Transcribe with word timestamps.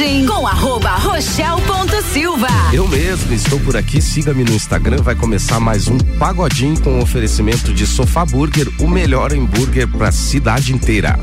Pagodinho 0.00 0.26
com 0.26 0.46
arroba 0.46 0.94
rochel.silva. 0.94 2.48
Eu 2.72 2.88
mesmo 2.88 3.34
estou 3.34 3.60
por 3.60 3.76
aqui, 3.76 4.00
siga-me 4.00 4.44
no 4.44 4.52
Instagram, 4.52 5.02
vai 5.02 5.14
começar 5.14 5.60
mais 5.60 5.88
um 5.88 5.98
Pagodinho 5.98 6.80
com 6.80 7.00
oferecimento 7.00 7.74
de 7.74 7.86
Sofá 7.86 8.24
Burger, 8.24 8.66
o 8.78 8.88
melhor 8.88 9.30
hambúrguer 9.30 9.86
para 9.86 10.08
a 10.08 10.12
cidade 10.12 10.72
inteira. 10.72 11.18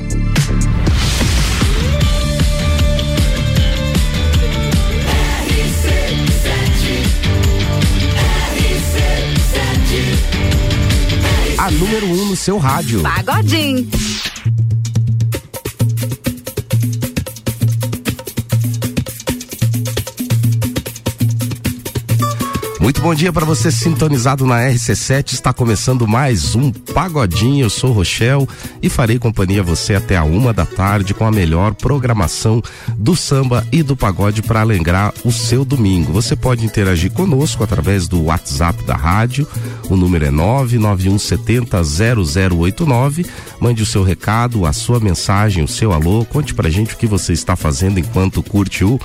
A 11.58 11.72
número 11.72 12.06
1 12.06 12.12
um 12.12 12.26
no 12.28 12.36
seu 12.36 12.60
rádio. 12.60 13.02
Pagodinho. 13.02 13.90
Muito 22.88 23.02
bom 23.02 23.14
dia 23.14 23.34
para 23.34 23.44
você 23.44 23.70
sintonizado 23.70 24.46
na 24.46 24.62
RC7. 24.62 25.34
Está 25.34 25.52
começando 25.52 26.08
mais 26.08 26.56
um 26.56 26.72
Pagodinho. 26.72 27.66
Eu 27.66 27.70
sou 27.70 27.92
Rochel 27.92 28.48
e 28.82 28.88
farei 28.88 29.20
companhia 29.20 29.60
a 29.60 29.64
você 29.64 29.96
até 29.96 30.16
a 30.16 30.24
uma 30.24 30.54
da 30.54 30.66
tarde 30.66 31.14
com 31.14 31.26
a 31.26 31.32
melhor 31.32 31.74
programação 31.74 32.64
do 32.98 33.14
samba 33.14 33.68
e 33.74 33.84
do 33.84 33.98
pagode 33.98 34.42
para 34.42 34.62
alegrar 34.62 35.14
o 35.26 35.34
seu 35.34 35.66
domingo. 35.66 36.14
Você 36.14 36.34
pode 36.34 36.66
interagir 36.66 37.12
conosco 37.12 37.62
através 37.62 38.08
do 38.08 38.24
WhatsApp 38.24 38.82
da 38.84 38.96
rádio. 38.96 39.46
O 39.90 39.98
número 39.98 40.24
é 40.24 40.32
991700089. 40.32 43.28
Mande 43.60 43.84
o 43.84 43.86
seu 43.86 44.02
recado, 44.02 44.66
a 44.66 44.72
sua 44.72 45.02
mensagem, 45.02 45.62
o 45.62 45.68
seu 45.68 45.92
alô. 45.92 46.24
Conte 46.24 46.54
pra 46.54 46.70
gente 46.70 46.94
o 46.94 46.98
que 46.98 47.06
você 47.06 47.34
está 47.34 47.58
fazendo 47.58 48.00
enquanto 48.00 48.42
curte 48.42 48.86
o 48.86 48.98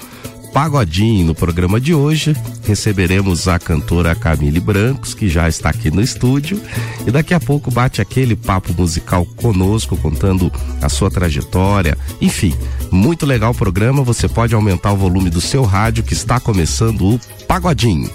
Pagodinho. 0.53 1.27
No 1.27 1.35
programa 1.35 1.81
de 1.81 1.95
hoje, 1.95 2.37
receberemos 2.65 3.49
a 3.49 3.59
cantora 3.59 4.15
Camille 4.15 4.61
Brancos, 4.61 5.15
que 5.15 5.29
já 5.29 5.49
está 5.49 5.71
aqui 5.71 5.91
no 5.91 6.03
estúdio, 6.03 6.61
e 7.07 7.11
daqui 7.11 7.35
a 7.35 7.41
pouco 7.41 7.71
bate 7.71 8.01
aquele 8.01 8.37
papo 8.37 8.73
musical 8.75 9.25
conosco, 9.37 9.97
contando 9.97 10.53
a 10.81 10.89
sua 10.89 11.11
trajetória. 11.11 11.97
Enfim, 12.21 12.55
muito 12.91 13.25
legal 13.25 13.53
o 13.53 13.57
programa. 13.57 14.03
Você 14.03 14.29
pode 14.29 14.55
aumentar 14.55 14.93
o 14.93 14.97
volume 14.97 15.31
do 15.31 15.41
seu 15.41 15.63
rádio, 15.65 16.05
que 16.05 16.13
está 16.13 16.39
começando 16.39 17.15
o 17.15 17.21
Pagodinho. 17.47 18.11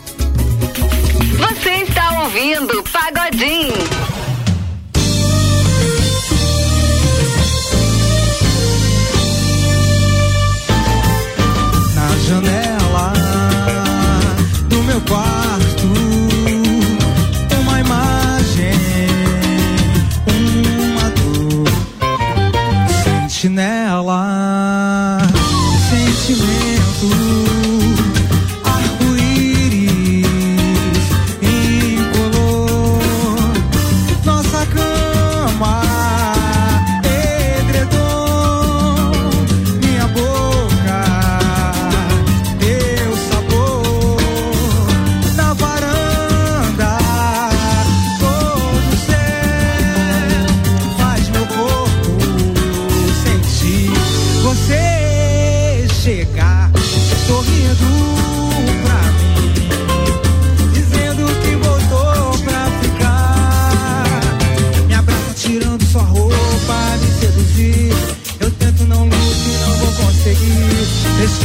Você 1.38 1.70
está 1.84 2.24
ouvindo 2.24 2.84
Pagodinho. 2.92 3.97
Meu 14.98 15.02
quarto. 15.02 15.88
Uma 17.62 17.80
imagem, 17.80 18.74
uma 20.28 21.10
dor, 21.12 21.68
sentinela, 23.04 23.77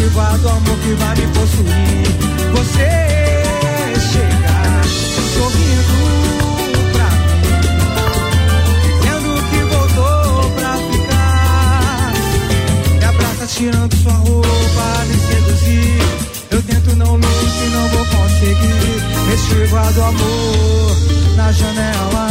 esquivar 0.02 0.36
do 0.38 0.48
amor 0.48 0.78
que 0.78 0.94
vai 0.94 1.14
me 1.14 1.26
possuir. 1.28 2.02
Você 2.56 2.90
chegar 4.10 4.84
sorrindo 5.34 5.96
pra 6.92 7.08
mim, 7.10 7.56
dizendo 8.82 9.30
que 9.50 9.60
voltou 9.72 10.50
pra 10.56 10.72
ficar. 10.90 12.12
Me 12.98 13.04
abraça 13.04 13.46
tirando 13.46 13.94
sua 13.96 14.12
roupa, 14.14 15.04
me 15.06 15.16
seduzir. 15.18 16.02
Eu 16.50 16.62
tento 16.62 16.96
não 16.96 17.16
e 17.16 17.68
não 17.70 17.88
vou 17.88 18.04
conseguir 18.06 19.02
esquivar 19.34 19.92
do 19.92 20.02
amor 20.02 20.96
na 21.36 21.52
janela 21.52 22.28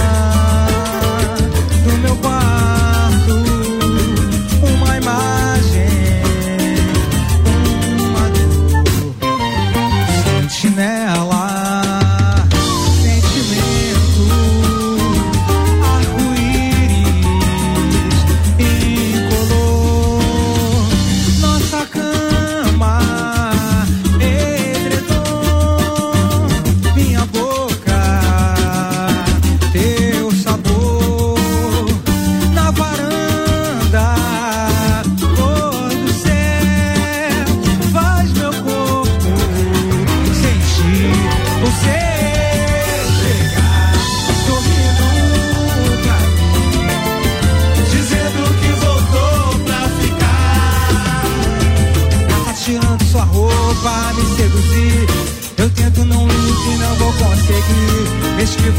do 1.85 1.97
meu 1.99 2.15
quarto. 2.17 2.80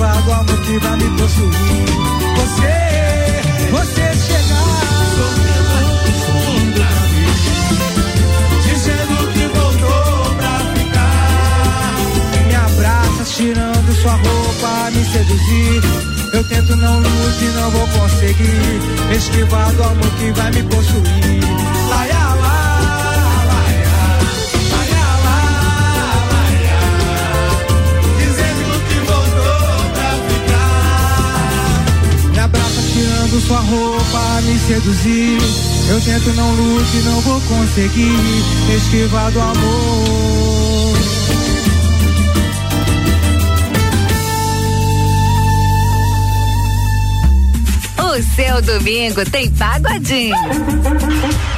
Esquivar 0.03 0.23
do 0.23 0.33
amor 0.33 0.59
que 0.63 0.79
vai 0.79 0.97
me 0.97 1.11
possuir. 1.17 1.53
Você, 2.37 2.75
você 3.71 4.17
chegar 4.27 4.73
dizendo 8.65 9.33
que 9.33 9.47
voltou 9.47 10.35
pra 10.37 10.59
ficar. 10.75 11.95
Me 12.49 12.55
abraça 12.55 13.25
tirando 13.25 13.95
sua 13.95 14.12
roupa, 14.12 14.91
me 14.91 15.05
seduzir. 15.05 15.83
Eu 16.33 16.45
tento 16.45 16.77
não 16.77 16.99
luto 16.99 17.45
e 17.45 17.49
não 17.49 17.71
vou 17.71 17.87
conseguir 17.89 19.17
esquivar 19.17 19.73
do 19.73 19.83
amor 19.85 20.11
que 20.19 20.33
vai 20.33 20.51
me 20.51 20.62
possuir. 20.65 21.62
Sua 33.47 33.61
roupa, 33.61 34.41
me 34.43 34.59
seduzir. 34.59 35.39
Eu 35.89 36.00
tento 36.00 36.33
não 36.35 36.55
luto 36.55 36.97
e 36.97 37.00
não 37.03 37.21
vou 37.21 37.41
conseguir 37.43 38.17
esquivar 38.75 39.31
do 39.33 39.41
amor. 39.41 40.93
O 47.99 48.23
seu 48.37 48.62
domingo 48.62 49.25
tem 49.31 49.50
Pagodinho. 49.50 50.37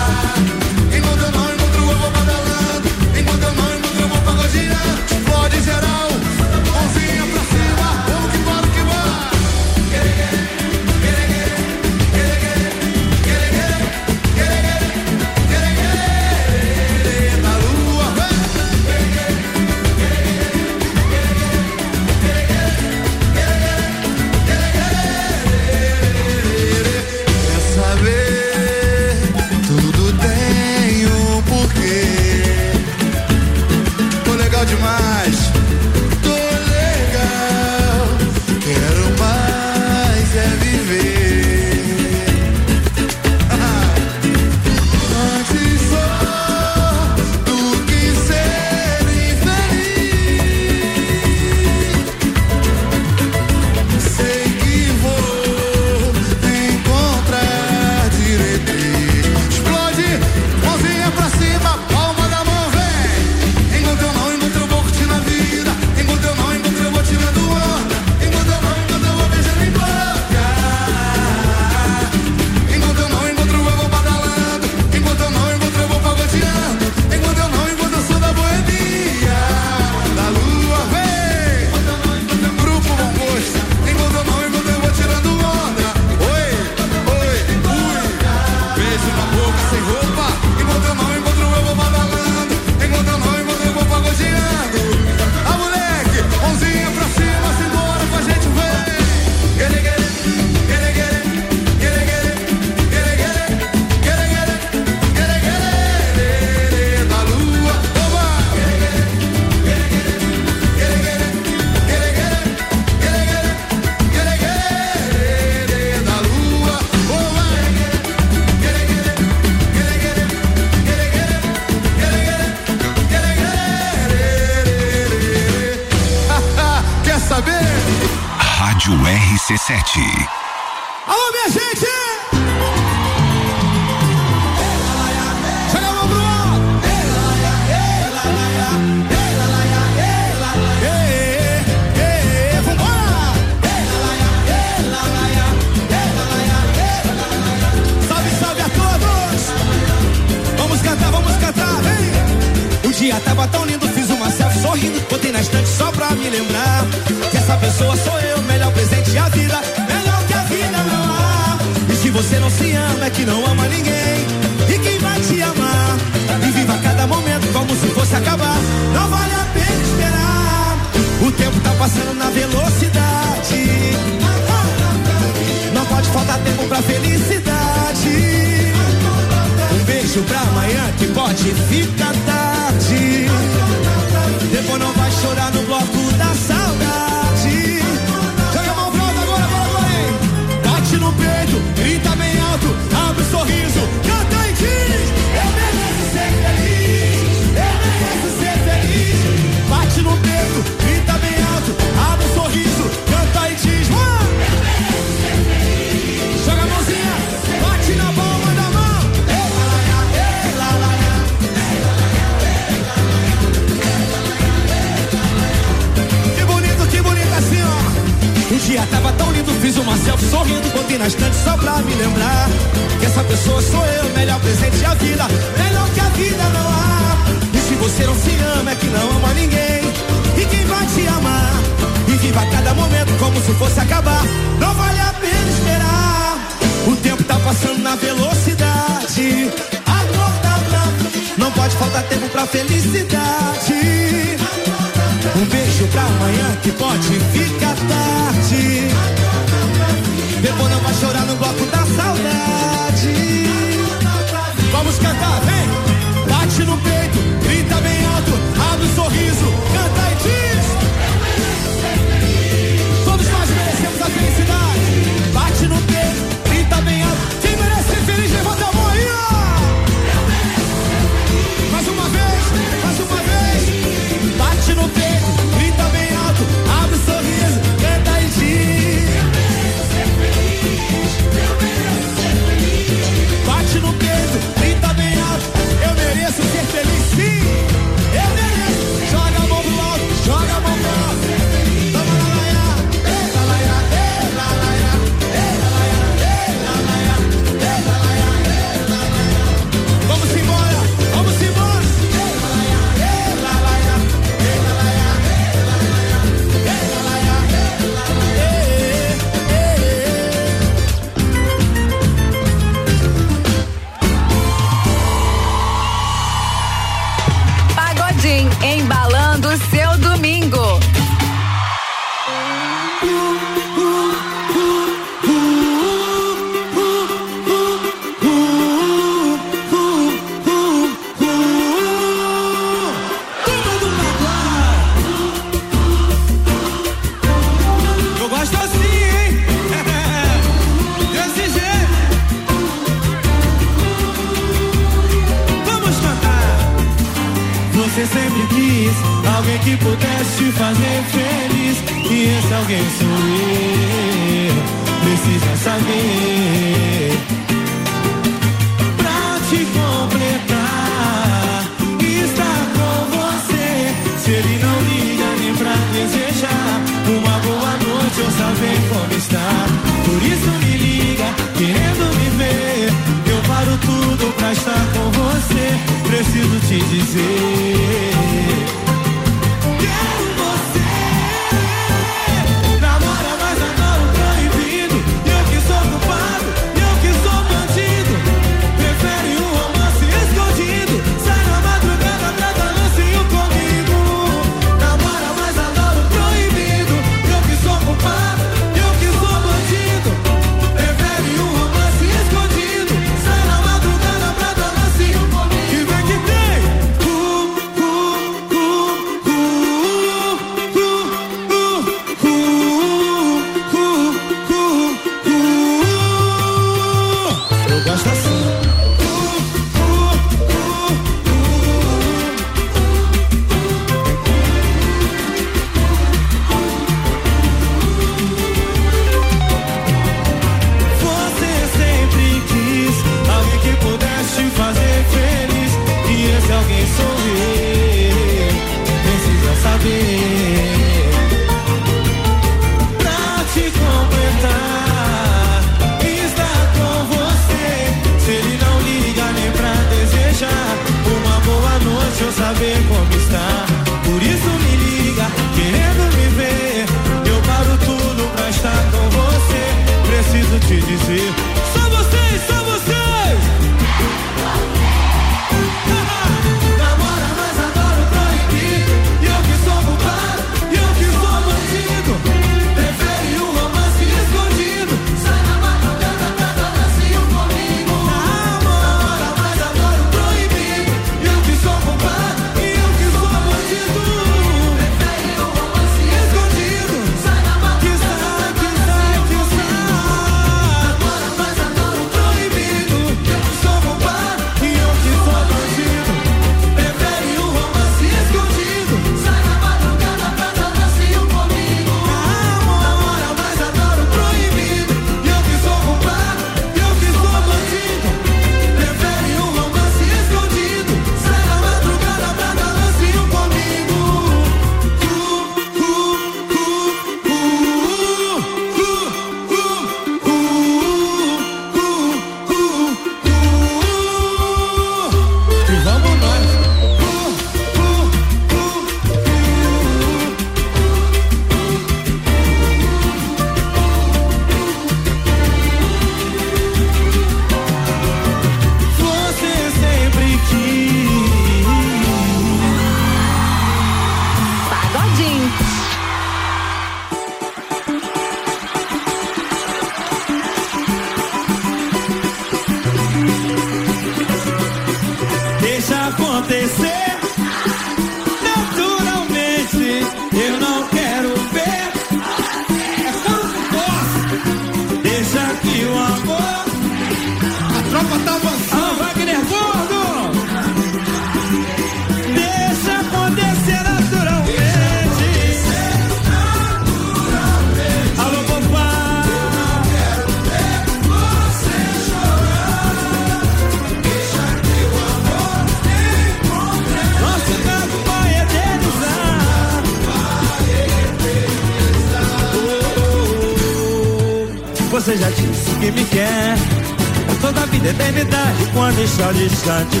got 599.63 600.00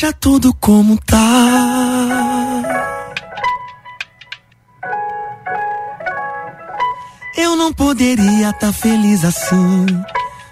deixa 0.00 0.14
tudo 0.14 0.54
como 0.54 0.96
tá. 0.96 1.18
Eu 7.36 7.54
não 7.54 7.70
poderia 7.70 8.50
tá 8.54 8.72
feliz 8.72 9.22
assim, 9.26 9.86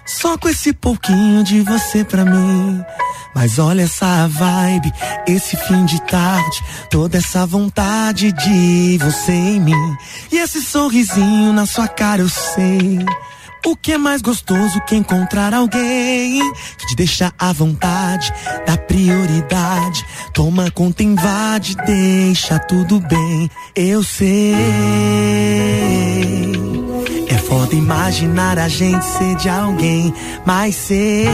só 0.05 0.37
com 0.37 0.49
esse 0.49 0.71
pouquinho 0.71 1.43
de 1.43 1.61
você 1.61 2.03
pra 2.03 2.23
mim. 2.23 2.83
Mas 3.33 3.57
olha 3.57 3.83
essa 3.83 4.27
vibe, 4.27 4.91
esse 5.27 5.57
fim 5.57 5.83
de 5.85 5.99
tarde, 6.03 6.63
toda 6.91 7.17
essa 7.17 7.43
vontade 7.43 8.31
de 8.31 8.99
você 8.99 9.31
em 9.31 9.61
mim. 9.61 9.97
E 10.31 10.37
esse 10.37 10.61
sorrisinho 10.61 11.53
na 11.53 11.65
sua 11.65 11.87
cara, 11.87 12.21
eu 12.21 12.29
sei 12.29 12.99
o 13.65 13.75
que 13.75 13.93
é 13.93 13.97
mais 13.97 14.21
gostoso 14.21 14.79
que 14.87 14.95
encontrar 14.95 15.53
alguém 15.53 16.39
que 16.77 16.87
te 16.87 16.95
deixa 16.95 17.33
à 17.37 17.51
vontade, 17.51 18.33
dá 18.65 18.77
prioridade, 18.77 20.05
toma 20.33 20.71
conta, 20.71 21.03
invade, 21.03 21.75
deixa 21.85 22.57
tudo 22.57 23.01
bem. 23.01 23.51
Eu 23.75 24.01
sei. 24.01 24.55
É 27.27 27.37
foda 27.37 27.75
imaginar 27.75 28.57
a 28.57 28.69
gente 28.69 29.03
ser 29.03 29.35
de 29.35 29.49
alguém, 29.49 30.13
mas 30.45 30.75
sei 30.75 31.27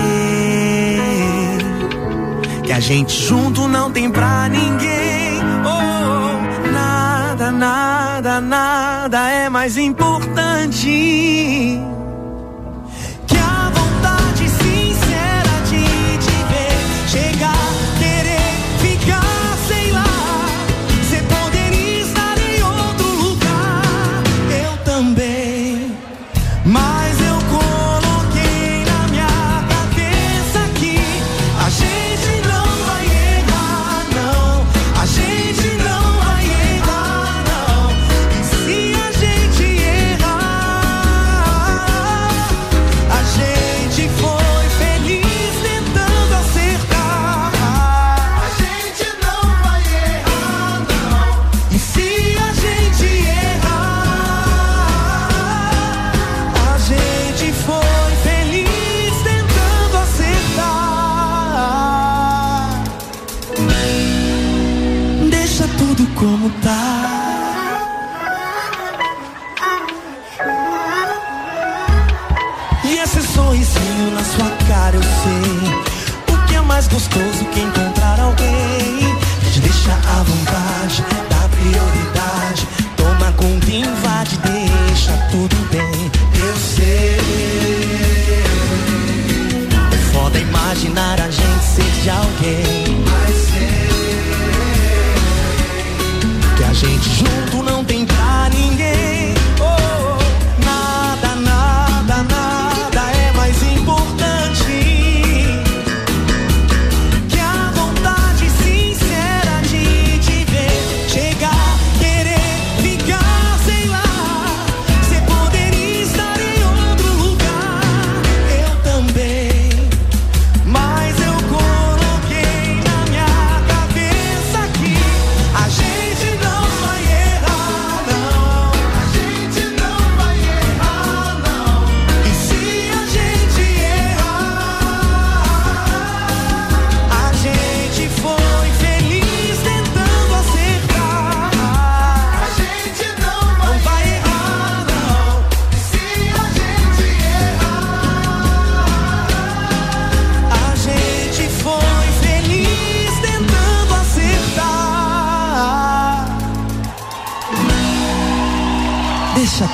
que 2.63 2.71
a 2.71 2.79
gente 2.79 3.13
junto 3.13 3.67
não 3.67 3.91
tem 3.91 4.09
pra 4.09 4.49
ninguém. 4.49 5.41
Oh, 5.63 6.71
nada, 6.71 7.51
nada, 7.51 8.41
nada 8.41 9.29
é 9.29 9.47
mais 9.47 9.77
importante 9.77 11.94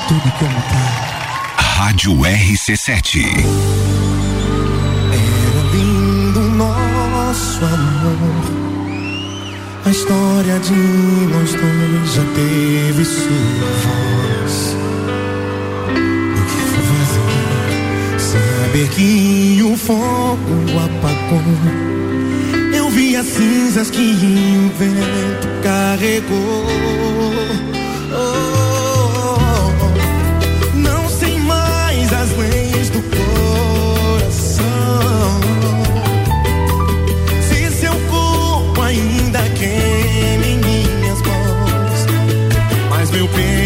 tudo 0.07 0.31
como 0.39 0.55
tá. 0.55 1.11
Rádio 1.57 2.13
RC7. 2.13 3.21
Era 5.13 5.61
lindo 5.73 6.41
nosso 6.41 7.65
amor. 7.65 8.61
A 9.85 9.89
história 9.89 10.59
de 10.59 10.73
nós 10.73 11.51
dois 11.51 12.13
já 12.13 12.23
teve 12.35 13.03
sua 13.03 13.71
voz. 13.83 14.75
O 16.37 16.45
que 16.45 16.61
foi 16.69 16.83
fazer? 16.93 18.19
Saber 18.19 18.87
que 18.89 19.61
o 19.63 19.75
fogo 19.75 20.55
apagou. 20.85 21.41
Eu 22.75 22.89
vi 22.89 23.15
as 23.15 23.25
cinzas 23.25 23.89
que 23.89 23.99
o 23.99 24.69
vento 24.77 25.47
carregou. 25.63 27.20
Em 39.65 40.57
minhas 40.57 41.21
mãos, 41.21 42.05
mas 42.89 43.11
meu 43.11 43.27
beijo 43.27 43.60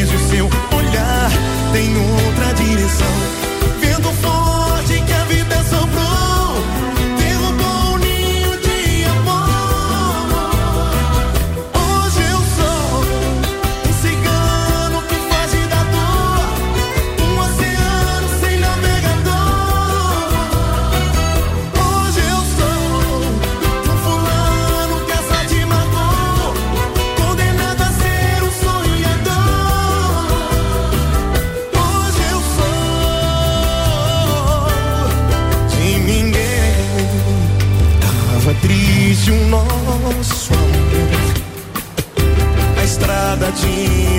see 43.65 44.14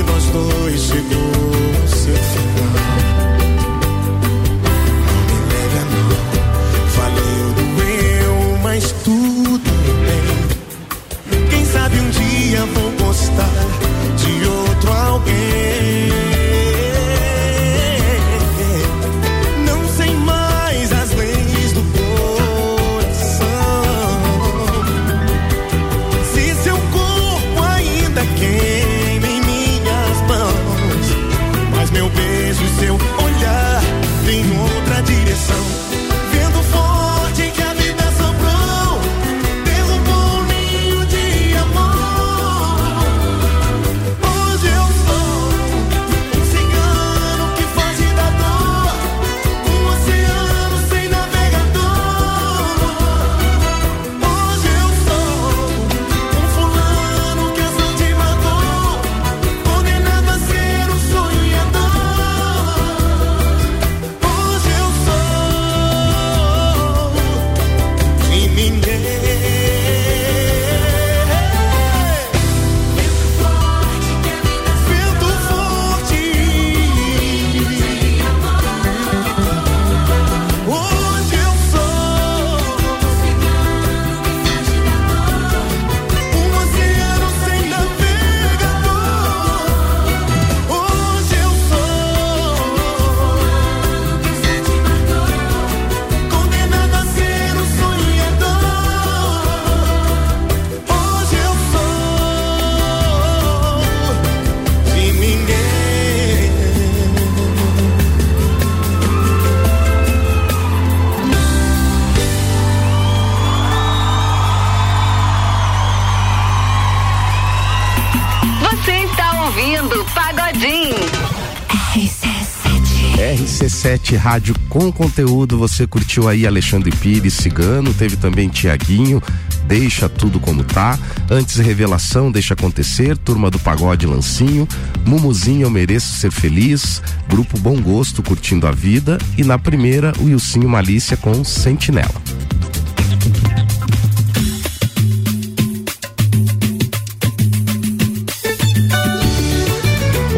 RC7 123.36 124.16
Rádio 124.16 124.54
com 124.66 124.90
conteúdo, 124.90 125.58
você 125.58 125.86
curtiu 125.86 126.26
aí 126.26 126.46
Alexandre 126.46 126.90
Pires, 126.90 127.34
Cigano, 127.34 127.92
teve 127.92 128.16
também 128.16 128.48
Tiaguinho, 128.48 129.22
Deixa 129.66 130.08
Tudo 130.08 130.40
Como 130.40 130.64
Tá, 130.64 130.98
Antes 131.30 131.56
Revelação, 131.58 132.32
Deixa 132.32 132.54
Acontecer, 132.54 133.18
Turma 133.18 133.50
do 133.50 133.58
Pagode 133.58 134.06
Lancinho, 134.06 134.66
Mumuzinho 135.04 135.66
Eu 135.66 135.70
Mereço 135.70 136.14
Ser 136.14 136.30
Feliz, 136.30 137.02
Grupo 137.28 137.58
Bom 137.58 137.78
Gosto 137.78 138.22
Curtindo 138.22 138.66
a 138.66 138.72
Vida. 138.72 139.18
E 139.36 139.44
na 139.44 139.58
primeira 139.58 140.14
o 140.20 140.30
Ilcinho 140.30 140.68
Malícia 140.68 141.16
com 141.16 141.44
Sentinela. 141.44 142.22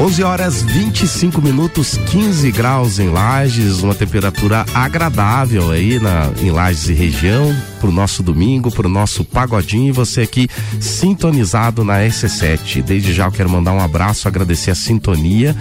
11 0.08 0.22
horas 0.22 0.62
25 0.62 1.42
minutos, 1.42 1.98
15 2.10 2.50
graus 2.50 2.98
em 2.98 3.10
Lages, 3.10 3.82
uma 3.82 3.94
temperatura 3.94 4.64
agradável 4.72 5.70
aí 5.70 6.00
na, 6.00 6.30
em 6.40 6.50
Lages 6.50 6.88
e 6.88 6.94
região, 6.94 7.54
pro 7.78 7.92
nosso 7.92 8.22
domingo, 8.22 8.70
pro 8.70 8.88
nosso 8.88 9.22
pagodinho 9.22 9.90
e 9.90 9.92
você 9.92 10.22
aqui 10.22 10.48
sintonizado 10.80 11.84
na 11.84 11.98
S7. 11.98 12.82
Desde 12.82 13.12
já 13.12 13.26
eu 13.26 13.32
quero 13.32 13.50
mandar 13.50 13.74
um 13.74 13.80
abraço, 13.80 14.26
agradecer 14.26 14.70
a 14.70 14.74
sintonia, 14.74 15.54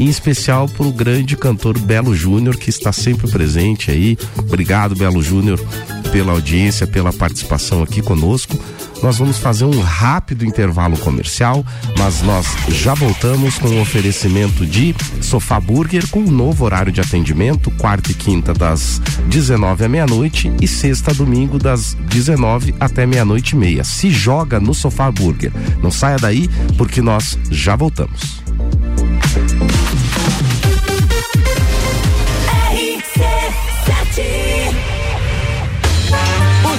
em 0.00 0.08
especial 0.08 0.66
pro 0.70 0.90
grande 0.90 1.36
cantor 1.36 1.78
Belo 1.78 2.16
Júnior 2.16 2.56
que 2.56 2.70
está 2.70 2.94
sempre 2.94 3.30
presente 3.30 3.90
aí. 3.90 4.16
Obrigado, 4.38 4.96
Belo 4.96 5.22
Júnior, 5.22 5.60
pela 6.10 6.32
audiência, 6.32 6.86
pela 6.86 7.12
participação 7.12 7.82
aqui 7.82 8.00
conosco. 8.00 8.58
Nós 9.02 9.18
vamos 9.18 9.38
fazer 9.38 9.64
um 9.64 9.80
rápido 9.80 10.44
intervalo 10.44 10.96
comercial, 10.96 11.64
mas 11.98 12.22
nós 12.22 12.46
já 12.68 12.94
voltamos 12.94 13.58
com 13.58 13.68
o 13.68 13.80
oferecimento 13.80 14.64
de 14.64 14.94
Sofá 15.20 15.58
Burger 15.58 16.08
com 16.08 16.20
um 16.20 16.30
novo 16.30 16.64
horário 16.64 16.92
de 16.92 17.00
atendimento, 17.00 17.70
quarta 17.72 18.12
e 18.12 18.14
quinta 18.14 18.54
das 18.54 19.00
19 19.28 19.84
à 19.84 19.88
meia-noite 19.88 20.52
e 20.60 20.68
sexta 20.68 21.12
domingo 21.12 21.58
das 21.58 21.94
19 21.94 22.74
até 22.78 23.04
meia-noite 23.04 23.56
e 23.56 23.58
meia. 23.58 23.82
Se 23.82 24.08
joga 24.08 24.60
no 24.60 24.72
Sofá 24.72 25.10
Burger. 25.10 25.52
Não 25.82 25.90
saia 25.90 26.16
daí 26.16 26.48
porque 26.78 27.02
nós 27.02 27.36
já 27.50 27.74
voltamos. 27.74 28.41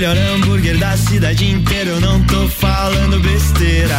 melhor 0.00 0.16
hambúrguer 0.16 0.78
da 0.78 0.96
cidade 0.96 1.44
inteira, 1.44 1.90
eu 1.90 2.00
não 2.00 2.22
tô 2.22 2.48
falando 2.48 3.20
besteira. 3.20 3.98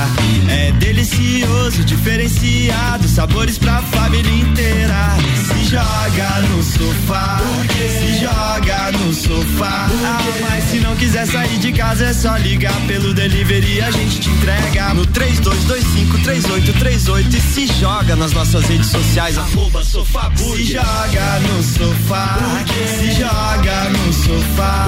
É 0.50 0.72
delicioso, 0.72 1.84
diferenciado, 1.84 3.08
sabores 3.08 3.60
pra 3.60 3.84
família 3.84 4.34
inteira. 4.34 5.16
Se 5.46 5.66
joga 5.66 6.42
no 6.50 6.64
sofá, 6.64 7.40
se 7.78 8.20
joga 8.20 8.92
no 8.94 9.14
sofá. 9.14 9.88
Ah, 10.04 10.24
mas 10.42 10.64
se 10.72 10.80
não 10.80 10.96
quiser 10.96 11.28
sair 11.28 11.60
de 11.60 11.72
casa, 11.72 12.06
é 12.06 12.14
só 12.14 12.36
ligar 12.38 12.74
pelo 12.88 13.14
delivery, 13.14 13.82
a 13.82 13.92
gente 13.92 14.22
te 14.22 14.30
entrega 14.32 14.96
no 14.96 15.06
32253838 15.06 17.32
e 17.32 17.42
se 17.42 17.68
joga 17.80 18.16
nas 18.16 18.32
nossas 18.32 18.66
redes 18.66 18.88
sociais, 18.88 19.38
arroba 19.38 19.84
sofá 19.84 20.32
Se 20.36 20.64
joga 20.64 21.40
no 21.42 21.62
sofá, 21.62 22.40
se 23.00 23.12
joga 23.12 23.88
no 23.92 24.12
sofá. 24.12 24.88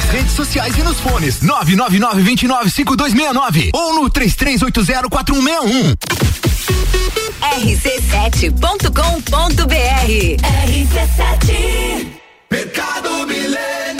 Nas 0.00 0.08
redes 0.08 0.32
sociais 0.32 0.78
e 0.78 0.82
nos 0.82 0.98
fones 0.98 1.40
999-295269 1.40 3.68
ou 3.74 4.00
no 4.00 4.08
33804161. 4.08 5.94
rc7.com.br 7.60 10.40
RC7 10.64 12.06
Mercado 12.50 13.26
Milênio. 13.26 13.99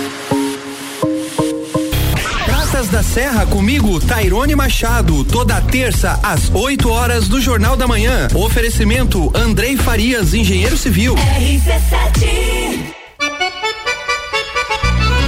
Praças 2.81 2.89
da 2.89 3.03
Serra 3.03 3.45
comigo, 3.45 3.99
Tairone 3.99 4.55
Machado, 4.55 5.23
toda 5.23 5.61
terça 5.61 6.19
às 6.23 6.49
8 6.49 6.89
horas 6.89 7.27
do 7.27 7.39
Jornal 7.39 7.77
da 7.77 7.87
Manhã. 7.87 8.27
Oferecimento 8.33 9.31
Andrei 9.35 9.77
Farias, 9.77 10.33
engenheiro 10.33 10.75
civil. 10.75 11.13
RC7 11.13 12.95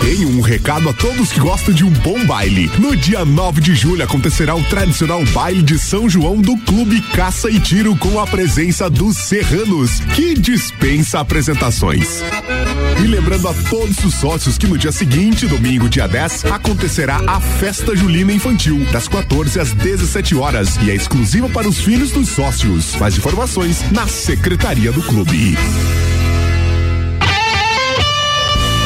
Tenho 0.02 0.30
um 0.30 0.42
recado 0.42 0.90
a 0.90 0.94
todos 0.94 1.32
que 1.32 1.40
gostam 1.40 1.76
de 1.76 1.84
um 1.84 1.92
bom 1.92 2.26
baile. 2.26 2.72
No 2.80 2.96
dia 2.96 3.24
9 3.24 3.62
de 3.62 3.76
julho 3.76 4.04
acontecerá 4.04 4.56
o 4.56 4.64
tradicional 4.64 5.24
baile 5.26 5.62
de 5.62 5.78
São 5.78 6.10
João 6.10 6.42
do 6.42 6.58
Clube 6.58 7.02
Caça 7.16 7.52
e 7.52 7.60
Tiro 7.60 7.96
com 7.98 8.20
a 8.20 8.26
presença 8.26 8.90
dos 8.90 9.16
Serranos, 9.16 10.00
que 10.16 10.34
dispensa 10.34 11.20
apresentações. 11.20 12.24
E 13.02 13.08
lembrando 13.08 13.48
a 13.48 13.54
todos 13.70 14.04
os 14.04 14.14
sócios 14.14 14.58
que 14.58 14.68
no 14.68 14.78
dia 14.78 14.92
seguinte, 14.92 15.48
domingo, 15.48 15.90
dia 15.90 16.08
10, 16.08 16.46
acontecerá 16.46 17.22
a 17.28 17.40
Festa 17.40 17.96
Julina 17.96 18.32
Infantil, 18.32 18.86
das 18.92 19.08
14 19.08 19.60
às 19.60 19.74
17 19.74 20.36
horas, 20.36 20.78
e 20.78 20.92
é 20.92 20.96
exclusiva 20.96 21.50
para 21.50 21.68
os 21.68 21.80
filhos 21.80 22.12
dos 22.12 22.30
sócios. 22.30 22.96
Mais 22.98 23.18
informações 23.18 23.84
na 23.92 24.08
Secretaria 24.08 24.92
do 24.92 25.02
Clube. 25.02 25.58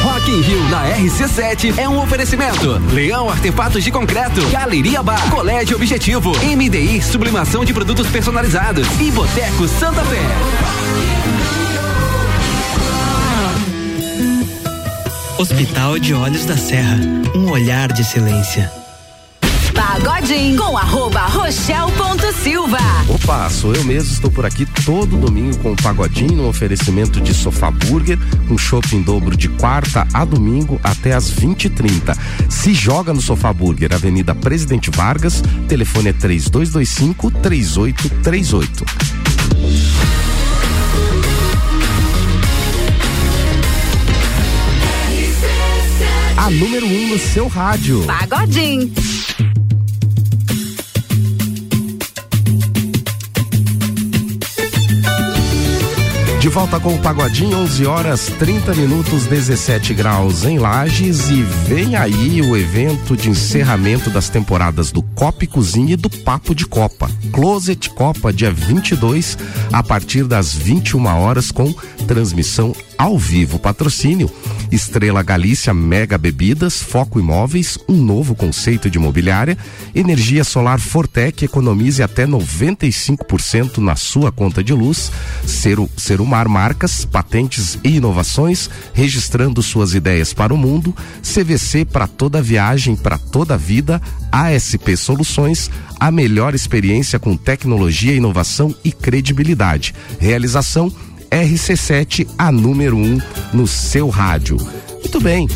Rock 0.02 0.30
in 0.30 0.40
Rio 0.40 0.68
na 0.68 0.88
RC7 0.96 1.78
é 1.78 1.88
um 1.88 2.00
oferecimento. 2.00 2.80
Leão 2.92 3.28
Artefatos 3.28 3.84
de 3.84 3.90
Concreto, 3.90 4.44
Galeria 4.48 5.02
Bar, 5.02 5.30
Colégio 5.30 5.76
Objetivo, 5.76 6.32
MDI 6.38 7.02
Sublimação 7.02 7.64
de 7.64 7.72
Produtos 7.72 8.06
Personalizados 8.08 8.86
e 9.00 9.10
Boteco 9.10 9.68
Santa 9.68 10.04
Fé. 10.04 11.67
Hospital 15.38 16.00
de 16.00 16.12
Olhos 16.14 16.44
da 16.46 16.56
Serra, 16.56 16.98
um 17.32 17.48
olhar 17.52 17.92
de 17.92 18.02
excelência. 18.02 18.72
Pagodinho 19.72 20.60
com 20.60 20.76
arroba 20.76 21.20
rochel.silva. 21.26 22.78
Opa, 23.08 23.48
sou 23.48 23.72
eu 23.72 23.84
mesmo, 23.84 24.12
estou 24.14 24.32
por 24.32 24.44
aqui 24.44 24.66
todo 24.84 25.16
domingo 25.16 25.56
com 25.58 25.74
o 25.74 25.76
Pagodinho 25.76 26.38
no 26.38 26.48
oferecimento 26.48 27.20
de 27.20 27.32
Sofá 27.32 27.70
Burger, 27.70 28.18
com 28.48 28.58
shopping 28.58 28.96
em 28.96 29.02
dobro 29.02 29.36
de 29.36 29.48
quarta 29.48 30.08
a 30.12 30.24
domingo 30.24 30.80
até 30.82 31.12
às 31.12 31.30
20h30. 31.30 32.18
Se 32.50 32.74
joga 32.74 33.14
no 33.14 33.22
Sofá 33.22 33.52
Burger, 33.52 33.94
Avenida 33.94 34.34
Presidente 34.34 34.90
Vargas, 34.90 35.40
telefone 35.68 36.08
é 36.08 36.12
3225 36.14 37.30
3838. 37.30 39.27
A 46.48 46.50
número 46.50 46.86
1 46.86 46.90
um 46.90 47.08
no 47.08 47.18
seu 47.18 47.46
rádio. 47.46 48.04
Pagodinho. 48.06 48.90
De 56.40 56.48
volta 56.48 56.80
com 56.80 56.94
o 56.94 56.98
Pagodinho, 57.00 57.54
11 57.54 57.84
horas 57.84 58.32
30 58.38 58.74
minutos, 58.76 59.26
17 59.26 59.92
graus 59.92 60.46
em 60.46 60.58
Lages 60.58 61.28
e 61.28 61.42
vem 61.42 61.96
aí 61.96 62.40
o 62.40 62.56
evento 62.56 63.14
de 63.14 63.28
encerramento 63.28 64.08
das 64.08 64.30
temporadas 64.30 64.90
do 64.90 65.02
Copa 65.02 65.44
e 65.44 65.46
Cozinha 65.46 65.92
e 65.92 65.96
do 65.96 66.08
Papo 66.08 66.54
de 66.54 66.64
Copa. 66.64 67.10
Closet 67.30 67.90
Copa, 67.90 68.32
dia 68.32 68.50
22, 68.50 69.36
a 69.70 69.82
partir 69.82 70.24
das 70.24 70.54
21 70.54 71.04
horas, 71.04 71.50
com 71.50 71.74
transmissão 72.06 72.74
ao 72.96 73.18
vivo. 73.18 73.58
Patrocínio 73.58 74.30
Estrela 74.70 75.22
Galícia 75.22 75.72
Mega 75.72 76.18
Bebidas, 76.18 76.82
Foco 76.82 77.18
Imóveis, 77.18 77.78
um 77.88 77.96
novo 77.96 78.34
conceito 78.34 78.90
de 78.90 78.98
imobiliária, 78.98 79.56
energia 79.94 80.44
solar 80.44 80.78
Fortec, 80.78 81.44
economize 81.44 82.02
até 82.02 82.26
95% 82.26 83.78
na 83.78 83.96
sua 83.96 84.30
conta 84.30 84.62
de 84.62 84.74
luz, 84.74 85.10
Ser, 85.46 85.78
Serumar 85.96 86.48
Marcas, 86.48 87.04
patentes 87.04 87.78
e 87.82 87.96
inovações, 87.96 88.68
registrando 88.92 89.62
suas 89.62 89.94
ideias 89.94 90.34
para 90.34 90.52
o 90.52 90.58
mundo, 90.58 90.94
CVC 91.22 91.86
para 91.86 92.06
toda 92.06 92.42
viagem, 92.42 92.94
para 92.94 93.16
toda 93.16 93.56
vida, 93.56 94.02
ASP 94.30 94.96
Soluções, 94.96 95.70
a 95.98 96.10
melhor 96.10 96.54
experiência 96.54 97.18
com 97.18 97.36
tecnologia, 97.36 98.14
inovação 98.14 98.74
e 98.84 98.92
credibilidade. 98.92 99.94
Realização 100.20 100.92
RC7, 101.30 102.26
a 102.36 102.50
número 102.50 102.96
1 102.96 103.00
um 103.00 103.18
no 103.52 103.66
seu 103.66 104.08
rádio. 104.08 104.56
Muito 105.00 105.20
bem. 105.20 105.48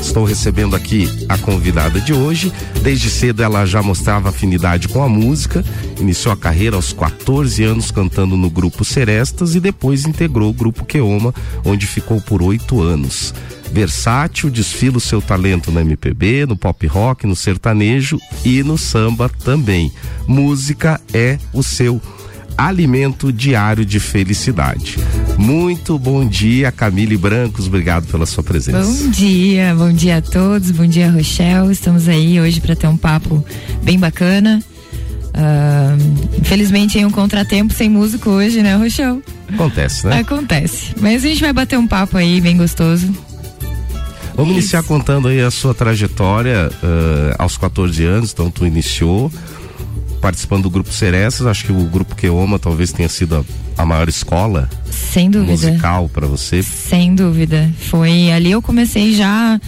Estou 0.00 0.24
recebendo 0.24 0.74
aqui 0.74 1.08
a 1.28 1.38
convidada 1.38 2.00
de 2.00 2.12
hoje. 2.12 2.52
Desde 2.82 3.08
cedo 3.08 3.42
ela 3.42 3.64
já 3.64 3.82
mostrava 3.82 4.30
afinidade 4.30 4.88
com 4.88 5.02
a 5.02 5.08
música, 5.08 5.64
iniciou 6.00 6.34
a 6.34 6.36
carreira 6.36 6.74
aos 6.74 6.92
14 6.92 7.62
anos 7.62 7.90
cantando 7.90 8.36
no 8.36 8.50
grupo 8.50 8.84
Serestas 8.84 9.54
e 9.54 9.60
depois 9.60 10.04
integrou 10.04 10.50
o 10.50 10.52
grupo 10.52 10.84
Queoma, 10.84 11.32
onde 11.64 11.86
ficou 11.86 12.20
por 12.20 12.42
oito 12.42 12.82
anos. 12.82 13.32
Versátil, 13.72 14.50
desfila 14.50 14.98
o 14.98 15.00
seu 15.00 15.22
talento 15.22 15.70
no 15.70 15.80
MPB, 15.80 16.46
no 16.46 16.56
pop 16.56 16.86
rock, 16.86 17.26
no 17.26 17.34
sertanejo 17.34 18.18
e 18.44 18.62
no 18.62 18.76
samba 18.76 19.30
também. 19.44 19.90
Música 20.26 21.00
é 21.14 21.38
o 21.54 21.62
seu 21.62 22.02
alimento 22.56 23.32
diário 23.32 23.84
de 23.84 23.98
felicidade. 24.00 24.98
Muito 25.38 25.98
bom 25.98 26.26
dia, 26.26 26.70
Camille 26.70 27.16
Brancos, 27.16 27.66
obrigado 27.66 28.06
pela 28.06 28.26
sua 28.26 28.42
presença. 28.42 28.82
Bom 28.82 29.10
dia, 29.10 29.74
bom 29.74 29.92
dia 29.92 30.18
a 30.18 30.22
todos, 30.22 30.70
bom 30.70 30.86
dia 30.86 31.10
Rochelle. 31.10 31.72
Estamos 31.72 32.08
aí 32.08 32.40
hoje 32.40 32.60
para 32.60 32.76
ter 32.76 32.86
um 32.86 32.96
papo 32.96 33.44
bem 33.82 33.98
bacana. 33.98 34.62
Uh, 35.34 36.38
infelizmente 36.38 36.94
tem 36.94 37.06
um 37.06 37.10
contratempo 37.10 37.72
sem 37.72 37.88
músico 37.88 38.30
hoje, 38.30 38.62
né, 38.62 38.76
Rochelle? 38.76 39.22
Acontece, 39.52 40.06
né? 40.06 40.20
Acontece. 40.20 40.94
Mas 41.00 41.24
a 41.24 41.28
gente 41.28 41.40
vai 41.40 41.52
bater 41.52 41.78
um 41.78 41.86
papo 41.86 42.18
aí 42.18 42.40
bem 42.40 42.56
gostoso. 42.56 43.06
Vamos 44.34 44.52
Isso. 44.52 44.60
iniciar 44.60 44.82
contando 44.82 45.28
aí 45.28 45.40
a 45.40 45.50
sua 45.50 45.74
trajetória 45.74 46.70
uh, 46.82 47.34
aos 47.38 47.56
14 47.56 48.04
anos, 48.04 48.32
então 48.32 48.50
tu 48.50 48.66
iniciou 48.66 49.30
participando 50.22 50.62
do 50.62 50.70
grupo 50.70 50.92
Cerestas, 50.92 51.46
acho 51.48 51.64
que 51.66 51.72
o 51.72 51.84
grupo 51.86 52.14
Queoma 52.14 52.56
talvez 52.56 52.92
tenha 52.92 53.08
sido 53.08 53.44
a, 53.76 53.82
a 53.82 53.84
maior 53.84 54.08
escola 54.08 54.70
Sem 54.88 55.28
dúvida. 55.28 55.50
musical 55.50 56.08
para 56.08 56.28
você. 56.28 56.62
Sem 56.62 57.12
dúvida. 57.14 57.68
Foi 57.90 58.30
ali 58.30 58.52
eu 58.52 58.62
comecei 58.62 59.14
já 59.14 59.60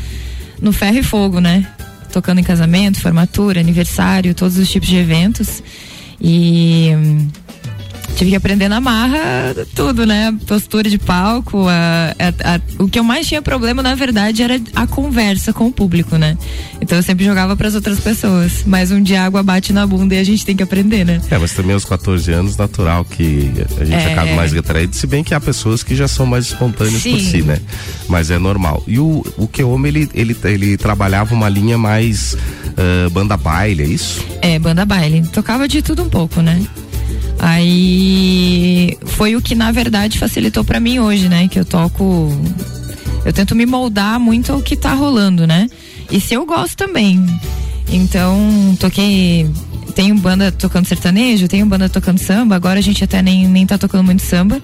no 0.62 0.72
ferro 0.72 0.98
e 0.98 1.02
fogo, 1.02 1.40
né? 1.40 1.66
Tocando 2.12 2.38
em 2.38 2.44
casamento, 2.44 3.00
formatura, 3.00 3.58
aniversário, 3.60 4.32
todos 4.32 4.56
os 4.56 4.70
tipos 4.70 4.88
de 4.88 4.96
eventos. 4.96 5.60
E 6.20 6.90
tive 8.14 8.30
que 8.30 8.36
aprender 8.36 8.68
na 8.68 8.80
marra 8.80 9.54
tudo, 9.74 10.06
né? 10.06 10.34
Postura 10.46 10.88
de 10.88 10.98
palco, 10.98 11.66
a, 11.68 12.14
a, 12.18 12.54
a, 12.54 12.60
o 12.78 12.88
que 12.88 12.98
eu 12.98 13.04
mais 13.04 13.26
tinha 13.26 13.42
problema, 13.42 13.82
na 13.82 13.94
verdade, 13.94 14.42
era 14.42 14.60
a 14.74 14.86
conversa 14.86 15.52
com 15.52 15.66
o 15.66 15.72
público, 15.72 16.16
né? 16.16 16.36
Então 16.80 16.96
eu 16.96 17.02
sempre 17.02 17.24
jogava 17.24 17.56
para 17.56 17.68
as 17.68 17.74
outras 17.74 18.00
pessoas. 18.00 18.62
Mas 18.66 18.90
um 18.90 19.02
dia 19.02 19.22
a 19.22 19.26
água 19.26 19.42
bate 19.42 19.72
na 19.72 19.86
bunda 19.86 20.14
e 20.14 20.18
a 20.18 20.24
gente 20.24 20.44
tem 20.44 20.56
que 20.56 20.62
aprender, 20.62 21.04
né? 21.04 21.20
É, 21.30 21.38
mas 21.38 21.52
também 21.52 21.74
aos 21.74 21.84
14 21.84 22.32
anos, 22.32 22.56
natural 22.56 23.04
que 23.04 23.50
a 23.80 23.84
gente 23.84 23.96
é... 23.96 24.12
acaba 24.12 24.34
mais 24.34 24.52
retraído, 24.52 24.94
se 24.94 25.06
bem 25.06 25.24
que 25.24 25.34
há 25.34 25.40
pessoas 25.40 25.82
que 25.82 25.94
já 25.94 26.08
são 26.08 26.26
mais 26.26 26.46
espontâneas 26.46 27.02
Sim. 27.02 27.12
por 27.12 27.20
si, 27.20 27.42
né? 27.42 27.60
Mas 28.08 28.30
é 28.30 28.38
normal. 28.38 28.82
E 28.86 28.98
o, 28.98 29.24
o 29.36 29.48
Keoma, 29.48 29.88
ele, 29.88 30.08
ele, 30.14 30.36
ele 30.44 30.76
trabalhava 30.76 31.34
uma 31.34 31.48
linha 31.48 31.76
mais 31.76 32.34
uh, 32.34 33.10
banda 33.10 33.36
baile, 33.36 33.82
é 33.82 33.86
isso? 33.86 34.24
É, 34.40 34.58
banda 34.58 34.84
baile. 34.84 35.22
Tocava 35.32 35.66
de 35.66 35.82
tudo 35.82 36.02
um 36.02 36.08
pouco, 36.08 36.40
né? 36.40 36.60
Aí 37.46 38.96
foi 39.04 39.36
o 39.36 39.42
que 39.42 39.54
na 39.54 39.70
verdade 39.70 40.18
facilitou 40.18 40.64
para 40.64 40.80
mim 40.80 40.98
hoje, 40.98 41.28
né? 41.28 41.46
Que 41.46 41.60
eu 41.60 41.64
toco. 41.66 42.32
Eu 43.22 43.34
tento 43.34 43.54
me 43.54 43.66
moldar 43.66 44.18
muito 44.18 44.50
ao 44.50 44.62
que 44.62 44.74
tá 44.74 44.94
rolando, 44.94 45.46
né? 45.46 45.68
E 46.10 46.18
se 46.18 46.32
eu 46.32 46.46
gosto 46.46 46.74
também. 46.74 47.22
Então, 47.90 48.74
toquei. 48.80 49.46
Tenho 49.94 50.14
banda 50.14 50.50
tocando 50.50 50.86
sertanejo, 50.86 51.46
tenho 51.46 51.66
banda 51.66 51.86
tocando 51.86 52.16
samba. 52.16 52.56
Agora 52.56 52.78
a 52.78 52.82
gente 52.82 53.04
até 53.04 53.20
nem, 53.20 53.46
nem 53.46 53.66
tá 53.66 53.76
tocando 53.76 54.04
muito 54.04 54.22
samba. 54.22 54.62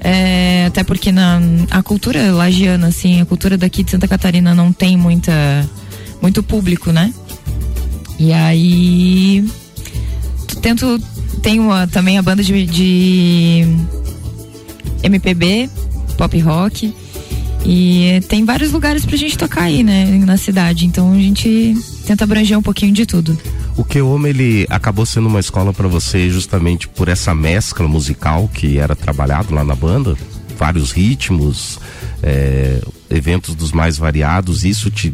É, 0.00 0.64
até 0.66 0.82
porque 0.82 1.12
na, 1.12 1.40
a 1.70 1.84
cultura 1.84 2.32
lagiana, 2.32 2.88
assim, 2.88 3.20
a 3.20 3.26
cultura 3.26 3.56
daqui 3.56 3.84
de 3.84 3.92
Santa 3.92 4.08
Catarina 4.08 4.56
não 4.56 4.72
tem 4.72 4.96
muita, 4.96 5.32
muito 6.20 6.42
público, 6.42 6.90
né? 6.90 7.14
E 8.18 8.32
aí 8.32 9.48
tento 10.60 11.00
tem 11.42 11.60
uma, 11.60 11.86
também 11.86 12.18
a 12.18 12.22
banda 12.22 12.42
de, 12.42 12.66
de 12.66 13.66
MPB, 15.02 15.70
pop 16.16 16.38
rock. 16.40 16.94
E 17.64 18.22
tem 18.28 18.44
vários 18.44 18.72
lugares 18.72 19.04
pra 19.04 19.16
gente 19.16 19.36
tocar 19.36 19.64
aí, 19.64 19.82
né, 19.82 20.06
na 20.24 20.36
cidade. 20.36 20.86
Então 20.86 21.12
a 21.12 21.18
gente 21.18 21.76
tenta 22.06 22.24
abranger 22.24 22.58
um 22.58 22.62
pouquinho 22.62 22.92
de 22.92 23.04
tudo. 23.04 23.38
O 23.76 23.84
Keoma, 23.84 24.28
ele 24.28 24.66
acabou 24.70 25.04
sendo 25.04 25.28
uma 25.28 25.40
escola 25.40 25.72
para 25.72 25.86
você 25.86 26.30
justamente 26.30 26.88
por 26.88 27.08
essa 27.08 27.34
mescla 27.34 27.86
musical 27.86 28.48
que 28.52 28.78
era 28.78 28.96
trabalhado 28.96 29.54
lá 29.54 29.64
na 29.64 29.74
banda, 29.74 30.16
vários 30.56 30.90
ritmos, 30.90 31.78
é, 32.22 32.80
eventos 33.10 33.54
dos 33.54 33.70
mais 33.70 33.98
variados. 33.98 34.64
Isso 34.64 34.90
te, 34.90 35.12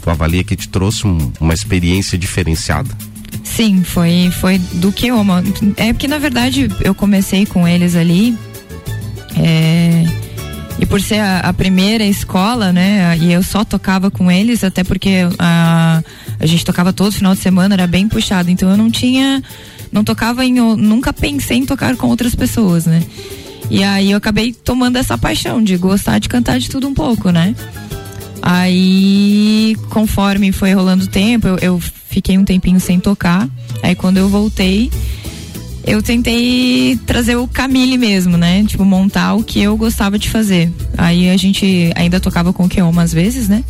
tu 0.00 0.10
avalia 0.10 0.44
que 0.44 0.56
te 0.56 0.68
trouxe 0.68 1.06
um, 1.06 1.32
uma 1.40 1.52
experiência 1.52 2.16
diferenciada? 2.16 2.90
Sim, 3.44 3.84
foi, 3.84 4.30
foi 4.32 4.58
do 4.58 4.90
que 4.90 5.06
eu 5.06 5.18
amo. 5.18 5.34
É 5.76 5.92
porque 5.92 6.08
na 6.08 6.18
verdade 6.18 6.68
eu 6.80 6.94
comecei 6.94 7.46
com 7.46 7.68
eles 7.68 7.94
ali. 7.94 8.36
É, 9.36 10.04
e 10.78 10.86
por 10.86 11.00
ser 11.00 11.20
a, 11.20 11.40
a, 11.40 11.52
primeira 11.52 12.04
escola, 12.04 12.72
né? 12.72 13.16
E 13.18 13.32
eu 13.32 13.42
só 13.42 13.64
tocava 13.64 14.10
com 14.10 14.30
eles, 14.30 14.64
até 14.64 14.82
porque 14.82 15.20
a, 15.38 16.02
a 16.40 16.46
gente 16.46 16.64
tocava 16.64 16.92
todo 16.92 17.12
final 17.12 17.34
de 17.34 17.40
semana, 17.40 17.74
era 17.74 17.86
bem 17.86 18.08
puxado. 18.08 18.50
Então 18.50 18.68
eu 18.70 18.76
não 18.76 18.90
tinha. 18.90 19.42
Não 19.92 20.02
tocava 20.02 20.44
em. 20.44 20.54
Nunca 20.54 21.12
pensei 21.12 21.58
em 21.58 21.66
tocar 21.66 21.94
com 21.96 22.08
outras 22.08 22.34
pessoas, 22.34 22.86
né? 22.86 23.02
E 23.70 23.82
aí 23.82 24.10
eu 24.10 24.18
acabei 24.18 24.52
tomando 24.52 24.96
essa 24.96 25.16
paixão 25.16 25.62
de 25.62 25.76
gostar 25.76 26.18
de 26.18 26.28
cantar 26.28 26.58
de 26.58 26.68
tudo 26.68 26.88
um 26.88 26.94
pouco, 26.94 27.30
né? 27.30 27.54
Aí, 28.46 29.74
conforme 29.88 30.52
foi 30.52 30.74
rolando 30.74 31.04
o 31.04 31.08
tempo, 31.08 31.46
eu, 31.48 31.56
eu 31.56 31.80
fiquei 31.80 32.36
um 32.36 32.44
tempinho 32.44 32.78
sem 32.78 33.00
tocar. 33.00 33.48
Aí 33.82 33.94
quando 33.94 34.18
eu 34.18 34.28
voltei, 34.28 34.90
eu 35.86 36.02
tentei 36.02 37.00
trazer 37.06 37.36
o 37.36 37.48
Camille 37.48 37.96
mesmo, 37.96 38.36
né? 38.36 38.62
Tipo, 38.64 38.84
montar 38.84 39.32
o 39.32 39.42
que 39.42 39.62
eu 39.62 39.74
gostava 39.78 40.18
de 40.18 40.28
fazer. 40.28 40.70
Aí 40.98 41.30
a 41.30 41.36
gente 41.38 41.90
ainda 41.96 42.20
tocava 42.20 42.52
com 42.52 42.66
o 42.66 42.68
Keoma 42.68 43.02
às 43.02 43.14
vezes, 43.14 43.48
né? 43.48 43.64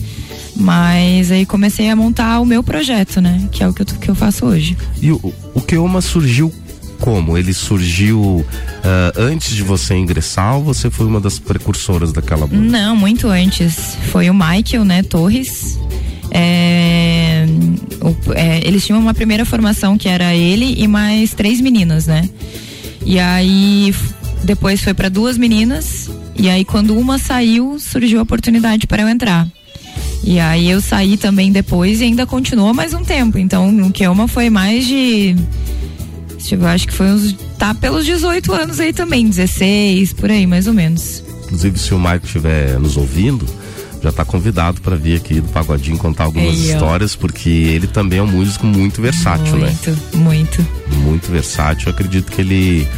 Mas 0.56 1.30
aí 1.30 1.46
comecei 1.46 1.88
a 1.88 1.94
montar 1.94 2.40
o 2.40 2.44
meu 2.44 2.60
projeto, 2.60 3.20
né? 3.20 3.48
Que 3.52 3.62
é 3.62 3.68
o 3.68 3.72
que 3.72 3.82
eu, 3.82 3.86
que 3.86 4.08
eu 4.08 4.14
faço 4.16 4.44
hoje. 4.44 4.76
E 5.00 5.12
o, 5.12 5.32
o 5.54 5.60
Keoma 5.60 6.00
surgiu 6.00 6.52
como? 6.94 7.36
Ele 7.36 7.52
surgiu 7.52 8.20
uh, 8.20 8.44
antes 9.16 9.54
de 9.54 9.62
você 9.62 9.94
ingressar 9.94 10.56
ou 10.56 10.64
você 10.64 10.90
foi 10.90 11.06
uma 11.06 11.20
das 11.20 11.38
precursoras 11.38 12.12
daquela 12.12 12.46
banda? 12.46 12.62
Não, 12.62 12.96
muito 12.96 13.28
antes. 13.28 13.96
Foi 14.10 14.30
o 14.30 14.34
Michael, 14.34 14.84
né, 14.84 15.02
Torres. 15.02 15.78
É, 16.30 17.46
o, 18.00 18.32
é, 18.34 18.66
eles 18.66 18.84
tinham 18.84 18.98
uma 18.98 19.14
primeira 19.14 19.44
formação 19.44 19.96
que 19.96 20.08
era 20.08 20.34
ele 20.34 20.74
e 20.76 20.88
mais 20.88 21.32
três 21.32 21.60
meninas, 21.60 22.06
né? 22.06 22.28
E 23.06 23.18
aí 23.18 23.94
depois 24.42 24.82
foi 24.82 24.94
para 24.94 25.08
duas 25.08 25.38
meninas 25.38 26.10
e 26.36 26.48
aí 26.48 26.64
quando 26.64 26.96
uma 26.96 27.18
saiu 27.18 27.78
surgiu 27.78 28.18
a 28.18 28.22
oportunidade 28.22 28.86
para 28.86 29.02
eu 29.02 29.08
entrar. 29.08 29.46
E 30.24 30.40
aí 30.40 30.70
eu 30.70 30.80
saí 30.80 31.16
também 31.16 31.52
depois 31.52 32.00
e 32.00 32.04
ainda 32.04 32.26
continuou 32.26 32.72
mais 32.72 32.94
um 32.94 33.04
tempo. 33.04 33.38
Então 33.38 33.68
o 33.86 33.92
Keoma 33.92 34.26
foi 34.26 34.48
mais 34.48 34.86
de 34.86 35.36
tipo, 36.48 36.64
acho 36.64 36.86
que 36.86 36.94
foi 36.94 37.06
uns 37.06 37.34
tá 37.58 37.74
pelos 37.74 38.04
18 38.04 38.52
anos 38.52 38.80
aí 38.80 38.92
também, 38.92 39.28
16 39.28 40.12
por 40.12 40.30
aí 40.30 40.46
mais 40.46 40.66
ou 40.66 40.74
menos. 40.74 41.22
Inclusive 41.44 41.78
se 41.78 41.94
o 41.94 41.98
Mike 41.98 42.26
estiver 42.26 42.78
nos 42.78 42.96
ouvindo, 42.96 43.46
já 44.02 44.10
está 44.10 44.24
convidado 44.24 44.80
para 44.82 44.96
vir 44.96 45.16
aqui 45.16 45.40
do 45.40 45.48
Pagodinho 45.48 45.96
contar 45.96 46.24
algumas 46.24 46.54
Ei, 46.54 46.72
histórias, 46.72 47.16
porque 47.16 47.48
ele 47.48 47.86
também 47.86 48.18
é 48.18 48.22
um 48.22 48.26
músico 48.26 48.66
muito 48.66 49.00
versátil, 49.00 49.56
muito, 49.56 49.90
né? 49.90 49.96
Muito, 50.12 50.16
muito. 50.18 50.66
Muito 51.02 51.32
versátil. 51.32 51.88
Eu 51.88 51.94
acredito 51.94 52.30
que 52.30 52.40
ele 52.40 52.88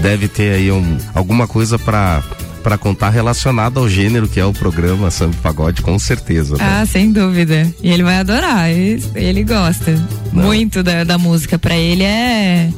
deve 0.00 0.28
ter 0.28 0.54
aí 0.54 0.72
um, 0.72 0.96
alguma 1.14 1.46
coisa 1.46 1.78
para 1.78 2.22
para 2.66 2.76
contar 2.76 3.10
relacionado 3.10 3.78
ao 3.78 3.88
gênero 3.88 4.26
que 4.26 4.40
é 4.40 4.44
o 4.44 4.52
programa 4.52 5.08
Samba 5.08 5.36
Pagode, 5.40 5.82
com 5.82 5.96
certeza. 6.00 6.56
Né? 6.56 6.64
Ah, 6.64 6.84
sem 6.84 7.12
dúvida. 7.12 7.72
E 7.80 7.88
ele 7.88 8.02
vai 8.02 8.16
adorar, 8.16 8.68
ele, 8.68 9.00
ele 9.14 9.44
gosta 9.44 9.92
Não. 10.32 10.46
muito 10.46 10.82
da, 10.82 11.04
da 11.04 11.16
música. 11.16 11.60
Para 11.60 11.76
ele 11.76 12.02
é 12.02 12.68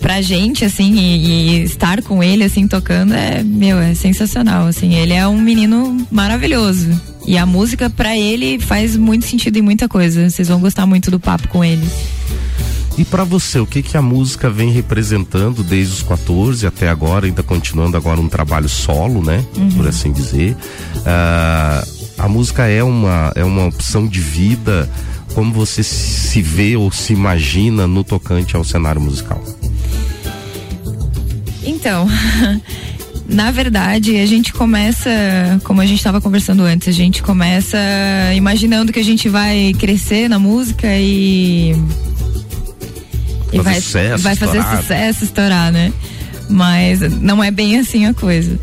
pra 0.00 0.22
gente, 0.22 0.64
assim, 0.64 0.94
e, 0.94 1.26
e, 1.26 1.62
estar 1.64 2.00
com 2.00 2.24
ele, 2.24 2.44
assim, 2.44 2.66
tocando 2.66 3.12
é, 3.12 3.42
meu, 3.42 3.78
é 3.78 3.94
sensacional, 3.94 4.66
assim. 4.68 4.94
Ele 4.94 5.12
é 5.12 5.28
um 5.28 5.38
menino 5.38 6.06
maravilhoso. 6.10 6.88
E 7.26 7.36
a 7.36 7.44
música, 7.44 7.90
pra 7.90 8.16
ele, 8.16 8.58
faz 8.58 8.96
muito 8.96 9.26
sentido 9.26 9.58
em 9.58 9.62
muita 9.62 9.86
coisa. 9.86 10.30
Vocês 10.30 10.48
vão 10.48 10.60
gostar 10.60 10.86
muito 10.86 11.10
do 11.10 11.20
papo 11.20 11.46
com 11.48 11.62
ele. 11.62 11.86
E 12.98 13.04
para 13.04 13.24
você, 13.24 13.58
o 13.58 13.66
que 13.66 13.82
que 13.82 13.96
a 13.96 14.02
música 14.02 14.48
vem 14.48 14.70
representando 14.70 15.62
desde 15.62 15.94
os 15.94 16.02
14 16.02 16.66
até 16.66 16.88
agora, 16.88 17.26
ainda 17.26 17.42
continuando 17.42 17.96
agora 17.96 18.20
um 18.20 18.28
trabalho 18.28 18.68
solo, 18.68 19.22
né? 19.22 19.44
Uhum. 19.56 19.70
Por 19.70 19.86
assim 19.86 20.12
dizer. 20.12 20.56
Uh, 20.96 21.96
a 22.18 22.28
música 22.28 22.66
é 22.66 22.82
uma, 22.82 23.32
é 23.34 23.44
uma 23.44 23.66
opção 23.66 24.06
de 24.06 24.20
vida. 24.20 24.88
Como 25.34 25.52
você 25.52 25.82
se 25.82 26.40
vê 26.40 26.76
ou 26.76 26.90
se 26.90 27.12
imagina 27.12 27.86
no 27.86 28.02
tocante 28.02 28.56
ao 28.56 28.64
cenário 28.64 29.00
musical? 29.00 29.44
Então, 31.62 32.08
Na 33.28 33.50
verdade, 33.50 34.16
a 34.18 34.26
gente 34.26 34.52
começa, 34.52 35.10
como 35.64 35.80
a 35.80 35.86
gente 35.86 35.98
estava 35.98 36.20
conversando 36.20 36.62
antes, 36.62 36.86
a 36.86 36.92
gente 36.92 37.22
começa 37.24 37.76
imaginando 38.36 38.92
que 38.92 39.00
a 39.00 39.04
gente 39.04 39.28
vai 39.28 39.74
crescer 39.78 40.28
na 40.28 40.38
música 40.38 40.86
e. 40.96 41.74
E 43.52 43.60
vai, 43.60 43.80
sucesso, 43.80 44.22
vai 44.22 44.36
fazer 44.36 44.58
estourar. 44.58 44.82
sucesso, 44.82 45.24
estourar, 45.24 45.72
né? 45.72 45.92
Mas 46.48 47.00
não 47.20 47.42
é 47.42 47.50
bem 47.50 47.78
assim 47.78 48.06
a 48.06 48.14
coisa. 48.14 48.58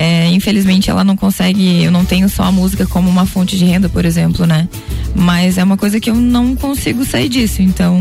É, 0.00 0.30
infelizmente 0.30 0.88
ela 0.88 1.02
não 1.02 1.16
consegue, 1.16 1.82
eu 1.82 1.90
não 1.90 2.04
tenho 2.04 2.28
só 2.28 2.44
a 2.44 2.52
música 2.52 2.86
como 2.86 3.10
uma 3.10 3.26
fonte 3.26 3.58
de 3.58 3.64
renda, 3.64 3.88
por 3.88 4.04
exemplo, 4.04 4.46
né? 4.46 4.68
Mas 5.14 5.58
é 5.58 5.64
uma 5.64 5.76
coisa 5.76 5.98
que 5.98 6.08
eu 6.08 6.14
não 6.14 6.54
consigo 6.54 7.04
sair 7.04 7.28
disso. 7.28 7.62
Então, 7.62 7.98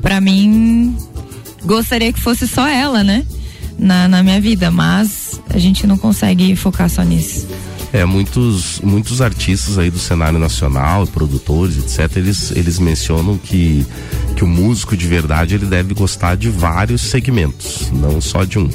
pra 0.00 0.20
mim, 0.20 0.96
gostaria 1.64 2.12
que 2.12 2.20
fosse 2.20 2.46
só 2.46 2.68
ela, 2.68 3.02
né? 3.02 3.24
Na, 3.76 4.06
na 4.06 4.22
minha 4.22 4.40
vida, 4.40 4.70
mas 4.70 5.40
a 5.48 5.58
gente 5.58 5.86
não 5.86 5.98
consegue 5.98 6.54
focar 6.54 6.88
só 6.88 7.02
nisso. 7.02 7.48
É, 7.92 8.04
muitos, 8.04 8.80
muitos 8.82 9.20
artistas 9.20 9.76
aí 9.76 9.90
do 9.90 9.98
cenário 9.98 10.38
nacional, 10.38 11.06
produtores, 11.08 11.76
etc., 11.76 12.16
eles, 12.18 12.52
eles 12.52 12.78
mencionam 12.78 13.36
que, 13.36 13.84
que 14.36 14.44
o 14.44 14.46
músico 14.46 14.96
de 14.96 15.06
verdade 15.08 15.56
ele 15.56 15.66
deve 15.66 15.92
gostar 15.92 16.36
de 16.36 16.48
vários 16.48 17.00
segmentos, 17.02 17.90
não 17.92 18.20
só 18.20 18.44
de 18.44 18.58
um. 18.60 18.70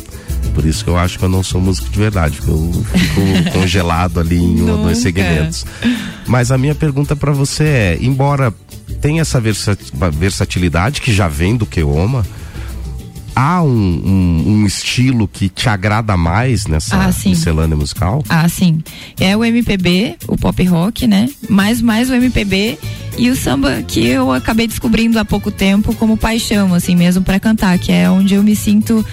Por 0.53 0.65
isso 0.65 0.83
que 0.83 0.89
eu 0.89 0.97
acho 0.97 1.17
que 1.17 1.23
eu 1.23 1.29
não 1.29 1.41
sou 1.43 1.61
músico 1.61 1.89
de 1.89 1.97
verdade, 1.97 2.37
porque 2.37 2.51
eu 2.51 2.85
fico 2.99 3.51
congelado 3.57 4.19
ali 4.19 4.37
em 4.37 4.61
um 4.61 4.71
ou 4.71 4.77
dois 4.83 4.97
segmentos. 4.97 5.65
Mas 6.27 6.51
a 6.51 6.57
minha 6.57 6.75
pergunta 6.75 7.15
para 7.15 7.31
você 7.31 7.63
é, 7.63 7.97
embora 8.01 8.53
tenha 9.01 9.21
essa 9.21 9.39
versa- 9.39 9.77
versatilidade 10.11 10.99
que 11.01 11.13
já 11.13 11.27
vem 11.29 11.55
do 11.55 11.65
Keoma, 11.65 12.25
há 13.35 13.61
um, 13.61 13.67
um- 13.69 14.43
um 14.47 14.65
estilo 14.65 15.27
que 15.27 15.49
te 15.49 15.67
agrada 15.69 16.15
mais 16.15 16.65
nessa 16.67 16.95
Ah, 16.95 17.13
miscelânea 17.25 17.75
musical? 17.75 18.23
Ah, 18.29 18.47
sim. 18.47 18.81
É 19.19 19.35
o 19.35 19.43
MPB, 19.43 20.15
o 20.27 20.37
pop 20.37 20.63
rock, 20.65 21.05
né? 21.07 21.29
Mais 21.49 21.81
mais 21.81 22.09
o 22.09 22.13
MPB 22.15 22.77
e 23.17 23.29
o 23.29 23.35
samba 23.35 23.81
que 23.87 24.05
eu 24.05 24.31
acabei 24.31 24.67
descobrindo 24.67 25.19
há 25.19 25.25
pouco 25.25 25.51
tempo 25.51 25.93
como 25.95 26.17
paixão, 26.17 26.73
assim 26.73 26.95
mesmo 26.95 27.23
pra 27.23 27.39
cantar, 27.39 27.77
que 27.79 27.91
é 27.91 28.09
onde 28.09 28.35
eu 28.35 28.43
me 28.43 28.55
sinto 28.55 29.05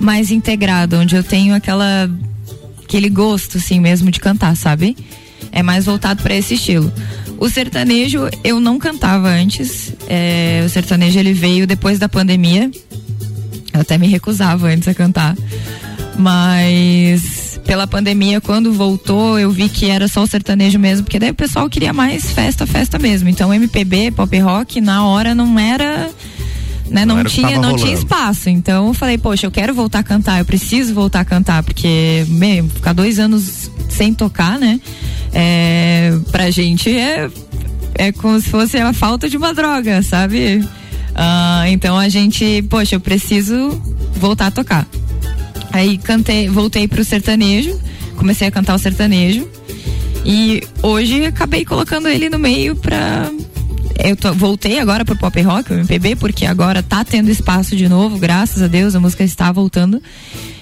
mais 0.00 0.30
integrado, 0.30 0.96
onde 0.96 1.14
eu 1.16 1.22
tenho 1.22 1.54
aquela 1.54 2.10
aquele 2.84 3.08
gosto 3.08 3.58
assim 3.58 3.80
mesmo 3.80 4.10
de 4.10 4.20
cantar, 4.20 4.56
sabe? 4.56 4.96
É 5.52 5.62
mais 5.62 5.84
voltado 5.86 6.22
pra 6.22 6.34
esse 6.34 6.54
estilo. 6.54 6.92
O 7.38 7.48
sertanejo 7.50 8.28
eu 8.44 8.58
não 8.60 8.78
cantava 8.78 9.28
antes. 9.28 9.92
é, 10.08 10.62
o 10.64 10.68
sertanejo 10.68 11.18
ele 11.18 11.32
veio 11.34 11.66
depois 11.66 11.98
da 11.98 12.08
pandemia. 12.08 12.70
Eu 13.76 13.82
até 13.82 13.96
me 13.98 14.06
recusava 14.08 14.68
antes 14.68 14.88
a 14.88 14.94
cantar. 14.94 15.36
Mas 16.18 17.60
pela 17.66 17.86
pandemia, 17.86 18.40
quando 18.40 18.72
voltou, 18.72 19.38
eu 19.38 19.50
vi 19.50 19.68
que 19.68 19.86
era 19.90 20.08
só 20.08 20.22
o 20.22 20.26
sertanejo 20.26 20.78
mesmo, 20.78 21.04
porque 21.04 21.18
daí 21.18 21.30
o 21.30 21.34
pessoal 21.34 21.68
queria 21.68 21.92
mais 21.92 22.30
festa, 22.30 22.66
festa 22.66 22.98
mesmo. 22.98 23.28
Então 23.28 23.52
MPB, 23.52 24.12
pop 24.12 24.38
rock, 24.38 24.80
na 24.80 25.04
hora 25.04 25.34
não 25.34 25.58
era. 25.58 26.08
Né, 26.88 27.04
Não 27.04 27.16
não, 27.16 27.20
era 27.20 27.28
tinha, 27.28 27.58
não 27.58 27.74
tinha 27.74 27.92
espaço. 27.92 28.48
Então 28.48 28.86
eu 28.86 28.94
falei, 28.94 29.18
poxa, 29.18 29.46
eu 29.46 29.50
quero 29.50 29.74
voltar 29.74 29.98
a 29.98 30.02
cantar, 30.04 30.38
eu 30.38 30.44
preciso 30.44 30.94
voltar 30.94 31.20
a 31.20 31.24
cantar, 31.24 31.64
porque, 31.64 32.24
meu, 32.28 32.68
ficar 32.68 32.92
dois 32.92 33.18
anos 33.18 33.68
sem 33.88 34.14
tocar, 34.14 34.56
né? 34.56 34.80
É, 35.32 36.16
pra 36.30 36.48
gente 36.50 36.88
é, 36.96 37.28
é 37.96 38.12
como 38.12 38.40
se 38.40 38.48
fosse 38.48 38.78
a 38.78 38.92
falta 38.92 39.28
de 39.28 39.36
uma 39.36 39.52
droga, 39.52 40.00
sabe? 40.02 40.64
Ah, 41.18 41.64
então 41.68 41.98
a 41.98 42.08
gente, 42.10 42.62
poxa, 42.68 42.94
eu 42.96 43.00
preciso 43.00 43.70
voltar 44.14 44.48
a 44.48 44.50
tocar. 44.50 44.86
Aí 45.72 45.96
cantei, 45.98 46.48
voltei 46.48 46.86
pro 46.86 47.02
sertanejo, 47.04 47.78
comecei 48.16 48.46
a 48.46 48.50
cantar 48.50 48.74
o 48.74 48.78
sertanejo. 48.78 49.48
E 50.24 50.62
hoje 50.82 51.24
acabei 51.24 51.64
colocando 51.64 52.08
ele 52.08 52.28
no 52.28 52.38
meio 52.38 52.76
pra. 52.76 53.30
Eu 54.04 54.14
tô- 54.14 54.34
voltei 54.34 54.78
agora 54.78 55.04
pro 55.04 55.16
pop 55.16 55.40
rock, 55.40 55.72
o 55.72 55.76
MPB, 55.78 56.16
porque 56.16 56.44
agora 56.44 56.82
tá 56.82 57.02
tendo 57.02 57.30
espaço 57.30 57.74
de 57.74 57.88
novo, 57.88 58.18
graças 58.18 58.62
a 58.62 58.66
Deus, 58.66 58.94
a 58.94 59.00
música 59.00 59.24
está 59.24 59.50
voltando 59.50 60.02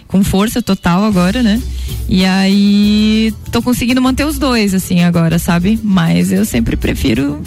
com 0.06 0.22
força 0.22 0.62
total 0.62 1.02
agora, 1.04 1.42
né? 1.42 1.60
E 2.08 2.24
aí 2.24 3.34
tô 3.50 3.60
conseguindo 3.60 4.00
manter 4.00 4.24
os 4.24 4.38
dois, 4.38 4.72
assim, 4.72 5.02
agora, 5.02 5.38
sabe? 5.40 5.80
Mas 5.82 6.30
eu 6.30 6.44
sempre 6.44 6.76
prefiro 6.76 7.42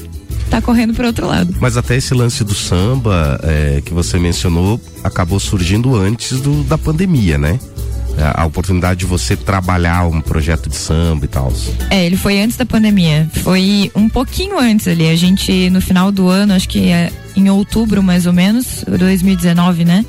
tá 0.50 0.62
correndo 0.62 0.94
pro 0.94 1.06
outro 1.06 1.28
lado. 1.28 1.56
Mas 1.60 1.78
até 1.78 1.96
esse 1.96 2.14
lance 2.14 2.44
do 2.44 2.54
samba 2.54 3.40
é, 3.44 3.82
que 3.84 3.94
você 3.94 4.18
mencionou 4.18 4.80
acabou 5.04 5.40
surgindo 5.40 5.96
antes 5.96 6.40
do, 6.40 6.64
da 6.64 6.78
pandemia, 6.78 7.38
né? 7.38 7.60
A, 8.18 8.42
a 8.42 8.46
oportunidade 8.46 9.02
de 9.02 9.06
você 9.06 9.36
trabalhar 9.36 10.08
um 10.08 10.22
projeto 10.22 10.70
de 10.70 10.76
samba 10.76 11.26
e 11.26 11.28
tal. 11.28 11.54
É, 11.90 12.06
ele 12.06 12.18
foi 12.18 12.42
antes 12.42 12.58
da 12.58 12.66
pandemia. 12.66 13.30
Foi 13.44 13.92
um 13.96 14.10
pouquinho 14.10 14.60
antes 14.60 14.88
ali. 14.88 15.08
A 15.10 15.16
gente, 15.16 15.70
no 15.70 15.82
final 15.82 16.12
do 16.12 16.28
ano, 16.28 16.54
acho 16.54 16.68
que 16.68 16.90
é 16.90 17.12
em 17.36 17.50
outubro 17.50 18.02
mais 18.02 18.26
ou 18.26 18.34
menos, 18.34 18.84
2019, 18.88 19.86
né? 19.86 20.04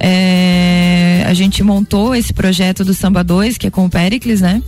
É, 0.00 1.24
a 1.26 1.34
gente 1.34 1.62
montou 1.62 2.14
esse 2.14 2.32
projeto 2.32 2.84
do 2.84 2.94
Samba 2.94 3.24
2, 3.24 3.58
que 3.58 3.66
é 3.66 3.70
com 3.70 3.84
o 3.84 3.90
Pericles, 3.90 4.40
né? 4.40 4.62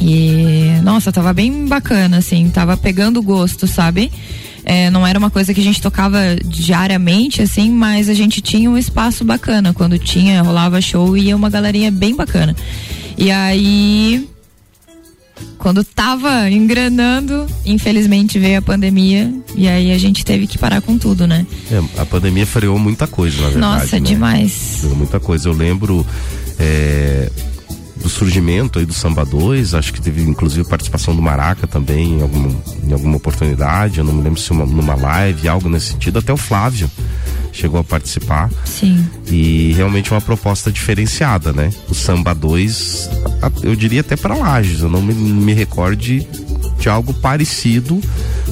E, 0.00 0.80
nossa, 0.82 1.12
tava 1.12 1.32
bem 1.32 1.66
bacana, 1.66 2.18
assim, 2.18 2.48
tava 2.48 2.76
pegando 2.76 3.22
gosto, 3.22 3.66
sabe? 3.66 4.10
É, 4.64 4.90
não 4.90 5.06
era 5.06 5.18
uma 5.18 5.30
coisa 5.30 5.52
que 5.52 5.60
a 5.60 5.64
gente 5.64 5.80
tocava 5.80 6.18
diariamente, 6.44 7.42
assim, 7.42 7.70
mas 7.70 8.08
a 8.08 8.14
gente 8.14 8.40
tinha 8.40 8.70
um 8.70 8.78
espaço 8.78 9.24
bacana. 9.24 9.72
Quando 9.72 9.98
tinha, 9.98 10.42
rolava 10.42 10.80
show, 10.80 11.16
ia 11.16 11.36
uma 11.36 11.50
galerinha 11.50 11.90
bem 11.90 12.14
bacana. 12.14 12.54
E 13.16 13.30
aí, 13.30 14.28
quando 15.58 15.84
tava 15.84 16.50
engranando, 16.50 17.46
infelizmente 17.66 18.38
veio 18.38 18.58
a 18.58 18.62
pandemia 18.62 19.32
e 19.54 19.68
aí 19.68 19.92
a 19.92 19.98
gente 19.98 20.24
teve 20.24 20.46
que 20.46 20.56
parar 20.56 20.80
com 20.80 20.96
tudo, 20.96 21.26
né? 21.26 21.46
É, 21.70 22.00
a 22.00 22.06
pandemia 22.06 22.46
freou 22.46 22.78
muita 22.78 23.06
coisa, 23.06 23.36
na 23.36 23.48
verdade. 23.48 23.80
Nossa, 23.82 23.96
né? 23.96 24.06
demais. 24.06 24.78
Freou 24.80 24.96
muita 24.96 25.20
coisa. 25.20 25.48
Eu 25.48 25.52
lembro 25.52 26.06
é, 26.58 27.30
do 28.02 28.08
surgimento 28.08 28.78
aí 28.78 28.86
do 28.86 28.92
Samba 28.94 29.24
2, 29.24 29.74
acho 29.74 29.92
que 29.92 30.00
teve 30.00 30.22
inclusive 30.22 30.68
participação 30.68 31.14
do 31.14 31.20
Maraca 31.22 31.66
também 31.66 32.18
em 32.18 32.22
alguma, 32.22 32.48
em 32.86 32.92
alguma 32.92 33.16
oportunidade, 33.16 33.98
eu 33.98 34.04
não 34.04 34.12
me 34.12 34.22
lembro 34.22 34.40
se 34.40 34.50
uma, 34.50 34.64
numa 34.66 34.94
live, 34.94 35.48
algo 35.48 35.68
nesse 35.68 35.92
sentido, 35.92 36.18
até 36.18 36.32
o 36.32 36.36
Flávio 36.36 36.90
chegou 37.52 37.80
a 37.80 37.84
participar. 37.84 38.48
Sim. 38.64 39.04
E 39.26 39.72
realmente 39.76 40.10
uma 40.12 40.20
proposta 40.20 40.70
diferenciada, 40.70 41.52
né? 41.52 41.70
O 41.88 41.94
Samba 41.94 42.32
2, 42.34 43.10
a- 43.42 43.50
eu 43.62 43.74
diria 43.76 44.00
até 44.00 44.16
para 44.16 44.34
Lages, 44.34 44.80
eu 44.80 44.88
não 44.88 45.02
me, 45.02 45.12
me 45.12 45.52
recordo 45.52 45.96
de, 46.00 46.26
de 46.78 46.88
algo 46.88 47.12
parecido 47.12 48.00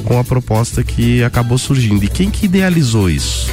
com 0.05 0.19
a 0.19 0.25
proposta 0.25 0.83
que 0.85 1.23
acabou 1.23 1.57
surgindo. 1.59 2.05
E 2.05 2.09
quem 2.09 2.31
que 2.31 2.47
idealizou 2.47 3.09
isso? 3.09 3.51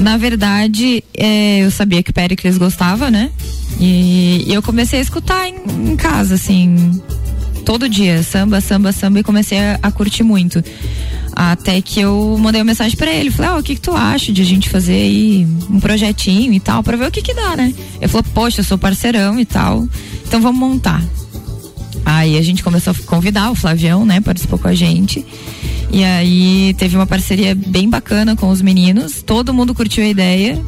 Na 0.00 0.16
verdade, 0.16 1.02
é, 1.16 1.60
eu 1.60 1.70
sabia 1.70 2.02
que 2.02 2.10
o 2.10 2.14
Pericles 2.14 2.56
gostava, 2.56 3.10
né? 3.10 3.30
E, 3.80 4.44
e 4.46 4.54
eu 4.54 4.62
comecei 4.62 5.00
a 5.00 5.02
escutar 5.02 5.48
em, 5.48 5.56
em 5.90 5.96
casa, 5.96 6.34
assim, 6.34 7.00
todo 7.64 7.88
dia, 7.88 8.22
samba, 8.22 8.60
samba, 8.60 8.92
samba, 8.92 9.20
e 9.20 9.22
comecei 9.22 9.58
a, 9.58 9.78
a 9.82 9.90
curtir 9.90 10.22
muito. 10.22 10.62
Até 11.34 11.80
que 11.80 12.00
eu 12.00 12.36
mandei 12.38 12.60
uma 12.60 12.66
mensagem 12.66 12.96
pra 12.96 13.12
ele, 13.12 13.30
falei, 13.30 13.50
ó, 13.52 13.58
o 13.58 13.62
que 13.62 13.74
que 13.74 13.80
tu 13.80 13.92
acha 13.92 14.32
de 14.32 14.42
a 14.42 14.44
gente 14.44 14.68
fazer 14.68 14.94
aí 14.94 15.46
um 15.68 15.78
projetinho 15.78 16.52
e 16.52 16.60
tal, 16.60 16.82
pra 16.82 16.96
ver 16.96 17.08
o 17.08 17.10
que 17.10 17.22
que 17.22 17.34
dá, 17.34 17.56
né? 17.56 17.74
Ele 18.00 18.08
falou, 18.08 18.24
poxa, 18.34 18.60
eu 18.60 18.64
sou 18.64 18.78
parceirão 18.78 19.38
e 19.38 19.44
tal, 19.44 19.86
então 20.26 20.40
vamos 20.40 20.58
montar. 20.58 21.02
Aí 22.04 22.38
a 22.38 22.42
gente 22.42 22.62
começou 22.62 22.92
a 22.92 23.06
convidar 23.06 23.50
o 23.50 23.54
Flavião, 23.54 24.04
né? 24.06 24.20
Participou 24.20 24.58
com 24.58 24.68
a 24.68 24.74
gente. 24.74 25.26
E 25.90 26.04
aí 26.04 26.74
teve 26.74 26.96
uma 26.96 27.06
parceria 27.06 27.54
bem 27.54 27.88
bacana 27.88 28.36
com 28.36 28.48
os 28.48 28.60
meninos. 28.60 29.22
Todo 29.22 29.54
mundo 29.54 29.74
curtiu 29.74 30.04
a 30.04 30.08
ideia. 30.08 30.60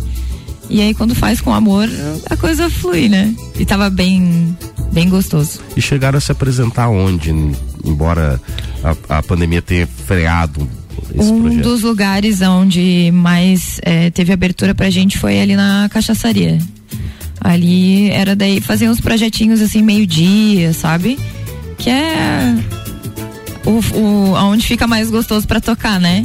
E 0.68 0.80
aí 0.80 0.94
quando 0.94 1.14
faz 1.14 1.40
com 1.40 1.52
amor, 1.52 1.88
a 2.28 2.36
coisa 2.36 2.70
flui, 2.70 3.08
né? 3.08 3.34
E 3.58 3.64
tava 3.64 3.90
bem, 3.90 4.56
bem 4.92 5.08
gostoso. 5.08 5.60
E 5.76 5.82
chegaram 5.82 6.18
a 6.18 6.20
se 6.20 6.30
apresentar 6.32 6.88
onde? 6.88 7.30
Embora 7.84 8.40
a, 8.82 9.18
a 9.18 9.22
pandemia 9.22 9.60
tenha 9.60 9.86
freado 9.86 10.66
esse 11.14 11.30
um 11.30 11.42
projeto. 11.42 11.62
dos 11.62 11.82
lugares 11.82 12.40
onde 12.40 13.10
mais 13.12 13.80
eh, 13.82 14.10
teve 14.10 14.32
abertura 14.32 14.74
pra 14.74 14.90
gente 14.90 15.18
foi 15.18 15.40
ali 15.40 15.56
na 15.56 15.88
cachaçaria. 15.90 16.58
Ali 17.40 18.10
era 18.10 18.36
daí 18.36 18.60
fazer 18.60 18.88
uns 18.88 19.00
projetinhos 19.00 19.60
assim 19.60 19.82
meio-dia, 19.82 20.72
sabe? 20.72 21.18
Que 21.78 21.90
é 21.90 22.54
o, 23.64 23.98
o 23.98 24.36
aonde 24.36 24.66
fica 24.66 24.86
mais 24.86 25.10
gostoso 25.10 25.46
pra 25.46 25.60
tocar, 25.60 26.00
né? 26.00 26.24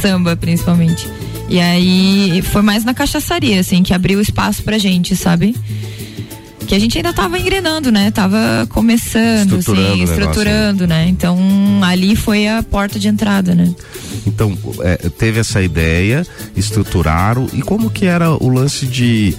Samba, 0.00 0.36
principalmente. 0.36 1.08
E 1.48 1.60
aí 1.60 2.42
foi 2.42 2.62
mais 2.62 2.84
na 2.84 2.92
cachaçaria, 2.92 3.60
assim, 3.60 3.82
que 3.82 3.94
abriu 3.94 4.20
espaço 4.20 4.62
pra 4.62 4.78
gente, 4.78 5.14
sabe? 5.14 5.54
Que 6.66 6.74
a 6.74 6.78
gente 6.78 6.96
ainda 6.98 7.12
tava 7.12 7.38
engrenando, 7.38 7.92
né? 7.92 8.10
Tava 8.10 8.66
começando, 8.70 9.56
Estruturando 9.58 9.86
assim, 9.86 10.00
negócio, 10.00 10.20
estruturando, 10.20 10.86
né? 10.86 11.06
Então 11.08 11.38
ali 11.84 12.16
foi 12.16 12.48
a 12.48 12.62
porta 12.62 12.98
de 12.98 13.06
entrada, 13.06 13.54
né? 13.54 13.72
Então, 14.26 14.58
é, 14.80 14.96
teve 14.96 15.38
essa 15.38 15.62
ideia, 15.62 16.26
estruturaram. 16.56 17.48
E 17.52 17.62
como 17.62 17.88
que 17.88 18.06
era 18.06 18.32
o 18.32 18.48
lance 18.48 18.84
de 18.84 19.36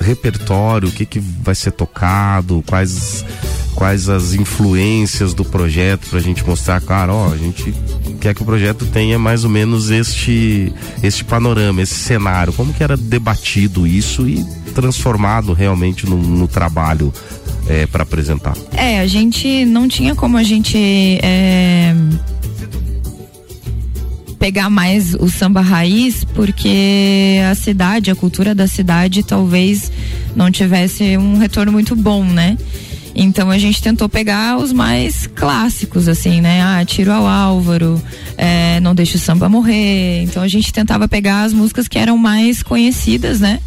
repertório, 0.00 0.88
o 0.88 0.92
que 0.92 1.06
que 1.06 1.20
vai 1.20 1.54
ser 1.54 1.70
tocado, 1.70 2.62
quais 2.66 3.24
quais 3.76 4.08
as 4.08 4.32
influências 4.32 5.34
do 5.34 5.44
projeto 5.44 6.08
pra 6.08 6.18
gente 6.18 6.44
mostrar, 6.44 6.80
cara, 6.80 7.12
ó, 7.12 7.32
a 7.32 7.36
gente 7.36 7.74
quer 8.20 8.34
que 8.34 8.42
o 8.42 8.44
projeto 8.44 8.86
tenha 8.86 9.18
mais 9.18 9.44
ou 9.44 9.50
menos 9.50 9.90
este 9.90 10.72
este 11.02 11.22
panorama, 11.22 11.82
esse 11.82 11.94
cenário, 11.94 12.52
como 12.54 12.72
que 12.72 12.82
era 12.82 12.96
debatido 12.96 13.86
isso 13.86 14.26
e 14.26 14.44
transformado 14.74 15.52
realmente 15.52 16.06
no, 16.06 16.16
no 16.16 16.48
trabalho 16.48 17.12
é, 17.68 17.86
para 17.86 18.02
apresentar. 18.02 18.56
É, 18.72 19.00
a 19.00 19.06
gente 19.06 19.64
não 19.66 19.86
tinha 19.86 20.14
como 20.14 20.38
a 20.38 20.42
gente 20.42 20.76
é, 21.22 21.94
pegar 24.38 24.70
mais 24.70 25.14
o 25.14 25.28
samba 25.28 25.60
raiz, 25.60 26.24
porque 26.24 27.38
a 27.50 27.54
cidade, 27.54 28.10
a 28.10 28.14
cultura 28.14 28.54
da 28.54 28.66
cidade 28.66 29.22
talvez 29.22 29.92
não 30.34 30.50
tivesse 30.50 31.16
um 31.18 31.38
retorno 31.38 31.72
muito 31.72 31.94
bom, 31.94 32.24
né? 32.24 32.56
Então 33.18 33.50
a 33.50 33.56
gente 33.56 33.82
tentou 33.82 34.08
pegar 34.10 34.58
os 34.58 34.72
mais 34.72 35.26
clássicos, 35.34 36.06
assim, 36.06 36.42
né? 36.42 36.60
Ah, 36.62 36.84
Tiro 36.84 37.10
ao 37.10 37.26
Álvaro, 37.26 38.00
é, 38.36 38.78
Não 38.80 38.94
Deixa 38.94 39.16
o 39.16 39.20
Samba 39.20 39.48
Morrer. 39.48 40.22
Então 40.22 40.42
a 40.42 40.48
gente 40.48 40.70
tentava 40.72 41.08
pegar 41.08 41.44
as 41.44 41.52
músicas 41.54 41.88
que 41.88 41.98
eram 41.98 42.18
mais 42.18 42.62
conhecidas, 42.62 43.40
né? 43.40 43.58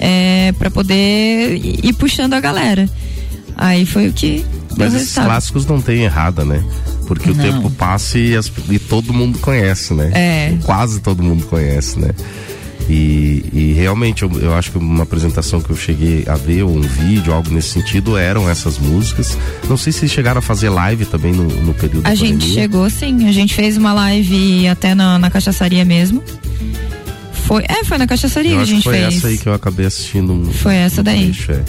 É, 0.00 0.52
para 0.58 0.70
poder 0.70 1.54
ir 1.84 1.92
puxando 1.92 2.34
a 2.34 2.40
galera. 2.40 2.88
Aí 3.56 3.86
foi 3.86 4.08
o 4.08 4.12
que 4.12 4.44
Mas 4.76 4.92
esses 4.94 5.14
clássicos 5.14 5.66
não 5.66 5.80
tem 5.80 6.02
errada, 6.04 6.44
né? 6.44 6.64
Porque 7.06 7.30
o 7.30 7.34
Não. 7.34 7.44
tempo 7.44 7.70
passa 7.70 8.18
e, 8.18 8.34
as- 8.36 8.50
e 8.70 8.78
todo 8.78 9.12
mundo 9.12 9.38
conhece, 9.38 9.92
né? 9.94 10.10
É. 10.14 10.54
Quase 10.64 11.00
todo 11.00 11.22
mundo 11.22 11.44
conhece, 11.46 11.98
né? 11.98 12.10
E, 12.92 13.44
e 13.52 13.72
realmente 13.74 14.24
eu, 14.24 14.30
eu 14.40 14.52
acho 14.54 14.72
que 14.72 14.78
uma 14.78 15.04
apresentação 15.04 15.60
que 15.60 15.70
eu 15.70 15.76
cheguei 15.76 16.24
a 16.26 16.34
ver, 16.34 16.64
ou 16.64 16.76
um 16.76 16.80
vídeo, 16.80 17.32
algo 17.32 17.48
nesse 17.54 17.68
sentido, 17.68 18.16
eram 18.16 18.50
essas 18.50 18.78
músicas. 18.78 19.38
Não 19.68 19.76
sei 19.76 19.92
se 19.92 20.08
chegaram 20.08 20.40
a 20.40 20.42
fazer 20.42 20.70
live 20.70 21.04
também 21.04 21.32
no, 21.32 21.44
no 21.44 21.72
período 21.72 22.04
A 22.04 22.14
gente 22.16 22.32
pandemia. 22.32 22.54
chegou 22.54 22.90
sim, 22.90 23.28
a 23.28 23.32
gente 23.32 23.54
fez 23.54 23.76
uma 23.76 23.92
live 23.92 24.66
até 24.66 24.92
na, 24.94 25.20
na 25.20 25.30
cachaçaria 25.30 25.84
mesmo. 25.84 26.20
Foi, 27.44 27.64
é, 27.68 27.84
foi 27.84 27.96
na 27.96 28.06
cachaçaria 28.08 28.56
que 28.56 28.62
a 28.62 28.64
gente 28.64 28.82
foi 28.82 28.94
fez. 28.94 29.16
essa 29.16 29.28
aí 29.28 29.38
que 29.38 29.48
eu 29.48 29.54
acabei 29.54 29.86
assistindo. 29.86 30.32
um- 30.32 30.50
Foi 30.52 30.74
essa 30.74 31.00
um 31.00 31.04
daí. 31.04 31.26
trecho, 31.32 31.52
é. 31.52 31.62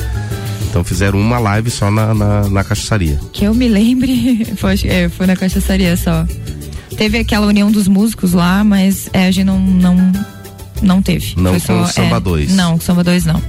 Então 0.70 0.84
fizeram 0.84 1.20
uma 1.20 1.38
live 1.38 1.70
só 1.70 1.92
na, 1.92 2.14
na, 2.16 2.50
na 2.50 2.64
cachaçaria. 2.64 3.20
Que 3.32 3.46
eu 3.46 3.54
me 3.54 3.68
lembre, 3.68 4.48
foi, 4.58 4.76
é, 4.86 5.08
foi 5.10 5.28
na 5.28 5.36
cachaçaria 5.36 5.96
só. 5.98 6.26
Teve 6.98 7.20
aquela 7.20 7.46
união 7.46 7.72
dos 7.72 7.88
músicos 7.88 8.34
lá, 8.34 8.64
mas 8.64 9.08
é, 9.14 9.28
a 9.28 9.32
gente 9.32 9.46
não, 9.46 9.60
não, 9.60 10.12
não 10.82 11.02
teve. 11.02 11.34
Não 11.38 11.60
Foi 11.60 11.60
com 11.60 11.66
só, 11.68 11.84
o 11.84 11.88
Samba 11.88 12.18
é, 12.18 12.20
2. 12.20 12.56
Não, 12.56 12.72
com 12.72 12.78
o 12.78 12.82
Samba 12.82 13.04
2 13.04 13.26
não. 13.26 13.42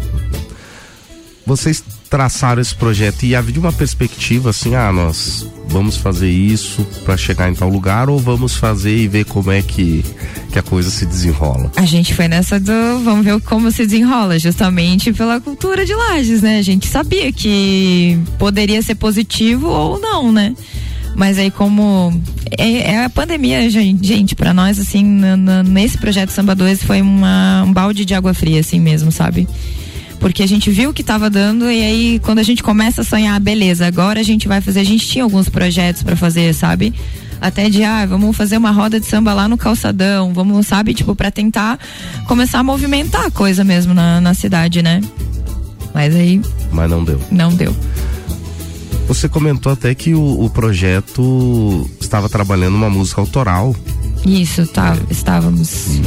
Vocês 1.45 1.83
traçaram 2.09 2.61
esse 2.61 2.75
projeto 2.75 3.25
e 3.25 3.35
havia 3.35 3.59
uma 3.59 3.73
perspectiva 3.73 4.51
assim, 4.51 4.75
ah, 4.75 4.93
nós 4.93 5.47
vamos 5.67 5.97
fazer 5.97 6.31
isso 6.31 6.87
para 7.05 7.17
chegar 7.17 7.51
em 7.51 7.55
tal 7.55 7.71
lugar 7.71 8.11
ou 8.11 8.19
vamos 8.19 8.55
fazer 8.55 8.95
e 8.95 9.09
ver 9.09 9.25
como 9.25 9.51
é 9.51 9.63
que, 9.63 10.05
que 10.53 10.59
a 10.59 10.63
coisa 10.63 10.91
se 10.91 11.07
desenrola? 11.07 11.73
A 11.75 11.87
gente 11.87 12.15
foi 12.15 12.29
nessa 12.29 12.61
do. 12.61 12.73
Vamos 13.03 13.25
ver 13.25 13.41
como 13.41 13.71
se 13.71 13.87
desenrola, 13.87 14.39
justamente 14.39 15.13
pela 15.13 15.41
cultura 15.41 15.87
de 15.87 15.95
Lages, 15.95 16.43
né? 16.43 16.59
A 16.59 16.63
gente 16.63 16.87
sabia 16.87 17.33
que 17.33 18.19
poderia 18.39 18.83
ser 18.83 18.97
positivo 18.97 19.69
ou 19.69 19.99
não, 19.99 20.31
né? 20.31 20.55
Mas 21.15 21.39
aí, 21.39 21.51
como. 21.51 22.13
É, 22.59 22.93
é 22.93 23.05
a 23.05 23.11
pandemia, 23.11 23.69
gente, 23.71 24.07
gente 24.07 24.35
para 24.35 24.53
nós, 24.55 24.79
assim, 24.79 25.05
na- 25.05 25.37
na- 25.37 25.63
nesse 25.63 25.99
projeto 25.99 26.31
Samba 26.31 26.55
2 26.55 26.83
foi 26.83 27.01
uma, 27.03 27.63
um 27.67 27.73
balde 27.73 28.05
de 28.05 28.15
água 28.15 28.33
fria, 28.35 28.61
assim 28.61 28.81
mesmo, 28.81 29.11
sabe? 29.13 29.47
Porque 30.21 30.43
a 30.43 30.47
gente 30.49 30.71
viu 30.71 30.91
o 30.91 30.95
que 30.95 31.03
tava 31.03 31.29
dando 31.29 31.71
e 31.71 31.83
aí 31.83 32.19
quando 32.21 32.39
a 32.39 32.43
gente 32.43 32.63
começa 32.63 33.01
a 33.01 33.05
sonhar, 33.05 33.39
beleza, 33.41 33.87
agora 33.87 34.21
a 34.21 34.23
gente 34.23 34.47
vai 34.47 34.61
fazer, 34.61 34.81
a 34.81 34.85
gente 34.85 35.07
tinha 35.07 35.25
alguns 35.25 35.49
projetos 35.49 36.03
para 36.03 36.15
fazer, 36.15 36.55
sabe? 36.55 36.95
Até 37.41 37.69
de, 37.69 37.83
ah, 37.83 38.07
vamos 38.07 38.37
fazer 38.37 38.57
uma 38.57 38.71
roda 38.71 39.01
de 39.01 39.07
samba 39.07 39.35
lá 39.35 39.49
no 39.49 39.59
calçadão, 39.59 40.33
vamos, 40.33 40.67
sabe, 40.69 40.95
tipo, 40.95 41.17
para 41.17 41.29
tentar 41.31 41.77
começar 42.29 42.61
a 42.61 42.63
movimentar 42.63 43.27
a 43.27 43.31
coisa 43.33 43.65
mesmo 43.65 43.93
na, 43.93 44.21
na 44.21 44.33
cidade, 44.33 44.81
né? 44.81 45.01
Mas 45.93 46.15
aí 46.15 46.41
Mas 46.71 46.89
não 46.89 47.03
deu. 47.05 47.21
não 47.31 47.53
deu. 47.53 47.75
Você 49.13 49.29
comentou 49.29 49.71
até 49.71 49.95
que 49.95 50.15
o, 50.15 50.43
o 50.45 50.49
projeto 50.49 51.87
estava 52.01 52.31
trabalhando 52.31 52.75
uma 52.77 52.89
música 52.89 53.21
autoral. 53.21 53.77
Isso, 54.25 54.67
tá, 54.67 54.97
estávamos. 55.11 56.01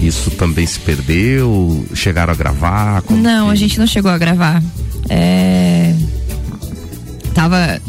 Isso 0.00 0.30
também 0.30 0.64
se 0.64 0.78
perdeu? 0.78 1.84
Chegaram 1.92 2.32
a 2.32 2.36
gravar? 2.36 3.02
Não, 3.10 3.46
que- 3.46 3.52
a 3.52 3.54
gente 3.56 3.78
não 3.80 3.86
chegou 3.86 4.10
a 4.12 4.16
gravar. 4.16 4.62
É... 5.08 5.92
Tava. 7.34 7.80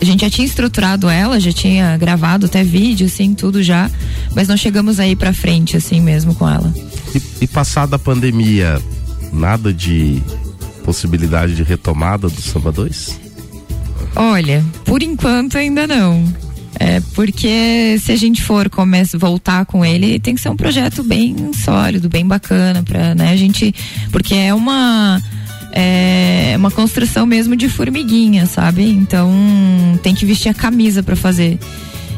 A 0.00 0.04
gente 0.04 0.22
já 0.22 0.30
tinha 0.30 0.46
estruturado 0.46 1.10
ela, 1.10 1.38
já 1.38 1.52
tinha 1.52 1.96
gravado 1.98 2.46
até 2.46 2.64
vídeo, 2.64 3.06
assim, 3.06 3.34
tudo 3.34 3.62
já. 3.62 3.90
Mas 4.34 4.48
não 4.48 4.56
chegamos 4.56 4.98
aí 4.98 5.14
pra 5.14 5.32
frente, 5.34 5.76
assim 5.76 6.00
mesmo 6.00 6.34
com 6.34 6.48
ela. 6.48 6.72
E, 7.14 7.20
e 7.42 7.46
passada 7.46 7.96
a 7.96 7.98
pandemia, 7.98 8.80
nada 9.30 9.72
de 9.74 10.22
possibilidade 10.84 11.54
de 11.54 11.62
retomada 11.62 12.28
do 12.30 12.40
Samba 12.40 12.72
2? 12.72 13.20
Olha, 14.14 14.64
por 14.84 15.02
enquanto 15.02 15.56
ainda 15.56 15.86
não. 15.86 16.24
É 16.78 17.00
porque 17.14 17.98
se 18.00 18.12
a 18.12 18.16
gente 18.16 18.42
for 18.42 18.68
começar 18.68 19.18
voltar 19.18 19.66
com 19.66 19.84
ele, 19.84 20.18
tem 20.18 20.34
que 20.34 20.40
ser 20.40 20.48
um 20.48 20.56
projeto 20.56 21.02
bem 21.02 21.52
sólido, 21.52 22.08
bem 22.08 22.26
bacana 22.26 22.82
para, 22.82 23.14
né, 23.14 23.30
a 23.30 23.36
gente, 23.36 23.74
porque 24.10 24.34
é 24.34 24.54
uma 24.54 25.22
é 25.72 26.54
uma 26.56 26.70
construção 26.70 27.24
mesmo 27.24 27.56
de 27.56 27.68
formiguinha, 27.68 28.46
sabe? 28.46 28.88
Então 28.88 29.30
tem 30.02 30.14
que 30.14 30.26
vestir 30.26 30.48
a 30.48 30.54
camisa 30.54 31.02
para 31.02 31.16
fazer. 31.16 31.58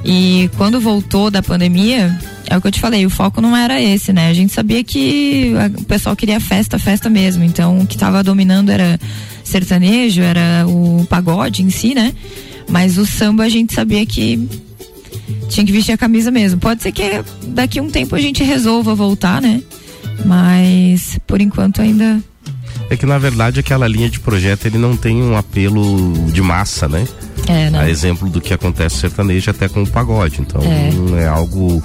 E 0.04 0.50
quando 0.56 0.78
voltou 0.80 1.30
da 1.30 1.42
pandemia, 1.42 2.14
é 2.46 2.56
o 2.56 2.60
que 2.60 2.66
eu 2.66 2.72
te 2.72 2.80
falei, 2.80 3.06
o 3.06 3.10
foco 3.10 3.40
não 3.40 3.56
era 3.56 3.80
esse, 3.80 4.12
né? 4.12 4.28
A 4.28 4.34
gente 4.34 4.52
sabia 4.52 4.84
que 4.84 5.54
a- 5.56 5.80
o 5.80 5.84
pessoal 5.84 6.14
queria 6.14 6.38
festa, 6.38 6.78
festa 6.78 7.08
mesmo. 7.08 7.42
Então 7.42 7.78
o 7.80 7.86
que 7.86 7.96
tava 7.96 8.22
dominando 8.22 8.68
era 8.70 9.00
sertanejo, 9.42 10.20
era 10.20 10.66
o 10.66 11.06
pagode 11.08 11.62
em 11.62 11.70
si, 11.70 11.94
né? 11.94 12.12
Mas 12.68 12.98
o 12.98 13.06
samba 13.06 13.44
a 13.44 13.48
gente 13.48 13.72
sabia 13.74 14.04
que 14.04 14.46
tinha 15.48 15.64
que 15.64 15.72
vestir 15.72 15.92
a 15.92 15.98
camisa 15.98 16.30
mesmo. 16.30 16.60
Pode 16.60 16.82
ser 16.82 16.92
que 16.92 17.22
daqui 17.48 17.78
a 17.78 17.82
um 17.82 17.90
tempo 17.90 18.14
a 18.14 18.20
gente 18.20 18.42
resolva 18.44 18.94
voltar, 18.94 19.40
né? 19.40 19.62
Mas 20.24 21.18
por 21.26 21.40
enquanto 21.40 21.80
ainda 21.80 22.20
É 22.90 22.96
que 22.96 23.06
na 23.06 23.16
verdade 23.18 23.58
aquela 23.60 23.88
linha 23.88 24.10
de 24.10 24.20
projeto 24.20 24.66
ele 24.66 24.76
não 24.76 24.96
tem 24.96 25.22
um 25.22 25.34
apelo 25.36 26.12
de 26.30 26.42
massa, 26.42 26.86
né? 26.86 27.06
É, 27.48 27.70
não. 27.70 27.80
A 27.80 27.88
exemplo 27.90 28.28
do 28.28 28.40
que 28.40 28.52
acontece 28.54 28.96
sertanejo 28.98 29.50
até 29.50 29.68
com 29.68 29.82
o 29.82 29.86
pagode. 29.86 30.40
Então 30.40 30.60
É. 30.62 31.22
é, 31.22 31.26
algo. 31.28 31.82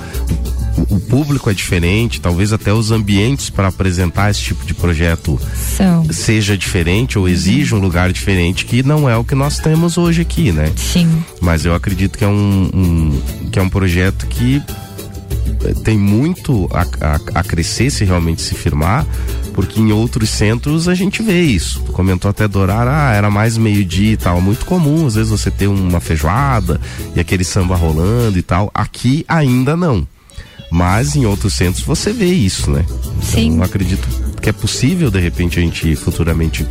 O, 0.89 0.95
o 0.95 0.99
público 1.01 1.49
é 1.49 1.53
diferente, 1.53 2.22
talvez 2.22 2.53
até 2.53 2.72
os 2.72 2.89
ambientes 2.91 3.49
para 3.49 3.68
apresentar 3.68 4.32
esse 4.32 4.39
tipo 4.41 4.66
de 4.66 4.74
projeto 4.74 5.38
São. 5.78 6.05
seja 6.12 6.57
diferente 6.57 7.20
ou 7.20 7.28
exija 7.28 7.76
um 7.76 7.80
lugar 7.80 8.14
diferente 8.14 8.64
que 8.64 8.82
não 8.82 9.10
é 9.10 9.18
o 9.18 9.24
que 9.24 9.36
nós 9.36 9.57
temos 9.60 9.97
hoje 9.97 10.22
aqui, 10.22 10.51
né? 10.53 10.72
Sim. 10.78 11.22
Mas 11.41 11.66
eu 11.66 11.74
acredito 11.76 12.18
que 12.18 12.24
é 12.24 12.28
um, 12.28 12.70
um- 12.74 13.22
que 13.51 13.60
é 13.60 13.62
um 13.62 13.68
projeto 13.70 14.26
que 14.28 14.62
tem 15.83 15.97
muito 15.97 16.69
a, 16.73 16.81
a- 17.15 17.19
a 17.39 17.43
crescer 17.43 17.89
se 17.89 18.03
realmente 18.05 18.41
se 18.41 18.55
firmar, 18.55 19.05
porque 19.53 19.79
em 19.79 19.91
outros 19.91 20.29
centros 20.29 20.87
a 20.87 20.95
gente 20.95 21.21
vê 21.21 21.41
isso. 21.41 21.81
Tu 21.85 21.91
comentou 21.91 22.29
até 22.29 22.47
Dorar, 22.47 22.87
ah, 22.87 23.13
era 23.13 23.29
mais 23.29 23.57
meio-dia 23.57 24.13
e 24.13 24.17
tal. 24.17 24.39
Muito 24.41 24.65
comum, 24.65 25.05
às 25.05 25.15
vezes, 25.15 25.29
você 25.31 25.51
ter 25.51 25.67
uma 25.67 25.99
feijoada 25.99 26.79
e 27.15 27.19
aquele 27.19 27.43
samba 27.43 27.75
rolando 27.75 28.37
e 28.37 28.41
tal. 28.41 28.71
Aqui 28.73 29.25
ainda 29.27 29.75
não. 29.75 30.07
Mas 30.71 31.15
em 31.15 31.25
outros 31.25 31.53
centros 31.55 31.83
você 31.83 32.13
vê 32.13 32.27
isso, 32.31 32.69
né? 32.69 32.85
Sim. 33.23 33.57
Eu 33.57 33.63
acredito 33.63 34.07
que 34.41 34.49
é 34.49 34.53
possível, 34.53 35.09
de 35.09 35.19
repente, 35.19 35.57
a 35.59 35.61
gente 35.61 35.95
futuramente 35.95 36.65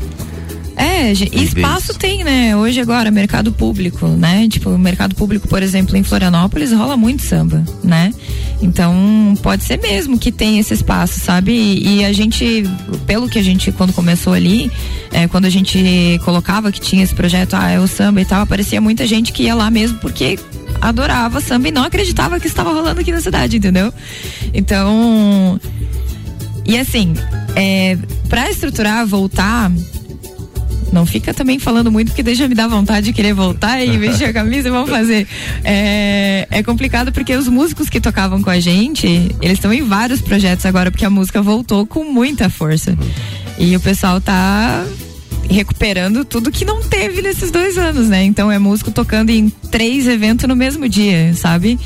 É, 0.78 1.10
espaço 1.10 1.92
tem, 1.94 2.22
né? 2.22 2.56
Hoje 2.56 2.80
agora, 2.80 3.10
mercado 3.10 3.50
público, 3.50 4.06
né? 4.06 4.46
Tipo, 4.48 4.70
o 4.70 4.78
mercado 4.78 5.12
público, 5.12 5.48
por 5.48 5.60
exemplo, 5.60 5.96
em 5.96 6.04
Florianópolis 6.04 6.72
rola 6.72 6.96
muito 6.96 7.22
samba, 7.22 7.64
né? 7.82 8.14
Então, 8.62 9.34
pode 9.42 9.64
ser 9.64 9.80
mesmo 9.80 10.16
que 10.16 10.30
tem 10.30 10.60
esse 10.60 10.72
espaço, 10.72 11.18
sabe? 11.18 11.52
E, 11.52 11.98
e 11.98 12.04
a 12.04 12.12
gente, 12.12 12.62
pelo 13.06 13.28
que 13.28 13.40
a 13.40 13.42
gente, 13.42 13.72
quando 13.72 13.92
começou 13.92 14.32
ali, 14.32 14.70
é, 15.12 15.26
quando 15.26 15.46
a 15.46 15.50
gente 15.50 16.20
colocava 16.24 16.70
que 16.70 16.80
tinha 16.80 17.02
esse 17.02 17.14
projeto, 17.14 17.54
ah, 17.54 17.68
é 17.68 17.80
o 17.80 17.88
samba 17.88 18.20
e 18.20 18.24
tal, 18.24 18.42
aparecia 18.42 18.80
muita 18.80 19.04
gente 19.04 19.32
que 19.32 19.44
ia 19.44 19.56
lá 19.56 19.70
mesmo 19.72 19.98
porque 19.98 20.38
adorava 20.80 21.40
samba 21.40 21.68
e 21.68 21.72
não 21.72 21.82
acreditava 21.82 22.38
que 22.38 22.46
estava 22.46 22.72
rolando 22.72 23.00
aqui 23.00 23.10
na 23.10 23.20
cidade, 23.20 23.56
entendeu? 23.56 23.92
Então, 24.54 25.60
e 26.64 26.78
assim, 26.78 27.14
é, 27.56 27.98
para 28.28 28.48
estruturar, 28.48 29.04
voltar, 29.06 29.72
não 30.93 31.05
fica 31.05 31.34
também 31.34 31.59
falando 31.59 31.91
muito, 31.91 32.09
porque 32.09 32.22
deixa 32.22 32.49
me 32.49 32.55
dar 32.55 32.68
vontade 32.68 33.07
de 33.07 33.12
querer 33.12 33.34
voltar 33.34 33.82
e 33.84 33.97
vestir 33.99 34.28
a 34.28 34.32
camisa 34.32 34.68
e 34.68 34.70
vamos 34.70 34.91
fazer. 34.91 35.26
É, 35.64 36.47
é 36.51 36.62
complicado 36.62 37.12
porque 37.12 37.34
os 37.34 37.49
músicos 37.49 37.89
que 37.89 38.01
tocavam 38.01 38.43
com 38.43 38.51
a 38.51 38.61
gente, 38.61 39.07
eles 39.41 39.59
estão 39.59 39.72
em 39.72 39.82
vários 39.82 40.20
projetos 40.20 40.64
agora, 40.66 40.91
porque 40.91 41.05
a 41.05 41.11
música 41.11 41.43
voltou 41.43 41.86
com 41.86 42.05
muita 42.05 42.49
força. 42.49 42.97
E 43.59 43.76
o 43.76 43.80
pessoal 43.80 44.20
tá 44.20 44.84
recuperando 45.51 46.24
tudo 46.24 46.51
que 46.51 46.64
não 46.64 46.82
teve 46.82 47.22
nesses 47.22 47.51
dois 47.51 47.78
anos, 47.78 48.09
né? 48.09 48.22
Então 48.24 48.51
é 48.53 48.59
músico 48.59 48.91
tocando 48.91 49.30
em 49.30 49.49
três 49.70 50.07
eventos 50.07 50.47
no 50.47 50.55
mesmo 50.55 50.89
dia, 50.89 51.32
sabe? 51.34 51.78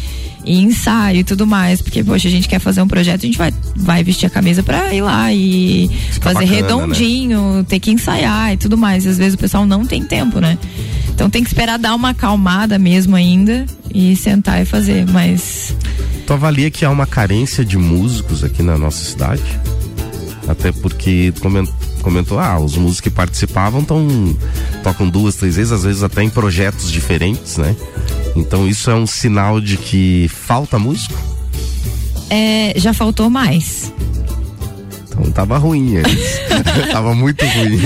E 0.45 0.61
ensaio 0.61 1.21
e 1.21 1.25
tudo 1.25 1.47
mais, 1.47 1.81
porque, 1.81 2.03
poxa, 2.03 2.27
a 2.27 2.31
gente 2.31 2.49
quer 2.49 2.59
fazer 2.59 2.83
um 2.83 2.89
projeto, 2.89 3.23
a 3.23 3.27
gente 3.27 3.39
vai, 3.39 3.53
vai 3.77 4.03
vestir 4.03 4.27
a 4.27 4.31
camisa 4.31 4.63
pra 4.63 4.93
ir 4.93 5.03
lá 5.03 5.33
e 5.33 5.89
Fica 6.11 6.33
fazer 6.33 6.47
bacana, 6.47 6.57
redondinho, 6.57 7.65
ter 7.69 7.79
que 7.79 7.91
ensaiar 7.91 8.53
e 8.53 8.57
tudo 8.57 8.77
mais. 8.77 9.07
Às 9.07 9.19
vezes 9.19 9.35
o 9.35 9.39
pessoal 9.39 9.65
não 9.65 9.87
tem 9.87 10.03
tempo, 10.03 10.41
né? 10.41 10.59
Então 11.15 11.31
tem 11.31 11.43
que 11.45 11.49
esperar 11.49 11.79
dar 11.79 11.95
uma 11.95 12.11
acalmada 12.11 12.79
mesmo 12.79 13.15
ainda 13.15 13.67
e 13.95 14.17
sentar 14.17 14.61
e 14.63 14.65
fazer, 14.65 15.07
mas 15.11 15.75
Tu 16.27 16.33
avalia 16.33 16.71
que 16.71 16.85
há 16.85 16.91
uma 16.91 17.07
carência 17.07 17.65
de 17.65 17.77
músicos 17.77 18.45
aqui 18.45 18.63
na 18.63 18.79
nossa 18.79 19.05
cidade? 19.05 19.43
Até 20.47 20.73
porque 20.73 21.33
comentou, 22.03 22.39
ah, 22.39 22.59
os 22.59 22.77
músicos 22.77 23.01
que 23.01 23.11
participavam 23.11 23.85
tão, 23.85 24.37
tocam 24.83 25.09
duas, 25.09 25.37
três 25.37 25.57
vezes, 25.57 25.73
às 25.73 25.85
vezes 25.85 26.03
até 26.03 26.23
em 26.23 26.31
projetos 26.31 26.91
diferentes, 26.91 27.57
né? 27.57 27.77
Então 28.35 28.67
isso 28.69 28.91
é 28.91 28.95
um 28.95 29.07
sinal 29.07 29.61
de 29.61 29.77
que 29.77 30.29
falta 30.29 30.79
músico? 30.79 31.33
é, 32.33 32.73
já 32.77 32.95
faltou 32.95 33.29
mais. 33.29 33.93
Então 35.07 35.31
tava 35.31 35.59
ruim 35.59 35.97
tava 36.91 37.15
muito 37.15 37.45
ruim. 37.45 37.81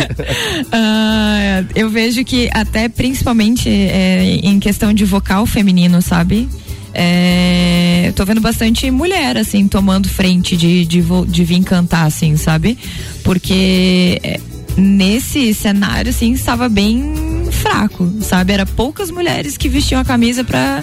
Ah, 0.70 1.64
eu 1.74 1.90
vejo 1.90 2.24
que 2.24 2.48
até 2.52 2.88
principalmente 2.88 3.68
é, 3.68 4.38
em 4.42 4.60
questão 4.60 4.92
de 4.92 5.04
vocal 5.04 5.44
feminino, 5.46 6.00
sabe? 6.00 6.48
É, 6.94 8.12
tô 8.14 8.24
vendo 8.24 8.40
bastante 8.40 8.88
mulher, 8.90 9.36
assim, 9.36 9.66
tomando 9.66 10.08
frente 10.08 10.56
de, 10.56 10.86
de, 10.86 11.02
de 11.26 11.44
vir 11.44 11.62
cantar, 11.64 12.06
assim, 12.06 12.36
sabe? 12.36 12.78
Porque 13.24 14.20
é, 14.22 14.40
nesse 14.76 15.52
cenário, 15.52 16.10
assim, 16.10 16.32
estava 16.32 16.68
bem 16.68 17.35
fraco, 17.66 18.12
sabe? 18.20 18.52
Era 18.52 18.64
poucas 18.64 19.10
mulheres 19.10 19.56
que 19.56 19.68
vestiam 19.68 20.00
a 20.00 20.04
camisa 20.04 20.44
pra, 20.44 20.82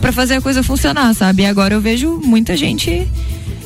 pra 0.00 0.12
fazer 0.12 0.34
a 0.34 0.40
coisa 0.40 0.62
funcionar, 0.62 1.14
sabe? 1.14 1.42
E 1.42 1.46
agora 1.46 1.74
eu 1.74 1.80
vejo 1.80 2.20
muita 2.24 2.56
gente 2.56 3.06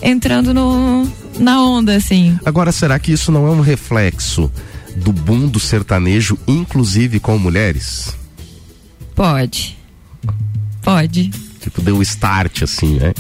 entrando 0.03 0.53
no, 0.53 1.09
na 1.39 1.63
onda, 1.63 1.95
assim. 1.95 2.39
Agora, 2.45 2.73
será 2.73 2.99
que 2.99 3.13
isso 3.13 3.31
não 3.31 3.47
é 3.47 3.51
um 3.51 3.61
reflexo 3.61 4.51
do 4.97 5.13
boom 5.13 5.49
do 5.49 5.61
sertanejo, 5.61 6.39
inclusive 6.47 7.21
com 7.21 7.39
mulheres? 7.39 8.17
Pode. 9.15 9.79
Pode. 10.83 11.31
Tipo, 11.65 11.81
deu 11.83 12.01
start, 12.03 12.63
assim, 12.63 12.95
né? 12.99 13.13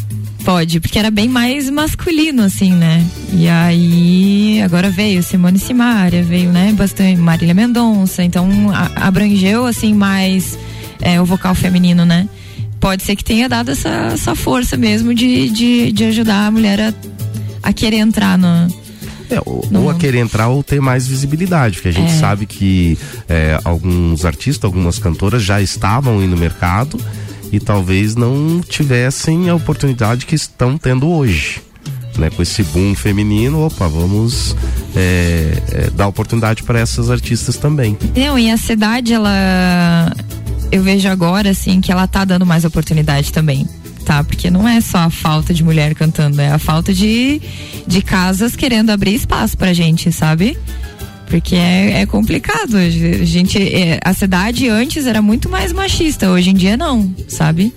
Pode, 0.44 0.78
porque 0.78 0.98
era 0.98 1.10
bem 1.10 1.26
mais 1.28 1.70
masculino, 1.70 2.42
assim, 2.42 2.70
né? 2.72 3.02
E 3.32 3.48
aí, 3.48 4.60
agora 4.62 4.90
veio 4.90 5.22
Simone 5.22 5.58
Simaria, 5.58 6.22
veio, 6.22 6.50
né, 6.52 6.70
bastante 6.76 7.18
Marília 7.18 7.54
Mendonça, 7.54 8.22
então 8.22 8.46
a- 8.70 9.06
abrangeu, 9.06 9.64
assim, 9.64 9.94
mais 9.94 10.58
é, 11.00 11.18
o 11.20 11.24
vocal 11.24 11.54
feminino, 11.54 12.04
né? 12.04 12.28
Pode 12.78 13.02
ser 13.02 13.16
que 13.16 13.24
tenha 13.24 13.48
dado 13.48 13.70
essa, 13.70 13.88
essa 14.12 14.34
força 14.34 14.76
mesmo 14.76 15.14
de, 15.14 15.48
de, 15.48 15.90
de 15.92 16.04
ajudar 16.04 16.46
a 16.48 16.50
mulher 16.50 16.78
a, 16.78 16.94
a 17.62 17.72
querer 17.72 17.96
entrar 17.96 18.36
no. 18.36 18.68
É, 19.30 19.40
ou, 19.46 19.66
ou 19.72 19.88
a 19.90 19.94
querer 19.94 20.18
entrar 20.18 20.48
ou 20.48 20.62
ter 20.62 20.78
mais 20.82 21.08
visibilidade, 21.08 21.76
porque 21.76 21.88
a 21.88 21.92
gente 21.92 22.12
É. 22.12 22.18
sabe 22.18 22.44
que 22.44 22.98
é, 23.26 23.58
alguns 23.64 24.26
artistas, 24.26 24.64
algumas 24.64 24.98
cantoras 24.98 25.42
já 25.42 25.62
estavam 25.62 26.18
aí 26.18 26.26
no 26.26 26.36
mercado 26.36 27.00
e 27.52 27.60
talvez 27.60 28.14
não 28.14 28.60
tivessem 28.60 29.48
a 29.48 29.54
oportunidade 29.54 30.26
que 30.26 30.34
estão 30.34 30.76
tendo 30.78 31.08
hoje. 31.08 31.62
Né, 32.16 32.30
com 32.30 32.42
esse 32.42 32.62
boom 32.62 32.94
feminino, 32.94 33.66
opa, 33.66 33.88
vamos 33.88 34.54
é, 34.94 35.60
é, 35.72 35.90
dar 35.90 36.06
oportunidade 36.06 36.62
para 36.62 36.78
essas 36.78 37.10
artistas 37.10 37.56
também. 37.56 37.98
Não, 38.16 38.38
e 38.38 38.52
a 38.52 38.56
cidade, 38.56 39.12
ela. 39.12 40.12
Eu 40.70 40.80
vejo 40.84 41.08
agora, 41.08 41.50
assim, 41.50 41.80
que 41.80 41.90
ela 41.90 42.06
tá 42.06 42.24
dando 42.24 42.46
mais 42.46 42.64
oportunidade 42.64 43.32
também. 43.32 43.66
Tá? 44.04 44.22
Porque 44.22 44.48
não 44.48 44.68
é 44.68 44.80
só 44.80 44.98
a 44.98 45.10
falta 45.10 45.52
de 45.52 45.64
mulher 45.64 45.94
cantando, 45.94 46.40
é 46.40 46.52
a 46.52 46.58
falta 46.58 46.92
de, 46.92 47.42
de 47.84 48.02
casas 48.02 48.54
querendo 48.54 48.90
abrir 48.90 49.14
espaço 49.14 49.56
pra 49.56 49.72
gente, 49.72 50.12
sabe? 50.12 50.56
Porque 51.34 51.56
é, 51.56 52.02
é 52.02 52.06
complicado. 52.06 52.76
A 52.76 52.88
gente, 52.88 53.58
é, 53.58 53.98
a 54.04 54.14
cidade 54.14 54.68
antes 54.68 55.04
era 55.04 55.20
muito 55.20 55.48
mais 55.48 55.72
machista, 55.72 56.30
hoje 56.30 56.50
em 56.50 56.54
dia 56.54 56.76
não, 56.76 57.12
sabe? 57.26 57.74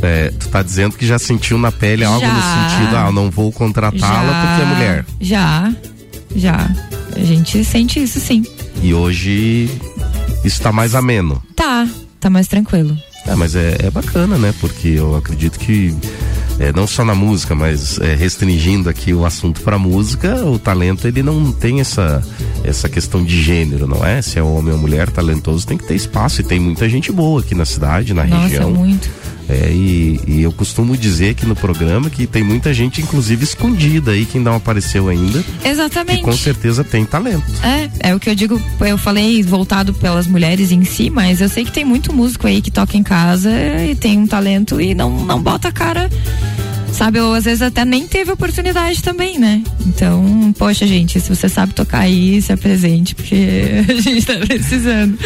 É, 0.00 0.30
tu 0.30 0.48
tá 0.48 0.62
dizendo 0.62 0.96
que 0.96 1.06
já 1.06 1.18
sentiu 1.18 1.58
na 1.58 1.70
pele 1.70 2.04
algo 2.04 2.20
Já. 2.20 2.32
no 2.32 2.40
sentido, 2.40 2.96
ah, 2.96 3.12
não 3.12 3.30
vou 3.30 3.52
contratá-la 3.52 4.46
porque 4.46 4.62
é 4.62 4.64
mulher. 4.64 5.06
Já, 5.20 5.74
já. 6.34 6.74
A 7.14 7.20
gente 7.20 7.62
sente 7.66 8.02
isso 8.02 8.18
sim. 8.18 8.42
E 8.82 8.94
hoje 8.94 9.68
isso 10.42 10.62
tá 10.62 10.72
mais 10.72 10.94
ameno. 10.94 11.42
Tá, 11.54 11.86
tá 12.18 12.30
mais 12.30 12.48
tranquilo. 12.48 12.96
É, 13.26 13.34
mas 13.34 13.54
é, 13.54 13.76
é 13.80 13.90
bacana, 13.90 14.38
né? 14.38 14.54
Porque 14.58 14.88
eu 14.88 15.14
acredito 15.16 15.58
que 15.58 15.94
é, 16.58 16.72
não 16.72 16.86
só 16.86 17.04
na 17.04 17.14
música, 17.14 17.54
mas 17.54 17.98
é, 18.00 18.14
restringindo 18.14 18.88
aqui 18.88 19.14
o 19.14 19.24
assunto 19.24 19.60
pra 19.60 19.78
música, 19.78 20.44
o 20.44 20.58
talento 20.58 21.06
ele 21.06 21.22
não 21.22 21.52
tem 21.52 21.80
essa 21.80 22.22
essa 22.64 22.88
questão 22.88 23.24
de 23.24 23.40
gênero, 23.40 23.86
não 23.86 24.04
é? 24.04 24.20
Se 24.20 24.38
é 24.38 24.42
homem 24.42 24.72
ou 24.72 24.78
mulher 24.78 25.08
talentoso 25.10 25.66
tem 25.66 25.78
que 25.78 25.84
ter 25.86 25.94
espaço 25.94 26.40
e 26.40 26.44
tem 26.44 26.58
muita 26.58 26.88
gente 26.88 27.12
boa 27.12 27.40
aqui 27.40 27.54
na 27.54 27.64
cidade, 27.64 28.12
na 28.12 28.24
Nossa, 28.24 28.42
região. 28.42 28.70
muito. 28.70 29.08
É, 29.48 29.70
e, 29.72 30.20
e 30.26 30.42
eu 30.42 30.52
costumo 30.52 30.96
dizer 30.96 31.30
aqui 31.30 31.46
no 31.46 31.56
programa 31.56 32.10
que 32.10 32.26
tem 32.26 32.42
muita 32.42 32.72
gente, 32.74 33.00
inclusive 33.00 33.44
escondida 33.44 34.10
aí, 34.10 34.26
que 34.26 34.38
não 34.38 34.56
apareceu 34.56 35.08
ainda, 35.08 35.42
Exatamente. 35.64 36.18
que 36.18 36.24
com 36.24 36.36
certeza 36.36 36.84
tem 36.84 37.04
talento. 37.04 37.46
É, 37.62 38.10
é 38.10 38.14
o 38.14 38.20
que 38.20 38.28
eu 38.28 38.34
digo, 38.34 38.60
eu 38.80 38.98
falei 38.98 39.42
voltado 39.42 39.94
pelas 39.94 40.26
mulheres 40.26 40.70
em 40.70 40.84
si, 40.84 41.08
mas 41.08 41.40
eu 41.40 41.48
sei 41.48 41.64
que 41.64 41.72
tem 41.72 41.84
muito 41.84 42.12
músico 42.12 42.46
aí 42.46 42.60
que 42.60 42.70
toca 42.70 42.96
em 42.96 43.02
casa 43.02 43.50
e 43.82 43.94
tem 43.94 44.18
um 44.18 44.26
talento 44.26 44.80
e 44.80 44.94
não, 44.94 45.24
não 45.24 45.40
bota 45.42 45.68
a 45.68 45.72
cara, 45.72 46.10
sabe? 46.92 47.20
Ou 47.20 47.34
às 47.34 47.44
vezes 47.44 47.62
até 47.62 47.84
nem 47.84 48.06
teve 48.06 48.32
oportunidade 48.32 49.02
também, 49.02 49.38
né? 49.38 49.62
Então, 49.86 50.54
poxa, 50.58 50.86
gente, 50.86 51.20
se 51.20 51.28
você 51.34 51.48
sabe 51.48 51.74
tocar 51.74 52.00
aí, 52.00 52.40
se 52.42 52.52
apresente, 52.52 53.14
porque 53.14 53.84
a 53.88 54.00
gente 54.00 54.26
tá 54.26 54.34
precisando. 54.34 55.18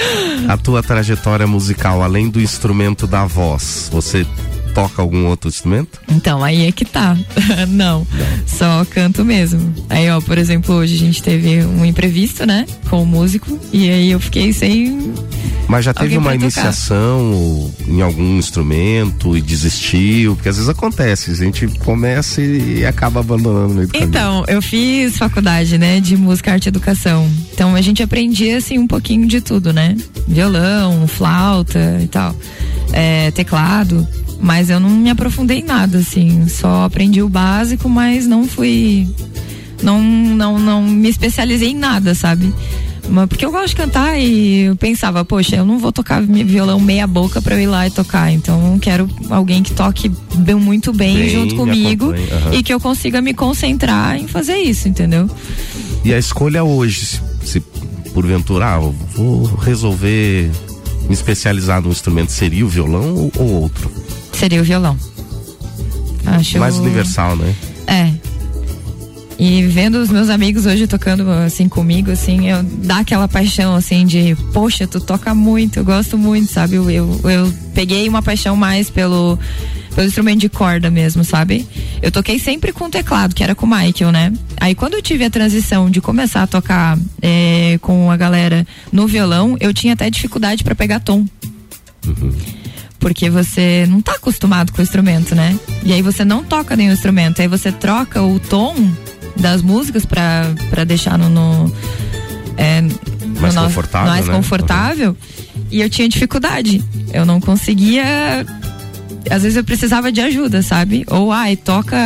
A 0.49 0.57
tua 0.57 0.83
trajetória 0.83 1.47
musical, 1.47 2.03
além 2.03 2.29
do 2.29 2.41
instrumento 2.41 3.07
da 3.07 3.25
voz, 3.25 3.89
você 3.93 4.27
toca 4.75 5.03
algum 5.03 5.27
outro 5.27 5.49
instrumento? 5.49 6.01
Então, 6.09 6.43
aí 6.43 6.67
é 6.67 6.73
que 6.73 6.85
tá. 6.85 7.17
não, 7.69 8.07
só 8.47 8.85
canto 8.85 9.25
mesmo. 9.25 9.75
Aí, 9.89 10.11
ó, 10.11 10.21
por 10.21 10.39
exemplo, 10.39 10.75
hoje 10.75 10.95
a 10.95 10.99
gente 10.99 11.23
teve 11.23 11.65
um 11.65 11.85
imprevisto, 11.85 12.47
né? 12.47 12.67
Com 12.89 13.03
o 13.03 13.07
músico, 13.07 13.59
e 13.73 13.89
aí 13.91 14.11
eu 14.11 14.21
fiquei 14.21 14.53
sem 14.53 15.13
Mas 15.69 15.85
já 15.85 15.95
teve 15.95 16.17
uma 16.17 16.35
iniciação 16.35 17.73
em 17.87 18.01
algum 18.03 18.39
instrumento 18.39 19.37
e 19.37 19.41
desistiu? 19.41 20.35
Porque 20.35 20.49
às 20.49 20.57
vezes 20.57 20.69
acontece, 20.69 21.31
a 21.31 21.35
gente 21.35 21.67
começa 21.79 22.41
e 22.41 22.85
acaba 22.85 23.21
abandonando 23.21 23.75
meio 23.75 23.89
do. 23.89 23.97
Então, 23.97 24.45
eu 24.49 24.61
fiz 24.61 25.17
faculdade, 25.17 25.79
né, 25.79 26.01
de 26.01 26.17
música, 26.17 26.53
arte 26.53 26.67
e 26.67 26.69
educação. 26.69 27.29
Então 27.53 27.75
a 27.75 27.81
gente 27.81 28.03
aprendia 28.03 28.59
assim 28.59 28.79
um 28.79 28.87
pouquinho 28.87 29.27
de 29.27 29.41
tudo, 29.41 29.73
né? 29.73 29.97
Violão, 30.27 31.07
flauta 31.07 31.99
e 32.03 32.07
tal, 32.07 32.35
é, 32.93 33.31
teclado. 33.31 34.07
Mas 34.43 34.69
eu 34.71 34.81
não 34.81 34.91
me 34.91 35.09
aprofundei 35.09 35.61
em 35.61 35.65
nada, 35.65 35.99
assim. 35.99 36.49
Só 36.49 36.83
aprendi 36.85 37.23
o 37.23 37.29
básico, 37.29 37.89
mas 37.89 38.27
não 38.27 38.45
fui. 38.47 39.09
Não, 39.83 40.03
não, 40.03 40.59
não 40.59 40.83
me 40.83 41.09
especializei 41.09 41.71
em 41.71 41.77
nada, 41.77 42.13
sabe? 42.15 42.53
Mas 43.09 43.29
porque 43.29 43.45
eu 43.45 43.51
gosto 43.53 43.69
de 43.69 43.77
cantar 43.77 44.19
e 44.19 44.63
eu 44.63 44.77
pensava, 44.77 45.25
poxa, 45.25 45.57
eu 45.57 45.65
não 45.65 45.79
vou 45.79 45.91
tocar 45.93 46.23
violão 46.23 46.79
meia 46.81 47.07
boca 47.07 47.41
pra 47.43 47.55
eu 47.57 47.61
ir 47.63 47.67
lá 47.67 47.87
e 47.87 47.91
tocar. 47.91 48.33
Então 48.33 48.73
eu 48.75 48.79
quero 48.81 49.09
alguém 49.31 49.63
que 49.63 49.73
toque 49.73 50.11
bem- 50.37 50.55
muito 50.57 50.93
bem, 50.93 51.17
Bem, 51.17 51.29
junto 51.31 51.55
comigo 51.57 52.13
aham. 52.13 52.55
e 52.55 52.63
que 52.63 52.73
eu 52.73 52.81
consiga 52.81 53.21
me 53.21 53.35
concentrar 53.35 54.17
em 54.17 54.27
fazer 54.29 54.57
isso, 54.57 54.89
entendeu? 54.89 55.29
E 56.05 56.13
a 56.13 56.19
escolha 56.19 56.63
hoje, 56.65 57.05
se, 57.07 57.21
se 57.45 57.61
porventura, 58.13 58.75
ah, 58.75 58.81
eu 58.83 58.95
vou 59.17 59.45
resolver 59.57 60.51
me 61.09 61.15
especializar 61.15 61.81
num 61.83 61.91
instrumento, 61.91 62.31
seria 62.31 62.65
o 62.65 62.69
violão 62.69 63.15
ou, 63.17 63.33
ou 63.37 63.63
outro? 63.63 63.91
Seria 64.43 64.61
o 64.61 64.65
violão. 64.65 64.99
Acho 66.27 66.59
Mais 66.59 66.77
universal, 66.77 67.37
né? 67.37 67.55
É. 67.87 68.11
E 69.39 69.63
vendo 69.69 70.03
os 70.03 70.11
meus 70.11 70.29
amigos 70.29 70.67
hoje 70.67 70.89
tocando 70.89 71.31
assim 71.31 71.69
comigo, 71.69 72.11
assim, 72.11 72.49
eu 72.51 72.61
dá 72.65 72.99
aquela 72.99 73.29
paixão 73.29 73.77
assim 73.77 74.05
de, 74.05 74.37
poxa, 74.53 74.85
tu 74.85 75.01
toca 75.01 75.33
muito, 75.33 75.77
eu 75.77 75.85
gosto 75.85 76.19
muito, 76.19 76.51
sabe? 76.51 76.75
Eu, 76.75 76.91
eu, 76.91 77.21
eu 77.23 77.55
peguei 77.73 78.09
uma 78.09 78.21
paixão 78.21 78.57
mais 78.57 78.91
pelo, 78.91 79.39
pelo 79.95 80.09
instrumento 80.09 80.41
de 80.41 80.49
corda 80.49 80.91
mesmo, 80.91 81.23
sabe? 81.23 81.65
Eu 82.03 82.11
toquei 82.11 82.41
sempre 82.41 82.73
com 82.73 82.91
teclado, 82.91 83.37
que 83.37 83.45
era 83.45 83.55
com 83.55 83.65
o 83.65 83.71
Michael, 83.71 84.11
né? 84.11 84.33
Aí 84.61 84.75
quando 84.75 84.95
eu 84.95 85.03
tive 85.03 85.25
a 85.25 85.31
transição 85.31 85.89
de 85.89 86.01
começar 86.01 86.43
a 86.43 86.47
tocar 86.49 86.99
eh, 87.23 87.79
com 87.81 88.11
a 88.11 88.17
galera 88.17 88.67
no 88.91 89.07
violão, 89.07 89.57
eu 89.61 89.73
tinha 89.73 89.93
até 89.93 90.11
dificuldade 90.11 90.65
para 90.65 90.75
pegar 90.75 90.99
tom. 90.99 91.25
Porque 93.03 93.29
você 93.29 93.85
não 93.91 94.01
tá 94.01 94.13
acostumado 94.13 94.73
com 94.73 94.79
o 94.81 94.83
instrumento, 94.83 95.35
né? 95.35 95.59
E 95.85 95.93
aí 95.93 96.01
você 96.01 96.25
não 96.25 96.43
toca 96.43 96.75
nenhum 96.77 96.93
instrumento, 96.93 97.43
aí 97.43 97.49
você 97.49 97.71
troca 97.71 98.23
o 98.23 98.39
tom, 98.41 98.75
das 99.37 99.61
músicas 99.61 100.07
pra, 100.07 100.51
pra 100.71 100.85
deixar 100.85 101.19
no. 101.19 101.29
no 101.29 101.71
é, 102.57 102.81
no 102.81 102.91
Mais 103.41 103.55
nosso- 103.55 103.67
confortável, 103.69 104.09
mais 104.11 104.27
né? 104.29 104.33
confortável. 104.35 105.17
E 105.71 105.81
eu 105.81 105.91
tinha 105.91 106.09
dificuldade. 106.09 106.83
Eu 107.13 107.27
não 107.27 107.41
conseguia. 107.41 108.05
Às 109.31 109.43
vezes 109.43 109.57
eu 109.57 109.65
precisava 109.65 110.13
de 110.13 110.21
ajuda, 110.21 110.63
sabe? 110.63 111.05
Ou, 111.11 111.33
ai, 111.33 111.57
toca 111.57 111.97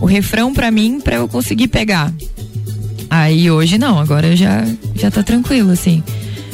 o 0.00 0.06
refrão 0.06 0.52
pra 0.52 0.70
mim 0.70 1.00
pra 1.00 1.16
eu 1.16 1.26
conseguir 1.28 1.68
pegar. 1.68 2.12
Aí 3.08 3.50
hoje 3.50 3.78
não, 3.78 3.98
agora 3.98 4.34
já, 4.36 4.64
já 4.94 5.10
tá 5.10 5.22
tranquilo, 5.22 5.70
assim. 5.70 6.02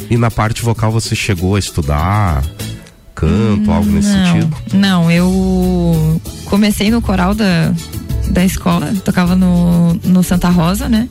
E 0.09 0.15
na 0.17 0.29
parte 0.29 0.61
vocal 0.61 0.91
você 0.91 1.15
chegou 1.15 1.55
a 1.55 1.59
estudar 1.59 2.43
canto, 3.21 3.71
algo 3.71 3.91
nesse 3.91 4.09
não, 4.09 4.25
sentido? 4.25 4.57
Não, 4.73 5.11
eu 5.11 6.21
comecei 6.45 6.89
no 6.89 7.01
coral 7.01 7.35
da, 7.35 7.71
da 8.31 8.43
escola, 8.43 8.91
tocava 9.05 9.35
no, 9.35 9.93
no 10.03 10.23
Santa 10.23 10.49
Rosa, 10.49 10.89
né? 10.89 11.07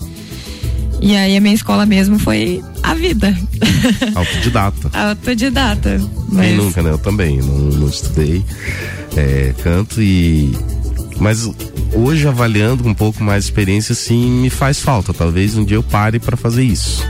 E 1.00 1.16
aí 1.16 1.36
a 1.36 1.40
minha 1.40 1.54
escola 1.54 1.86
mesmo 1.86 2.18
foi 2.18 2.62
a 2.82 2.94
vida. 2.94 3.34
Autodidata. 4.14 4.90
Autodidata. 4.92 5.98
Quem 5.98 6.36
Mas 6.36 6.56
nunca, 6.56 6.82
né? 6.82 6.90
Eu 6.90 6.98
também, 6.98 7.38
não, 7.38 7.58
não 7.58 7.88
estudei 7.88 8.44
é, 9.16 9.54
canto 9.62 10.02
e. 10.02 10.52
Mas 11.18 11.48
hoje, 11.94 12.26
avaliando 12.26 12.82
com 12.82 12.90
um 12.90 12.94
pouco 12.94 13.22
mais 13.22 13.44
de 13.44 13.50
experiência, 13.50 13.92
assim, 13.92 14.30
me 14.30 14.50
faz 14.50 14.80
falta. 14.80 15.14
Talvez 15.14 15.56
um 15.56 15.64
dia 15.64 15.76
eu 15.76 15.82
pare 15.82 16.18
para 16.18 16.36
fazer 16.36 16.64
isso. 16.64 17.02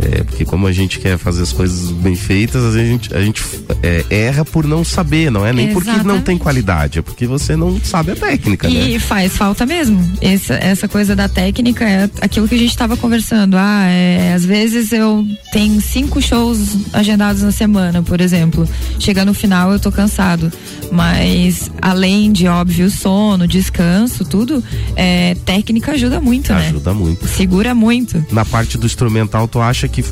É, 0.00 0.22
porque 0.22 0.44
como 0.44 0.66
a 0.66 0.72
gente 0.72 1.00
quer 1.00 1.18
fazer 1.18 1.42
as 1.42 1.52
coisas 1.52 1.90
bem 1.90 2.14
feitas, 2.14 2.62
às 2.62 2.74
vezes 2.74 2.88
a 2.88 2.92
gente, 2.92 3.14
a 3.16 3.20
gente 3.20 3.42
é, 3.82 4.04
erra 4.08 4.44
por 4.44 4.64
não 4.64 4.84
saber, 4.84 5.30
não 5.30 5.44
é 5.44 5.52
nem 5.52 5.72
porque 5.72 5.90
não 5.90 5.96
tem 5.96 6.10
Exatamente. 6.12 6.40
qualidade, 6.40 6.98
é 7.00 7.02
porque 7.02 7.26
você 7.26 7.56
não 7.56 7.80
sabe 7.82 8.12
a 8.12 8.16
técnica, 8.16 8.68
né? 8.68 8.74
E 8.74 8.98
faz 9.00 9.36
falta 9.36 9.66
mesmo. 9.66 10.00
Essa, 10.20 10.54
essa 10.54 10.86
coisa 10.86 11.16
da 11.16 11.28
técnica 11.28 11.84
é 11.84 12.08
aquilo 12.20 12.46
que 12.46 12.54
a 12.54 12.58
gente 12.58 12.70
estava 12.70 12.96
conversando. 12.96 13.56
Ah, 13.56 13.86
é, 13.88 14.34
às 14.34 14.44
vezes 14.44 14.92
eu 14.92 15.26
tenho 15.52 15.80
cinco 15.80 16.22
shows 16.22 16.76
agendados 16.92 17.42
na 17.42 17.50
semana, 17.50 18.02
por 18.02 18.20
exemplo. 18.20 18.68
Chega 19.00 19.24
no 19.24 19.34
final 19.34 19.72
eu 19.72 19.80
tô 19.80 19.90
cansado. 19.90 20.52
Mas 20.92 21.70
além 21.82 22.32
de 22.32 22.46
óbvio 22.46 22.90
sono, 22.90 23.46
descanso, 23.46 24.24
tudo, 24.24 24.62
é, 24.96 25.34
técnica 25.44 25.92
ajuda 25.92 26.20
muito, 26.20 26.52
né? 26.52 26.68
Ajuda 26.68 26.94
muito. 26.94 27.26
Segura 27.26 27.74
muito. 27.74 28.24
Na 28.32 28.44
parte 28.44 28.78
do 28.78 28.86
instrumental, 28.86 29.46
tu 29.48 29.60
acha 29.60 29.87
que, 29.88 30.04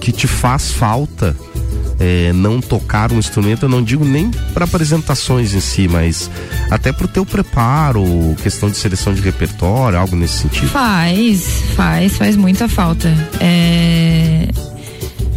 que 0.00 0.12
te 0.12 0.26
faz 0.26 0.70
falta 0.70 1.36
é, 1.98 2.32
não 2.32 2.60
tocar 2.60 3.12
um 3.12 3.18
instrumento? 3.18 3.64
Eu 3.64 3.68
não 3.68 3.82
digo 3.82 4.04
nem 4.04 4.30
para 4.52 4.64
apresentações 4.64 5.54
em 5.54 5.60
si, 5.60 5.88
mas 5.88 6.30
até 6.70 6.92
pro 6.92 7.08
teu 7.08 7.24
preparo, 7.24 8.04
questão 8.42 8.70
de 8.70 8.76
seleção 8.76 9.14
de 9.14 9.20
repertório, 9.20 9.98
algo 9.98 10.16
nesse 10.16 10.38
sentido. 10.38 10.68
Faz, 10.68 11.62
faz, 11.74 12.16
faz 12.16 12.36
muita 12.36 12.68
falta. 12.68 13.08
É, 13.40 14.48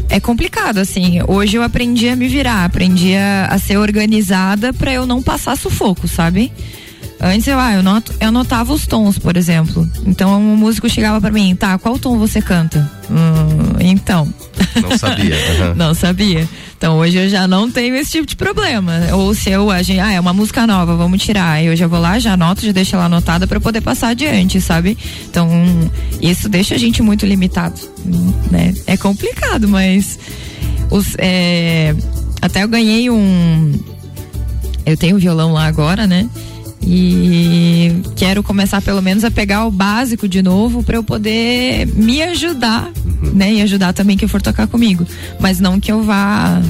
é 0.10 0.20
complicado, 0.20 0.80
assim. 0.80 1.20
Hoje 1.28 1.58
eu 1.58 1.64
aprendi 1.64 2.10
a 2.10 2.16
me 2.16 2.28
virar, 2.28 2.66
aprendi 2.66 3.16
a, 3.16 3.48
a 3.48 3.60
ser 3.60 3.78
organizada 3.78 4.74
pra 4.74 4.94
eu 4.94 5.06
não 5.06 5.22
passar 5.22 5.58
sufoco, 5.58 6.08
sabe? 6.08 6.52
Antes 7.20 7.48
eu, 7.48 7.60
ah, 7.60 7.74
eu, 7.74 7.82
not, 7.82 8.12
eu 8.20 8.28
anotava 8.28 8.72
os 8.74 8.86
tons, 8.86 9.18
por 9.18 9.36
exemplo. 9.36 9.90
Então 10.06 10.40
um 10.40 10.56
músico 10.56 10.88
chegava 10.88 11.20
pra 11.20 11.32
mim, 11.32 11.56
tá, 11.56 11.78
qual 11.80 11.98
tom 11.98 12.18
você 12.18 12.42
canta? 12.42 12.90
Hum, 13.10 13.78
então. 13.80 14.32
Não 14.82 14.98
sabia. 14.98 15.36
aham. 15.52 15.74
Não 15.76 15.94
sabia. 15.96 16.48
Então 16.78 17.00
hoje 17.00 17.18
eu 17.18 17.28
já 17.28 17.48
não 17.48 17.72
tenho 17.72 17.96
esse 17.96 18.12
tipo 18.12 18.28
de 18.28 18.36
problema. 18.36 18.94
Ou 19.14 19.34
se 19.34 19.50
eu, 19.50 19.72
a 19.72 19.82
gente, 19.82 20.00
ah, 20.00 20.12
é 20.12 20.20
uma 20.20 20.32
música 20.32 20.68
nova, 20.68 20.96
vamos 20.96 21.24
tirar. 21.24 21.64
Eu 21.64 21.76
já 21.76 21.88
vou 21.88 22.00
lá, 22.00 22.20
já 22.20 22.34
anoto, 22.34 22.64
já 22.64 22.72
deixo 22.72 22.96
ela 22.96 23.06
anotada 23.06 23.48
pra 23.48 23.60
poder 23.60 23.82
passar 23.82 24.10
adiante, 24.10 24.62
sabe? 24.62 24.96
Então 25.28 25.50
isso 26.22 26.48
deixa 26.48 26.76
a 26.76 26.78
gente 26.78 27.02
muito 27.02 27.26
limitado, 27.26 27.80
né? 28.52 28.76
É 28.86 28.96
complicado, 28.96 29.68
mas 29.68 30.20
os, 30.92 31.16
é, 31.18 31.96
até 32.42 32.64
eu 32.64 32.68
ganhei 32.68 33.10
um, 33.10 33.74
eu 34.86 34.96
tenho 34.96 35.16
um 35.16 35.20
violão 35.20 35.52
lá 35.54 35.66
agora, 35.66 36.06
né? 36.06 36.30
E 36.82 38.02
quero 38.16 38.42
começar 38.44 38.82
pelo 38.82 39.02
menos 39.02 39.24
a 39.24 39.32
pegar 39.32 39.66
o 39.66 39.72
básico 39.72 40.28
de 40.28 40.42
novo 40.42 40.84
para 40.84 40.98
eu 40.98 41.04
poder 41.04 41.88
me 41.88 42.22
ajudar, 42.22 42.92
né? 43.34 43.54
E 43.54 43.62
ajudar 43.62 43.94
também 43.94 44.18
quem 44.18 44.28
for 44.28 44.42
tocar 44.42 44.68
comigo. 44.68 45.06
Mas 45.40 45.60
não 45.60 45.80
que 45.80 45.92
eu 45.92 46.04
vá 46.04 46.62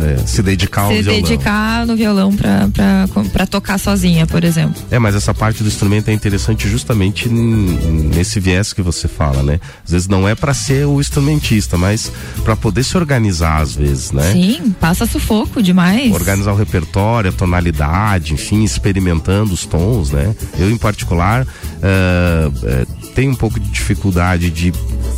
É, 0.00 0.26
se 0.26 0.42
dedicar 0.42 0.82
ao 0.82 0.92
se 0.92 1.02
violão. 1.02 1.22
dedicar 1.22 1.86
no 1.86 1.96
violão 1.96 2.34
pra, 2.36 2.68
pra, 2.68 3.08
pra 3.32 3.46
tocar 3.46 3.78
sozinha, 3.78 4.26
por 4.26 4.44
exemplo. 4.44 4.80
É, 4.90 4.98
mas 4.98 5.14
essa 5.14 5.34
parte 5.34 5.62
do 5.62 5.68
instrumento 5.68 6.08
é 6.08 6.12
interessante 6.12 6.68
justamente 6.68 7.28
nesse 7.28 8.38
viés 8.38 8.72
que 8.72 8.80
você 8.82 9.08
fala, 9.08 9.42
né? 9.42 9.60
Às 9.84 9.90
vezes 9.92 10.08
não 10.08 10.28
é 10.28 10.34
para 10.34 10.54
ser 10.54 10.86
o 10.86 11.00
instrumentista, 11.00 11.76
mas 11.76 12.12
para 12.44 12.54
poder 12.54 12.84
se 12.84 12.96
organizar 12.96 13.60
às 13.60 13.74
vezes, 13.74 14.12
né? 14.12 14.32
Sim, 14.32 14.74
passa 14.80 15.04
sufoco 15.06 15.62
demais. 15.62 16.12
Organizar 16.12 16.52
o 16.52 16.56
repertório, 16.56 17.30
a 17.30 17.32
tonalidade, 17.32 18.34
enfim, 18.34 18.62
experimentando 18.62 19.52
os 19.52 19.64
tons, 19.66 20.10
né? 20.10 20.34
Eu, 20.58 20.70
em 20.70 20.76
particular, 20.76 21.46
eh, 21.82 22.86
tenho 23.14 23.32
um 23.32 23.34
pouco 23.34 23.58
de 23.58 23.68
dificuldade 23.70 24.50
de 24.50 24.72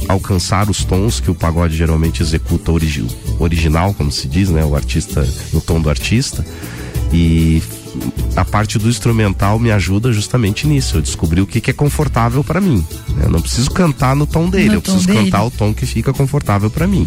alcançar 0.08 0.70
os 0.70 0.84
tons 0.84 1.20
que 1.20 1.30
o 1.30 1.34
pagode 1.34 1.76
geralmente 1.76 2.22
executa 2.22 2.72
origi 2.72 3.06
original, 3.38 3.92
como 3.94 4.10
se 4.10 4.26
diz, 4.26 4.48
né? 4.48 4.64
O 4.70 4.76
artista, 4.76 5.26
no 5.52 5.60
tom 5.60 5.80
do 5.80 5.90
artista. 5.90 6.44
E 7.12 7.60
a 8.36 8.44
parte 8.44 8.78
do 8.78 8.88
instrumental 8.88 9.58
me 9.58 9.70
ajuda 9.72 10.12
justamente 10.12 10.66
nisso. 10.66 10.96
Eu 10.98 11.02
descobri 11.02 11.40
o 11.40 11.46
que, 11.46 11.60
que 11.60 11.70
é 11.70 11.74
confortável 11.74 12.44
para 12.44 12.60
mim. 12.60 12.84
né? 13.16 13.24
Eu 13.24 13.30
não 13.30 13.40
preciso 13.40 13.70
cantar 13.72 14.14
no 14.14 14.26
tom 14.26 14.48
dele, 14.48 14.68
No 14.68 14.74
eu 14.74 14.80
preciso 14.82 15.06
dele. 15.06 15.24
cantar 15.24 15.44
o 15.44 15.50
tom 15.50 15.74
que 15.74 15.84
fica 15.86 16.12
confortável 16.12 16.70
para 16.70 16.86
mim. 16.86 17.06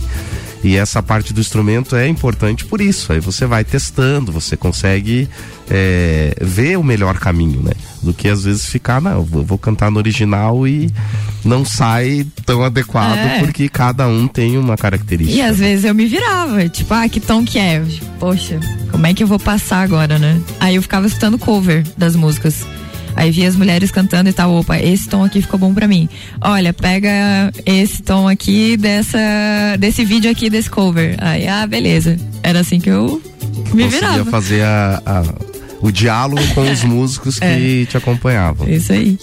E 0.63 0.77
essa 0.77 1.03
parte 1.03 1.33
do 1.33 1.41
instrumento 1.41 1.95
é 1.95 2.07
importante 2.07 2.63
por 2.65 2.79
isso. 2.79 3.11
Aí 3.11 3.19
você 3.19 3.45
vai 3.45 3.63
testando, 3.63 4.31
você 4.31 4.55
consegue 4.55 5.27
é, 5.69 6.35
ver 6.41 6.77
o 6.77 6.83
melhor 6.83 7.19
caminho, 7.19 7.61
né? 7.61 7.71
Do 8.01 8.13
que 8.13 8.29
às 8.29 8.43
vezes 8.43 8.65
ficar, 8.65 9.01
não, 9.01 9.11
eu 9.11 9.23
vou, 9.23 9.57
cantar 9.57 9.91
no 9.91 9.97
original 9.97 10.67
e 10.67 10.89
não 11.43 11.65
sai 11.65 12.25
tão 12.45 12.63
adequado 12.63 13.17
É. 13.17 13.39
porque 13.39 13.67
cada 13.67 14.07
um 14.07 14.27
tem 14.27 14.57
uma 14.57 14.77
característica. 14.77 15.37
E 15.37 15.41
às 15.41 15.57
vezes 15.57 15.85
eu 15.85 15.93
me 15.93 16.05
virava, 16.05 16.67
tipo, 16.69 16.93
ah, 16.93 17.07
que 17.09 17.19
tom 17.19 17.43
que 17.43 17.59
é? 17.59 17.83
Poxa, 18.19 18.59
como 18.91 19.05
é 19.05 19.13
que 19.13 19.23
eu 19.23 19.27
vou 19.27 19.39
passar 19.39 19.81
agora, 19.81 20.17
né? 20.17 20.41
Aí 20.59 20.75
eu 20.75 20.81
ficava 20.81 21.07
escutando 21.07 21.37
cover 21.37 21.83
das 21.97 22.15
músicas. 22.15 22.65
Aí 23.15 23.31
via 23.31 23.47
as 23.47 23.55
mulheres 23.55 23.91
cantando 23.91 24.29
e 24.29 24.33
tal, 24.33 24.53
opa, 24.55 24.77
esse 24.79 25.07
tom 25.07 25.23
aqui 25.23 25.41
ficou 25.41 25.59
bom 25.59 25.73
pra 25.73 25.87
mim. 25.87 26.09
Olha, 26.41 26.73
pega 26.73 27.51
esse 27.65 28.01
tom 28.01 28.27
aqui 28.27 28.75
dessa 28.77 29.17
desse 29.79 30.03
vídeo 30.03 30.29
aqui 30.31 30.49
desse 30.49 30.69
cover. 30.69 31.15
Aí, 31.19 31.47
ah, 31.47 31.65
beleza. 31.67 32.17
Era 32.41 32.59
assim 32.61 32.79
que 32.79 32.89
eu 32.89 33.21
me 33.73 33.83
Conseguia 33.83 33.89
virava. 33.89 34.25
fazer 34.31 34.63
a- 34.63 35.01
a- 35.05 35.53
o 35.81 35.91
diálogo 35.91 36.41
com 36.55 36.69
os 36.71 36.81
músicos 36.85 37.39
que 37.39 37.85
te 37.89 37.97
acompanhavam. 37.97 38.67
É. 38.67 38.71
Isso 38.75 38.91
aí. 38.93 39.17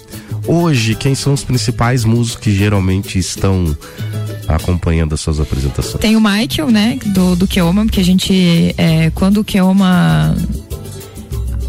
Hoje, 0.46 0.94
quem 0.94 1.14
são 1.14 1.32
os 1.34 1.42
principais 1.44 2.04
músicos 2.04 2.40
que 2.42 2.54
geralmente 2.54 3.18
estão 3.18 3.76
acompanhando 4.48 5.14
as 5.14 5.20
suas 5.20 5.38
apresentações? 5.40 6.00
Tem 6.00 6.16
o 6.16 6.20
Michael, 6.20 6.70
né, 6.70 6.98
do, 7.06 7.36
do 7.36 7.46
Keoma, 7.46 7.84
porque 7.84 8.00
a 8.00 8.04
gente, 8.04 8.74
é, 8.76 9.10
quando 9.14 9.38
o 9.38 9.44
Keoma. 9.44 10.34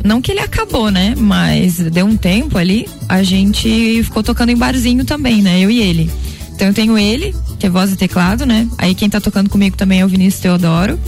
Não 0.04 0.22
que 0.22 0.32
ele 0.32 0.40
acabou, 0.40 0.90
né? 0.90 1.16
Mas 1.18 1.78
deu 1.78 2.06
um 2.06 2.18
tempo 2.18 2.58
ali, 2.58 2.88
a 3.08 3.24
gente 3.24 4.02
ficou 4.04 4.24
tocando 4.24 4.50
em 4.50 4.58
barzinho 4.58 5.06
também, 5.06 5.42
né? 5.42 5.60
Eu 5.60 5.70
e 5.70 5.80
ele. 5.80 6.12
Então 6.54 6.68
eu 6.68 6.74
tenho 6.74 6.98
ele, 6.98 7.36
que 7.60 7.66
é 7.66 7.70
voz 7.70 7.92
e 7.92 7.96
teclado, 7.96 8.46
né? 8.46 8.68
Aí 8.78 8.94
quem 8.94 9.10
tá 9.10 9.20
tocando 9.20 9.50
comigo 9.50 9.76
também 9.76 10.02
é 10.02 10.06
o 10.06 10.08
Vinícius 10.08 10.42
Teodoro. 10.42 11.00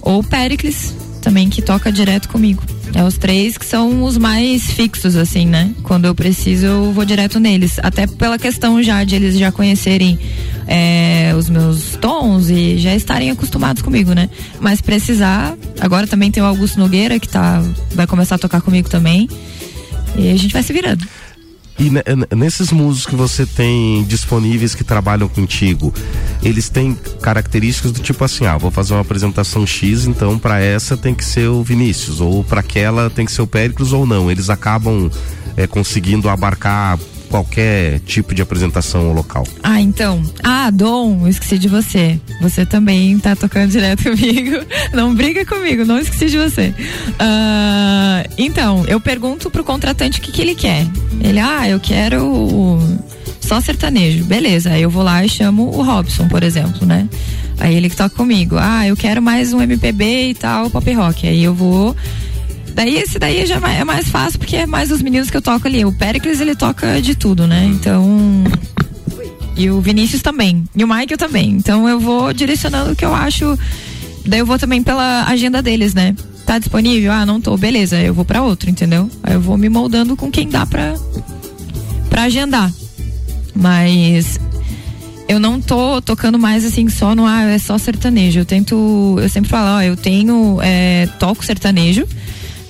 Ou 0.00 0.20
o 0.20 0.24
Pericles, 0.24 0.94
também, 1.22 1.48
que 1.48 1.62
toca 1.62 1.90
direto 1.90 2.28
comigo. 2.28 2.62
É 2.94 3.02
os 3.02 3.16
três 3.16 3.56
que 3.56 3.64
são 3.64 4.02
os 4.04 4.18
mais 4.18 4.70
fixos, 4.70 5.16
assim, 5.16 5.46
né? 5.46 5.72
Quando 5.82 6.04
eu 6.04 6.14
preciso, 6.14 6.66
eu 6.66 6.92
vou 6.92 7.04
direto 7.04 7.40
neles. 7.40 7.78
Até 7.82 8.06
pela 8.06 8.38
questão 8.38 8.82
já 8.82 9.02
de 9.02 9.14
eles 9.14 9.38
já 9.38 9.50
conhecerem 9.50 10.18
é, 10.66 11.34
os 11.36 11.48
meus 11.48 11.96
tons 12.00 12.50
e 12.50 12.76
já 12.78 12.94
estarem 12.94 13.30
acostumados 13.30 13.82
comigo, 13.82 14.12
né? 14.12 14.28
Mas 14.60 14.80
precisar. 14.80 15.56
Agora 15.80 16.06
também 16.06 16.30
tem 16.30 16.42
o 16.42 16.46
Augusto 16.46 16.78
Nogueira, 16.78 17.18
que 17.18 17.28
tá, 17.28 17.62
vai 17.94 18.06
começar 18.06 18.34
a 18.34 18.38
tocar 18.38 18.60
comigo 18.60 18.88
também. 18.88 19.28
E 20.16 20.30
a 20.30 20.36
gente 20.36 20.52
vai 20.52 20.62
se 20.62 20.72
virando. 20.72 21.06
E 21.78 21.88
ne- 21.90 22.02
ne- 22.06 22.36
nesses 22.36 22.70
músicos 22.70 23.06
que 23.06 23.16
você 23.16 23.46
tem 23.46 24.04
disponíveis 24.04 24.74
que 24.74 24.84
trabalham 24.84 25.28
contigo, 25.28 25.92
eles 26.42 26.68
têm 26.68 26.94
características 27.20 27.92
do 27.92 28.00
tipo 28.00 28.22
assim, 28.24 28.46
ah, 28.46 28.58
vou 28.58 28.70
fazer 28.70 28.92
uma 28.94 29.00
apresentação 29.00 29.66
X, 29.66 30.04
então 30.06 30.38
para 30.38 30.60
essa 30.60 30.96
tem 30.96 31.14
que 31.14 31.24
ser 31.24 31.48
o 31.48 31.62
Vinícius, 31.62 32.20
ou 32.20 32.44
para 32.44 32.60
aquela 32.60 33.08
tem 33.10 33.24
que 33.24 33.32
ser 33.32 33.42
o 33.42 33.46
Péricles 33.46 33.92
ou 33.92 34.06
não. 34.06 34.30
Eles 34.30 34.50
acabam 34.50 35.10
é, 35.56 35.66
conseguindo 35.66 36.28
abarcar 36.28 36.98
qualquer 37.32 37.98
tipo 38.00 38.34
de 38.34 38.42
apresentação 38.42 39.06
ao 39.06 39.14
local. 39.14 39.46
Ah, 39.62 39.80
então. 39.80 40.22
Ah, 40.44 40.68
Dom, 40.68 41.26
esqueci 41.26 41.58
de 41.58 41.66
você. 41.66 42.20
Você 42.42 42.66
também 42.66 43.18
tá 43.18 43.34
tocando 43.34 43.70
direto 43.70 44.04
comigo. 44.10 44.58
Não 44.92 45.14
briga 45.14 45.46
comigo, 45.46 45.82
não 45.86 45.98
esqueci 45.98 46.26
de 46.26 46.36
você. 46.36 46.74
Ah, 47.18 48.22
então, 48.36 48.84
eu 48.86 49.00
pergunto 49.00 49.50
pro 49.50 49.64
contratante 49.64 50.20
o 50.20 50.22
que, 50.22 50.30
que 50.30 50.42
ele 50.42 50.54
quer. 50.54 50.86
Ele, 51.22 51.40
ah, 51.40 51.66
eu 51.66 51.80
quero 51.80 52.78
só 53.40 53.62
sertanejo. 53.62 54.24
Beleza, 54.24 54.70
aí 54.72 54.82
eu 54.82 54.90
vou 54.90 55.02
lá 55.02 55.24
e 55.24 55.28
chamo 55.28 55.74
o 55.74 55.82
Robson, 55.82 56.28
por 56.28 56.42
exemplo, 56.42 56.86
né? 56.86 57.08
Aí 57.58 57.74
ele 57.74 57.88
que 57.88 57.96
toca 57.96 58.14
comigo. 58.14 58.56
Ah, 58.58 58.86
eu 58.86 58.94
quero 58.96 59.22
mais 59.22 59.54
um 59.54 59.62
MPB 59.62 60.28
e 60.28 60.34
tal, 60.34 60.68
pop 60.68 60.92
rock. 60.92 61.26
Aí 61.26 61.42
eu 61.42 61.54
vou. 61.54 61.96
Daí 62.74 62.96
esse 62.96 63.18
daí 63.18 63.44
já 63.46 63.56
é 63.56 63.84
mais 63.84 64.08
fácil 64.08 64.38
porque 64.38 64.56
é 64.56 64.66
mais 64.66 64.90
os 64.90 65.02
meninos 65.02 65.30
que 65.30 65.36
eu 65.36 65.42
toco 65.42 65.66
ali. 65.66 65.84
O 65.84 65.92
Pericles 65.92 66.40
ele 66.40 66.54
toca 66.54 67.00
de 67.00 67.14
tudo, 67.14 67.46
né? 67.46 67.64
Então. 67.64 68.44
E 69.56 69.70
o 69.70 69.80
Vinícius 69.80 70.22
também. 70.22 70.64
E 70.74 70.82
o 70.82 70.88
Michael 70.88 71.18
também. 71.18 71.50
Então 71.50 71.88
eu 71.88 72.00
vou 72.00 72.32
direcionando 72.32 72.92
o 72.92 72.96
que 72.96 73.04
eu 73.04 73.14
acho. 73.14 73.58
Daí 74.26 74.40
eu 74.40 74.46
vou 74.46 74.58
também 74.58 74.82
pela 74.82 75.24
agenda 75.24 75.60
deles, 75.60 75.94
né? 75.94 76.14
Tá 76.46 76.58
disponível? 76.58 77.12
Ah, 77.12 77.26
não 77.26 77.40
tô. 77.40 77.56
Beleza, 77.56 78.00
eu 78.00 78.14
vou 78.14 78.24
para 78.24 78.42
outro, 78.42 78.70
entendeu? 78.70 79.10
Aí 79.22 79.34
eu 79.34 79.40
vou 79.40 79.56
me 79.56 79.68
moldando 79.68 80.16
com 80.16 80.30
quem 80.30 80.48
dá 80.48 80.64
pra, 80.64 80.94
pra 82.08 82.22
agendar. 82.22 82.72
Mas 83.54 84.40
eu 85.28 85.38
não 85.38 85.60
tô 85.60 86.00
tocando 86.02 86.38
mais 86.38 86.64
assim 86.64 86.88
só 86.88 87.14
no 87.14 87.26
ah, 87.26 87.42
é 87.44 87.58
só 87.58 87.78
sertanejo. 87.78 88.40
Eu 88.40 88.44
tento, 88.44 89.16
eu 89.20 89.28
sempre 89.28 89.50
falo, 89.50 89.78
ó, 89.78 89.82
eu 89.82 89.96
tenho, 89.96 90.58
é, 90.62 91.06
toco 91.18 91.44
sertanejo, 91.44 92.06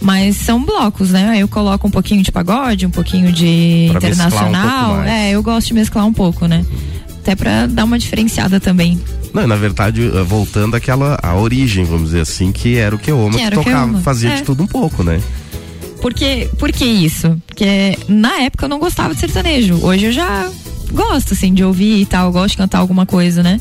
mas 0.02 0.36
são 0.36 0.62
blocos, 0.64 1.10
né? 1.10 1.28
Aí 1.30 1.40
eu 1.40 1.48
coloco 1.48 1.86
um 1.86 1.90
pouquinho 1.90 2.22
de 2.22 2.30
pagode, 2.32 2.84
um 2.86 2.90
pouquinho 2.90 3.32
de 3.32 3.86
Pra 3.90 3.94
um 3.94 3.98
internacional. 3.98 4.94
mais. 4.96 5.10
é, 5.10 5.30
eu 5.30 5.42
gosto 5.42 5.68
de 5.68 5.74
mesclar 5.74 6.04
um 6.06 6.12
pouco, 6.12 6.46
né? 6.46 6.64
Até 7.20 7.34
pra 7.36 7.66
dar 7.66 7.84
uma 7.84 7.98
diferenciada 7.98 8.58
também. 8.58 9.00
Não, 9.32 9.46
na 9.46 9.54
verdade, 9.56 10.02
eh, 10.04 10.22
voltando 10.24 10.74
àquela 10.74 11.18
a 11.22 11.36
origem, 11.36 11.84
vamos 11.84 12.06
dizer 12.06 12.20
assim, 12.20 12.50
que 12.52 12.76
era 12.76 12.94
o 12.94 12.98
que 12.98 13.10
eu 13.10 13.18
amo, 13.20 13.30
Que 13.30 13.38
que, 13.44 13.48
que 13.50 13.54
tocava, 13.54 13.84
amo. 13.84 14.00
fazia 14.02 14.30
É. 14.30 14.34
de 14.36 14.42
tudo 14.42 14.62
um 14.64 14.66
pouco, 14.66 15.02
né? 15.04 15.20
Porque, 16.00 16.48
por 16.58 16.72
que 16.72 16.84
isso? 16.84 17.40
Porque 17.46 17.96
na 18.08 18.40
época 18.40 18.64
eu 18.64 18.68
não 18.68 18.80
gostava 18.80 19.14
de 19.14 19.20
sertanejo. 19.20 19.78
Hoje 19.82 20.06
eu 20.06 20.12
já 20.12 20.50
gosto, 20.90 21.32
assim, 21.32 21.54
de 21.54 21.62
ouvir 21.62 22.00
e 22.00 22.06
tal. 22.06 22.32
Gosto 22.32 22.50
de 22.50 22.56
cantar 22.56 22.78
alguma 22.78 23.06
coisa, 23.06 23.40
né? 23.42 23.60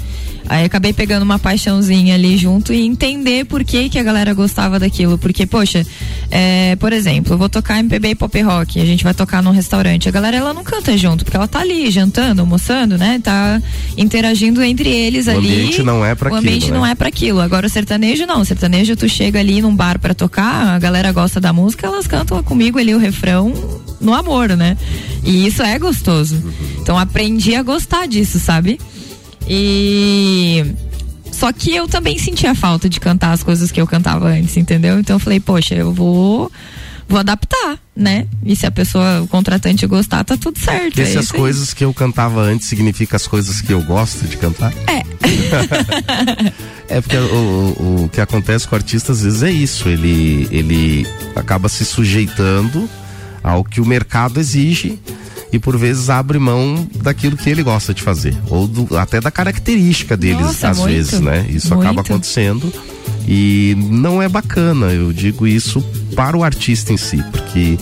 Aí 0.52 0.66
acabei 0.66 0.92
pegando 0.92 1.24
uma 1.24 1.40
paixãozinha 1.40 2.14
ali 2.14 2.36
junto 2.36 2.74
e 2.74 2.82
entender 2.86 3.46
por 3.46 3.64
que, 3.64 3.88
que 3.88 3.98
a 3.98 4.04
galera 4.04 4.34
gostava 4.34 4.78
daquilo. 4.78 5.18
Porque, 5.18 5.46
poxa, 5.46 5.88
é, 6.30 6.76
por 6.76 6.92
exemplo, 6.92 7.32
eu 7.36 7.38
vou 7.38 7.48
tocar 7.48 7.80
MPB 7.80 8.10
e 8.10 8.16
pop 8.16 8.42
rock, 8.42 8.78
a 8.82 8.84
gente 8.86 9.02
vai 9.02 9.14
tocar 9.14 9.42
num 9.42 9.52
restaurante. 9.52 10.10
A 10.10 10.12
galera 10.12 10.36
ela 10.36 10.54
não 10.54 10.62
canta 10.62 10.98
junto, 10.98 11.24
porque 11.24 11.38
ela 11.38 11.48
tá 11.48 11.60
ali 11.62 11.90
jantando, 11.90 12.42
almoçando, 12.42 12.98
né? 12.98 13.22
Tá 13.24 13.62
interagindo 13.98 14.62
entre 14.62 14.90
eles 14.90 15.28
O 15.28 15.32
ali. 15.32 15.38
ambiente 15.54 15.84
não 15.84 16.04
é 16.06 16.16
pra 16.16 16.30
O 16.30 16.36
aquilo, 16.36 16.50
ambiente 16.50 16.70
né? 16.70 16.78
não 16.78 16.86
é 16.86 16.96
para 16.96 17.08
aquilo. 17.08 17.40
Agora 17.40 17.66
o 17.66 17.70
sertanejo 17.70 18.26
não. 18.26 18.42
O 18.42 18.46
sertanejo 18.46 18.94
tu 18.98 19.08
chega 19.08 19.40
ali 19.40 19.62
num 19.62 19.74
bar 19.74 20.00
pra 20.00 20.14
tocar, 20.14 20.68
a 20.76 20.78
galera 20.80 21.14
gosta 21.14 21.40
da 21.40 21.54
música, 21.54 21.88
elas 21.88 22.08
cantam 22.08 22.44
comigo 22.44 22.78
ali 22.78 22.94
o 22.94 23.00
refrão 23.00 23.54
no 24.02 24.14
amor, 24.14 24.50
né? 24.58 24.76
E 25.24 25.48
isso 25.48 25.64
é 25.64 25.80
gostoso. 25.80 26.44
Então 26.82 27.00
aprendi 27.00 27.56
a 27.56 27.64
gostar 27.64 28.06
disso, 28.06 28.38
sabe? 28.38 28.78
E 29.54 30.64
só 31.30 31.52
que 31.52 31.76
eu 31.76 31.86
também 31.86 32.18
sentia 32.18 32.56
falta 32.56 32.88
de 32.88 33.02
cantar 33.02 33.34
as 33.34 33.44
coisas 33.44 33.70
que 33.70 33.82
eu 33.82 33.86
cantava 33.86 34.30
antes, 34.30 34.56
entendeu? 34.56 34.98
Então 34.98 35.18
eu 35.18 35.20
falei, 35.20 35.42
poxa, 35.42 35.76
eu 35.76 35.92
vou 35.92 36.50
vou 37.06 37.20
adaptar, 37.20 37.78
né? 37.94 38.26
E 38.46 38.56
se 38.56 38.66
a 38.66 38.72
pessoa, 38.72 39.22
o 39.22 39.28
contratante 39.28 39.86
gostar, 39.86 40.24
tá 40.24 40.38
tudo 40.38 40.58
certo. 40.58 40.98
É 41.02 41.06
se 41.06 41.18
as 41.18 41.26
isso 41.26 41.36
aí. 41.36 41.42
coisas 41.42 41.74
que 41.74 41.84
eu 41.84 41.94
cantava 41.94 42.40
antes 42.40 42.66
significa 42.68 43.18
as 43.18 43.28
coisas 43.28 43.60
que 43.60 43.74
eu 43.74 43.82
gosto 43.82 44.26
de 44.26 44.38
cantar? 44.38 44.74
É. 44.88 45.02
É 46.88 47.00
porque 47.00 47.16
o, 47.16 47.24
o, 47.24 48.04
o 48.04 48.10
que 48.10 48.20
acontece 48.20 48.68
com 48.68 48.76
o 48.76 48.78
artista 48.78 49.14
às 49.14 49.22
vezes 49.22 49.42
é 49.44 49.50
isso, 49.50 49.88
ele, 49.88 50.46
ele 50.52 51.08
acaba 51.34 51.70
se 51.70 51.86
sujeitando 51.86 52.90
ao 53.42 53.64
que 53.64 53.80
o 53.80 53.86
mercado 53.86 54.42
exige 54.42 55.00
e 55.52 55.60
por 55.60 55.78
vezes 55.78 56.10
abre 56.10 56.40
mão 56.40 56.88
daquilo 57.02 57.36
que 57.38 57.50
ele 57.50 57.62
gosta 57.64 57.94
de 57.94 58.02
fazer, 58.02 58.36
ou 58.50 58.68
do- 58.68 58.98
até 58.98 59.20
da 59.20 59.30
característica 59.32 60.16
deles, 60.16 60.42
Nossa, 60.42 60.70
às 60.70 60.78
muito, 60.78 60.92
vezes, 60.94 61.20
né? 61.20 61.46
Isso 61.50 61.74
muito. 61.76 61.82
acaba 61.88 62.02
acontecendo 62.02 62.72
e 63.28 63.76
não 63.90 64.22
é 64.22 64.28
bacana, 64.30 64.88
eu 64.88 65.12
digo 65.14 65.46
isso 65.48 65.82
para 66.16 66.38
o 66.38 66.44
artista 66.44 66.92
em 66.94 66.98
si, 66.98 67.24
porque 67.32 67.78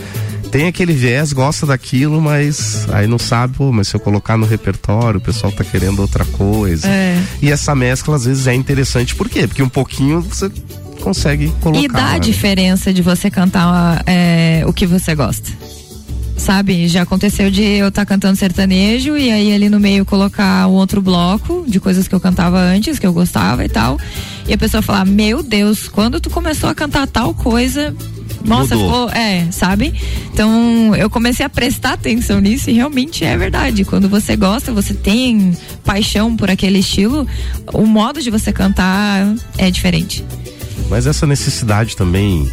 tem 0.51 0.67
aquele 0.67 0.93
viés, 0.93 1.31
gosta 1.31 1.65
daquilo, 1.67 2.19
mas 2.19 2.87
aí 2.91 3.05
não 3.05 3.19
sabe, 3.19 3.55
pô, 3.55 3.71
mas 3.71 3.87
se 3.87 3.95
eu 3.95 3.99
colocar 3.99 4.35
no 4.35 4.47
repertório, 4.47 5.19
o 5.19 5.21
pessoal 5.21 5.51
tá 5.51 5.63
querendo 5.63 5.99
outra 5.99 6.25
coisa. 6.25 6.87
É. 6.87 7.21
E 7.39 7.51
essa 7.51 7.75
mescla 7.75 8.15
às 8.15 8.25
vezes 8.25 8.47
é 8.47 8.55
interessante, 8.55 9.13
por 9.15 9.29
quê? 9.29 9.45
Porque 9.47 9.61
um 9.61 9.69
pouquinho 9.69 10.21
você 10.21 10.49
consegue 11.01 11.49
colocar. 11.61 11.83
E 11.83 11.87
dá 11.87 12.07
a 12.09 12.13
né? 12.13 12.19
diferença 12.19 12.91
de 12.91 13.01
você 13.03 13.29
cantar 13.29 14.01
é, 14.07 14.63
o 14.65 14.73
que 14.73 14.85
você 14.87 15.13
gosta. 15.13 15.49
Sabe, 16.39 16.87
já 16.87 17.01
aconteceu 17.01 17.51
de 17.51 17.61
eu 17.61 17.89
estar 17.89 18.05
cantando 18.05 18.37
sertanejo 18.37 19.17
e 19.17 19.29
aí 19.29 19.53
ali 19.53 19.69
no 19.69 19.77
meio 19.79 20.05
colocar 20.05 20.67
um 20.67 20.71
outro 20.71 21.01
bloco 21.01 21.65
de 21.67 21.81
coisas 21.81 22.07
que 22.07 22.15
eu 22.15 22.19
cantava 22.19 22.57
antes, 22.57 22.97
que 22.97 23.05
eu 23.05 23.11
gostava 23.11 23.65
e 23.65 23.69
tal. 23.69 23.99
E 24.47 24.53
a 24.53 24.57
pessoa 24.57 24.81
falar: 24.81 25.05
Meu 25.05 25.43
Deus, 25.43 25.89
quando 25.89 26.19
tu 26.19 26.29
começou 26.29 26.69
a 26.69 26.75
cantar 26.75 27.05
tal 27.07 27.33
coisa. 27.33 27.93
Nossa, 28.45 28.77
ficou, 28.77 29.09
é, 29.09 29.51
sabe? 29.51 29.93
Então 30.31 30.95
eu 30.95 31.09
comecei 31.09 31.45
a 31.45 31.49
prestar 31.49 31.93
atenção 31.93 32.39
nisso 32.39 32.69
e 32.69 32.73
realmente 32.73 33.25
é 33.25 33.37
verdade. 33.37 33.83
Quando 33.83 34.07
você 34.07 34.37
gosta, 34.37 34.71
você 34.71 34.93
tem 34.93 35.51
paixão 35.83 36.37
por 36.37 36.49
aquele 36.49 36.79
estilo, 36.79 37.27
o 37.73 37.85
modo 37.85 38.21
de 38.21 38.31
você 38.31 38.53
cantar 38.53 39.35
é 39.57 39.69
diferente. 39.69 40.23
Mas 40.89 41.05
essa 41.05 41.27
necessidade 41.27 41.97
também 41.97 42.49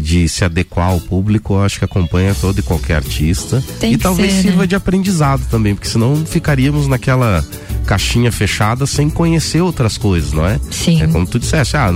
de 0.00 0.28
se 0.28 0.44
adequar 0.44 0.88
ao 0.88 1.00
público, 1.00 1.54
eu 1.54 1.62
acho 1.62 1.78
que 1.78 1.84
acompanha 1.84 2.34
todo 2.34 2.58
e 2.58 2.62
qualquer 2.62 2.96
artista. 2.96 3.62
Tem 3.78 3.92
e 3.92 3.98
talvez 3.98 4.32
ser, 4.32 4.42
sirva 4.42 4.62
né? 4.62 4.66
de 4.66 4.74
aprendizado 4.74 5.46
também, 5.50 5.74
porque 5.74 5.88
senão 5.88 6.24
ficaríamos 6.24 6.88
naquela 6.88 7.44
caixinha 7.86 8.30
fechada 8.30 8.86
sem 8.86 9.08
conhecer 9.10 9.60
outras 9.60 9.96
coisas, 9.98 10.32
não 10.32 10.46
é? 10.46 10.60
Sim. 10.70 11.02
É 11.02 11.06
como 11.06 11.26
tu 11.26 11.38
disseste, 11.38 11.76
ah, 11.76 11.90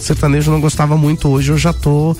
sertanejo 0.00 0.50
não 0.50 0.60
gostava 0.60 0.96
muito, 0.96 1.28
hoje 1.28 1.50
eu 1.52 1.58
já 1.58 1.72
tô 1.72 2.16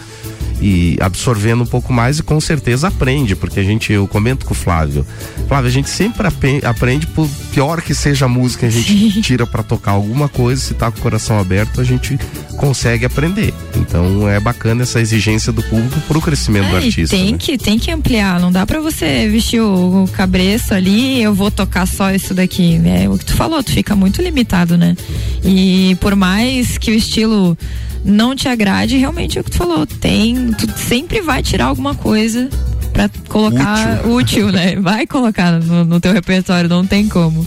e 0.60 0.96
absorvendo 1.00 1.62
um 1.64 1.66
pouco 1.66 1.92
mais 1.92 2.20
e 2.20 2.22
com 2.22 2.40
certeza 2.40 2.88
aprende, 2.88 3.34
porque 3.36 3.60
a 3.60 3.62
gente, 3.62 3.92
eu 3.92 4.06
comento 4.06 4.46
com 4.46 4.52
o 4.52 4.56
Flávio, 4.56 5.04
Flávio, 5.48 5.68
a 5.68 5.72
gente 5.72 5.90
sempre 5.90 6.26
aprende, 6.64 7.06
por 7.08 7.28
pior 7.52 7.82
que 7.82 7.92
seja 7.94 8.24
a 8.24 8.28
música, 8.28 8.66
a 8.66 8.70
gente 8.70 9.20
tira 9.20 9.46
pra 9.46 9.62
tocar 9.62 9.90
alguma 9.92 10.28
coisa, 10.28 10.60
se 10.60 10.72
tá 10.74 10.90
com 10.90 10.98
o 10.98 11.02
coração 11.02 11.38
aberto, 11.38 11.80
a 11.80 11.84
gente 11.84 12.18
consegue 12.56 13.04
aprender. 13.04 13.52
Então 13.76 14.28
é 14.28 14.38
bacana 14.40 14.82
essa 14.84 15.00
exigência 15.00 15.52
do 15.52 15.62
público 15.64 16.00
pro 16.06 16.20
crescimento 16.20 16.68
do 16.70 16.76
É, 16.76 16.84
artista. 16.84 17.16
tem 17.16 17.32
né? 17.32 17.38
que 17.38 17.58
tem 17.58 17.78
que 17.78 17.90
ampliar, 17.90 18.38
não 18.40 18.50
dá 18.52 18.64
pra 18.64 18.80
você 18.80 19.28
vestir 19.28 19.60
o, 19.60 20.04
o 20.04 20.08
cabreço 20.08 20.72
ali, 20.72 21.20
eu 21.22 21.34
vou 21.34 21.50
tocar 21.50 21.86
só 21.86 22.12
isso 22.12 22.32
daqui, 22.32 22.78
né? 22.78 22.93
O 23.10 23.18
que 23.18 23.24
tu 23.24 23.34
falou, 23.34 23.62
tu 23.62 23.70
fica 23.72 23.94
muito 23.94 24.22
limitado, 24.22 24.76
né? 24.76 24.96
E 25.44 25.96
por 26.00 26.14
mais 26.14 26.78
que 26.78 26.90
o 26.90 26.94
estilo 26.94 27.56
não 28.04 28.34
te 28.36 28.48
agrade, 28.48 28.96
realmente 28.96 29.38
é 29.38 29.40
o 29.40 29.44
que 29.44 29.50
tu 29.50 29.56
falou, 29.56 29.86
tem, 29.86 30.52
tu 30.52 30.70
sempre 30.76 31.20
vai 31.20 31.42
tirar 31.42 31.66
alguma 31.66 31.94
coisa 31.94 32.48
pra 32.92 33.10
colocar 33.28 34.06
útil, 34.06 34.52
né? 34.52 34.76
Vai 34.76 35.06
colocar 35.06 35.52
no, 35.52 35.84
no 35.84 36.00
teu 36.00 36.12
repertório, 36.12 36.68
não 36.68 36.86
tem 36.86 37.08
como. 37.08 37.46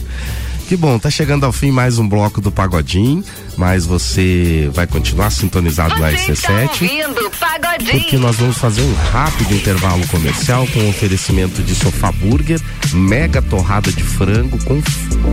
Que 0.68 0.76
bom, 0.76 0.98
tá 0.98 1.08
chegando 1.08 1.46
ao 1.46 1.52
fim 1.52 1.70
mais 1.70 1.98
um 1.98 2.06
bloco 2.06 2.42
do 2.42 2.52
Pagodim, 2.52 3.24
mas 3.56 3.86
você 3.86 4.70
vai 4.74 4.86
continuar 4.86 5.30
sintonizado 5.30 5.98
na 5.98 6.12
RC7. 6.12 6.82
Ouvindo 6.82 7.30
Pagodinho. 7.40 8.00
Porque 8.00 8.18
nós 8.18 8.36
vamos 8.36 8.58
fazer 8.58 8.82
um 8.82 8.94
rápido 9.10 9.54
intervalo 9.54 10.06
comercial 10.08 10.66
com 10.66 10.86
oferecimento 10.90 11.62
de 11.62 11.74
sofá 11.74 12.12
burger, 12.12 12.60
mega 12.92 13.40
torrada 13.40 13.90
de 13.90 14.02
frango 14.02 14.62
com 14.66 14.82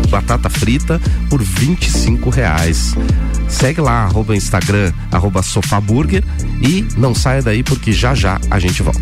batata 0.07 0.49
frita 0.49 1.01
por 1.29 1.43
25 1.43 2.29
reais. 2.29 2.95
Segue 3.49 3.81
lá, 3.81 4.05
arroba 4.05 4.37
Instagram, 4.37 4.93
arroba 5.11 5.43
sofá 5.43 5.81
burger 5.81 6.23
e 6.61 6.87
não 6.95 7.13
saia 7.13 7.41
daí 7.41 7.61
porque 7.61 7.91
já 7.91 8.15
já 8.15 8.39
a 8.49 8.57
gente 8.57 8.81
volta. 8.81 9.01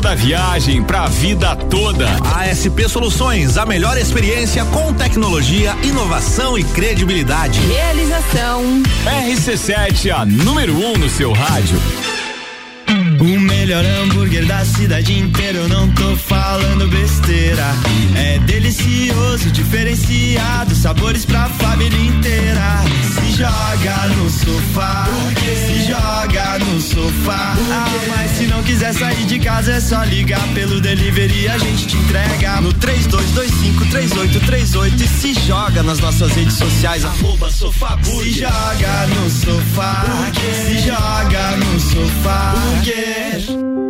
toda 0.00 0.14
viagem, 0.14 0.80
pra 0.80 1.08
vida 1.08 1.56
toda. 1.56 2.06
ASP 2.36 2.88
Soluções, 2.88 3.58
a 3.58 3.66
melhor 3.66 3.98
experiência 3.98 4.64
com 4.66 4.94
tecnologia, 4.94 5.76
inovação 5.82 6.56
e 6.56 6.62
credibilidade. 6.62 7.58
Realização. 7.66 8.62
RC7, 9.04 10.12
a 10.12 10.24
número 10.24 10.72
1 10.76 10.92
um 10.92 10.98
no 10.98 11.10
seu 11.10 11.32
rádio. 11.32 11.76
O 13.20 13.40
melhor 13.40 13.84
hambúrguer 13.84 14.46
da 14.46 14.64
cidade 14.64 15.18
inteira, 15.18 15.58
eu 15.58 15.68
não 15.68 15.90
tô 15.90 16.14
falando 16.16 16.86
besteira. 16.88 17.74
É 18.14 18.38
delicioso, 18.38 19.50
diferenciado, 19.50 20.72
sabores 20.74 21.24
pra 21.24 21.48
família 21.48 21.98
inteira. 21.98 22.84
Se 23.14 23.32
joga 23.32 24.06
no 24.14 24.30
sofá, 24.30 25.08
se 25.44 25.88
joga 25.88 26.60
no 26.60 26.80
sofá. 26.80 27.56
Ah, 27.72 27.88
mas 28.08 28.30
se 28.38 28.46
não 28.46 28.62
quiser 28.62 28.94
sair 28.94 29.26
de 29.26 29.40
casa, 29.40 29.72
é 29.72 29.80
só 29.80 30.04
ligar 30.04 30.46
pelo 30.54 30.80
delivery 30.80 31.42
e 31.42 31.48
a 31.48 31.58
gente 31.58 31.88
te 31.88 31.96
entrega 31.96 32.60
no 32.60 32.72
32253838 32.74 35.00
e 35.00 35.08
se 35.08 35.34
joga 35.34 35.82
nas 35.82 35.98
nossas 35.98 36.30
redes 36.32 36.54
sociais, 36.54 37.04
arroba 37.04 37.50
sofá 37.50 37.98
Se 38.04 38.30
joga 38.30 39.08
no 39.08 39.28
sofá, 39.28 40.04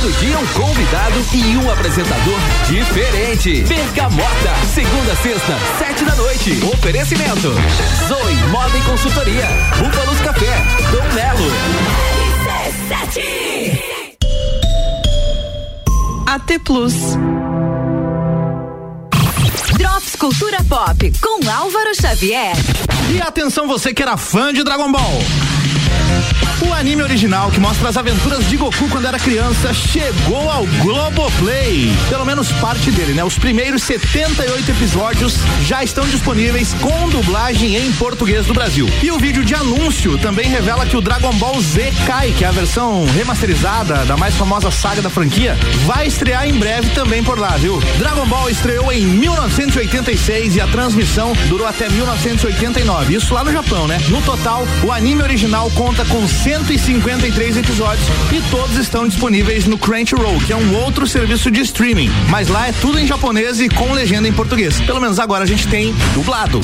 Todo 0.00 0.12
dia 0.18 0.38
um 0.38 0.46
convidado 0.46 1.14
e 1.34 1.56
um 1.58 1.70
apresentador 1.70 2.38
diferente. 2.66 3.60
Bergamota, 3.64 4.54
segunda, 4.72 5.14
sexta, 5.16 5.58
sete 5.78 6.04
da 6.06 6.16
noite. 6.16 6.58
Oferecimento. 6.72 7.52
Zoe 8.08 8.34
Moda 8.50 8.78
e 8.78 8.80
Consultoria. 8.80 9.46
Búfalos 9.78 10.18
Café. 10.20 10.56
Dom 10.90 11.04
Melo. 11.12 11.52
AT 16.26 16.58
Plus. 16.64 16.94
Drops 19.76 20.16
Cultura 20.16 20.64
Pop 20.66 21.12
com 21.20 21.50
Álvaro 21.50 21.94
Xavier. 22.00 22.56
E 23.14 23.20
atenção 23.20 23.68
você 23.68 23.92
que 23.92 24.02
era 24.02 24.16
fã 24.16 24.50
de 24.50 24.64
Dragon 24.64 24.90
Ball. 24.90 25.49
O 26.62 26.74
anime 26.74 27.02
original 27.02 27.50
que 27.50 27.58
mostra 27.58 27.88
as 27.88 27.96
aventuras 27.96 28.46
de 28.46 28.56
Goku 28.56 28.88
quando 28.90 29.06
era 29.06 29.18
criança 29.18 29.72
chegou 29.72 30.50
ao 30.50 30.66
Globoplay. 30.82 31.90
Pelo 32.10 32.26
menos 32.26 32.52
parte 32.52 32.90
dele, 32.90 33.14
né? 33.14 33.24
Os 33.24 33.38
primeiros 33.38 33.82
78 33.82 34.70
episódios 34.70 35.38
já 35.62 35.82
estão 35.82 36.06
disponíveis 36.06 36.74
com 36.74 37.08
dublagem 37.08 37.76
em 37.76 37.92
português 37.92 38.44
do 38.46 38.52
Brasil. 38.52 38.86
E 39.02 39.10
o 39.10 39.18
vídeo 39.18 39.42
de 39.42 39.54
anúncio 39.54 40.18
também 40.18 40.48
revela 40.48 40.84
que 40.84 40.96
o 40.96 41.00
Dragon 41.00 41.32
Ball 41.34 41.58
Z 41.60 41.92
Kai, 42.06 42.32
que 42.36 42.44
é 42.44 42.48
a 42.48 42.52
versão 42.52 43.06
remasterizada 43.06 44.04
da 44.04 44.16
mais 44.16 44.34
famosa 44.36 44.70
saga 44.70 45.00
da 45.00 45.08
franquia, 45.08 45.56
vai 45.86 46.06
estrear 46.06 46.46
em 46.46 46.52
breve 46.52 46.90
também 46.90 47.24
por 47.24 47.38
lá, 47.38 47.56
viu? 47.56 47.80
Dragon 47.98 48.26
Ball 48.26 48.50
estreou 48.50 48.92
em 48.92 49.06
1986 49.06 50.56
e 50.56 50.60
a 50.60 50.66
transmissão 50.66 51.32
durou 51.48 51.66
até 51.66 51.88
1989. 51.88 53.14
Isso 53.14 53.32
lá 53.32 53.42
no 53.44 53.52
Japão, 53.52 53.86
né? 53.86 53.98
No 54.08 54.20
total, 54.22 54.66
o 54.84 54.92
anime 54.92 55.22
original 55.22 55.70
conta 55.70 56.04
com 56.04 56.28
153 56.50 57.58
episódios 57.58 58.04
e 58.32 58.40
todos 58.50 58.76
estão 58.76 59.06
disponíveis 59.06 59.66
no 59.66 59.78
Crunchyroll, 59.78 60.40
que 60.40 60.52
é 60.52 60.56
um 60.56 60.74
outro 60.82 61.06
serviço 61.06 61.48
de 61.48 61.60
streaming. 61.60 62.10
Mas 62.28 62.48
lá 62.48 62.66
é 62.66 62.72
tudo 62.72 62.98
em 62.98 63.06
japonês 63.06 63.60
e 63.60 63.68
com 63.68 63.92
legenda 63.92 64.26
em 64.26 64.32
português. 64.32 64.80
Pelo 64.80 65.00
menos 65.00 65.20
agora 65.20 65.44
a 65.44 65.46
gente 65.46 65.68
tem 65.68 65.94
dublado. 66.12 66.60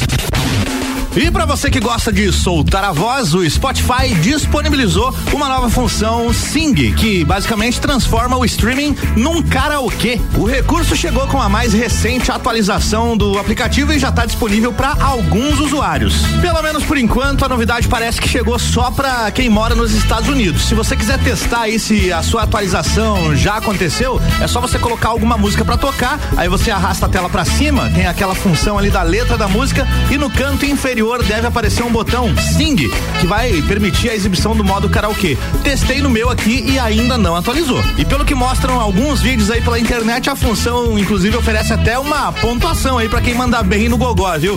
E 1.16 1.30
para 1.30 1.46
você 1.46 1.70
que 1.70 1.80
gosta 1.80 2.12
de 2.12 2.30
soltar 2.30 2.84
a 2.84 2.92
voz, 2.92 3.32
o 3.32 3.48
Spotify 3.48 4.14
disponibilizou 4.20 5.14
uma 5.32 5.48
nova 5.48 5.70
função 5.70 6.30
Sing, 6.30 6.74
que 6.92 7.24
basicamente 7.24 7.80
transforma 7.80 8.36
o 8.36 8.44
streaming 8.44 8.94
num 9.16 9.40
karaokê. 9.40 10.20
O 10.36 10.44
recurso 10.44 10.94
chegou 10.94 11.26
com 11.26 11.40
a 11.40 11.48
mais 11.48 11.72
recente 11.72 12.30
atualização 12.30 13.16
do 13.16 13.38
aplicativo 13.38 13.94
e 13.94 13.98
já 13.98 14.10
está 14.10 14.26
disponível 14.26 14.74
para 14.74 14.94
alguns 15.02 15.58
usuários. 15.58 16.20
Pelo 16.42 16.60
menos 16.60 16.84
por 16.84 16.98
enquanto, 16.98 17.46
a 17.46 17.48
novidade 17.48 17.88
parece 17.88 18.20
que 18.20 18.28
chegou 18.28 18.58
só 18.58 18.90
para 18.90 19.30
quem 19.30 19.48
mora 19.48 19.74
nos 19.74 19.94
Estados 19.94 20.28
Unidos. 20.28 20.64
Se 20.64 20.74
você 20.74 20.94
quiser 20.94 21.18
testar 21.20 21.62
aí 21.62 21.78
se 21.78 22.12
a 22.12 22.22
sua 22.22 22.42
atualização 22.42 23.34
já 23.34 23.56
aconteceu, 23.56 24.20
é 24.38 24.46
só 24.46 24.60
você 24.60 24.78
colocar 24.78 25.08
alguma 25.08 25.38
música 25.38 25.64
para 25.64 25.78
tocar, 25.78 26.20
aí 26.36 26.46
você 26.46 26.70
arrasta 26.70 27.06
a 27.06 27.08
tela 27.08 27.30
para 27.30 27.46
cima, 27.46 27.88
tem 27.94 28.06
aquela 28.06 28.34
função 28.34 28.78
ali 28.78 28.90
da 28.90 29.02
letra 29.02 29.38
da 29.38 29.48
música 29.48 29.88
e 30.10 30.18
no 30.18 30.28
canto 30.28 30.66
inferior 30.66 31.05
deve 31.24 31.46
aparecer 31.46 31.82
um 31.82 31.90
botão 31.90 32.34
Sing, 32.36 32.76
que 32.76 33.26
vai 33.26 33.62
permitir 33.62 34.10
a 34.10 34.14
exibição 34.14 34.56
do 34.56 34.64
modo 34.64 34.88
karaokê. 34.88 35.36
Testei 35.62 36.00
no 36.00 36.10
meu 36.10 36.30
aqui 36.30 36.64
e 36.68 36.78
ainda 36.78 37.16
não 37.16 37.36
atualizou. 37.36 37.82
E 37.96 38.04
pelo 38.04 38.24
que 38.24 38.34
mostram 38.34 38.80
alguns 38.80 39.20
vídeos 39.20 39.50
aí 39.50 39.60
pela 39.60 39.78
internet, 39.78 40.28
a 40.28 40.36
função 40.36 40.98
inclusive 40.98 41.36
oferece 41.36 41.72
até 41.72 41.98
uma 41.98 42.32
pontuação 42.32 42.98
aí 42.98 43.08
para 43.08 43.20
quem 43.20 43.34
mandar 43.34 43.62
bem 43.62 43.88
no 43.88 43.96
gogó, 43.96 44.36
viu? 44.38 44.56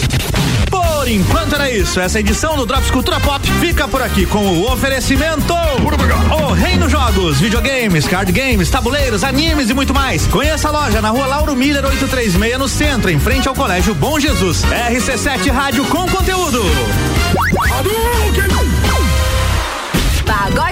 Por 0.69 1.07
enquanto 1.07 1.55
era 1.55 1.71
isso. 1.71 1.99
Essa 1.99 2.19
edição 2.19 2.55
do 2.55 2.65
Drops 2.65 2.91
Cultura 2.91 3.19
Pop 3.19 3.45
fica 3.59 3.87
por 3.87 4.01
aqui 4.01 4.25
com 4.25 4.39
o 4.39 4.71
oferecimento. 4.71 5.53
O 6.31 6.53
Reino 6.53 6.89
Jogos, 6.89 7.39
videogames, 7.39 8.07
card 8.07 8.31
games, 8.31 8.69
tabuleiros, 8.69 9.23
animes 9.23 9.69
e 9.69 9.73
muito 9.73 9.93
mais. 9.93 10.27
Conheça 10.27 10.67
a 10.67 10.71
loja 10.71 11.01
na 11.01 11.09
rua 11.09 11.25
Lauro 11.25 11.55
Miller 11.55 11.85
836 11.85 12.57
no 12.57 12.67
centro, 12.67 13.09
em 13.09 13.19
frente 13.19 13.47
ao 13.47 13.55
Colégio 13.55 13.95
Bom 13.95 14.19
Jesus. 14.19 14.63
RC7 14.63 15.51
Rádio 15.51 15.85
com 15.85 16.07
conteúdo. 16.07 16.61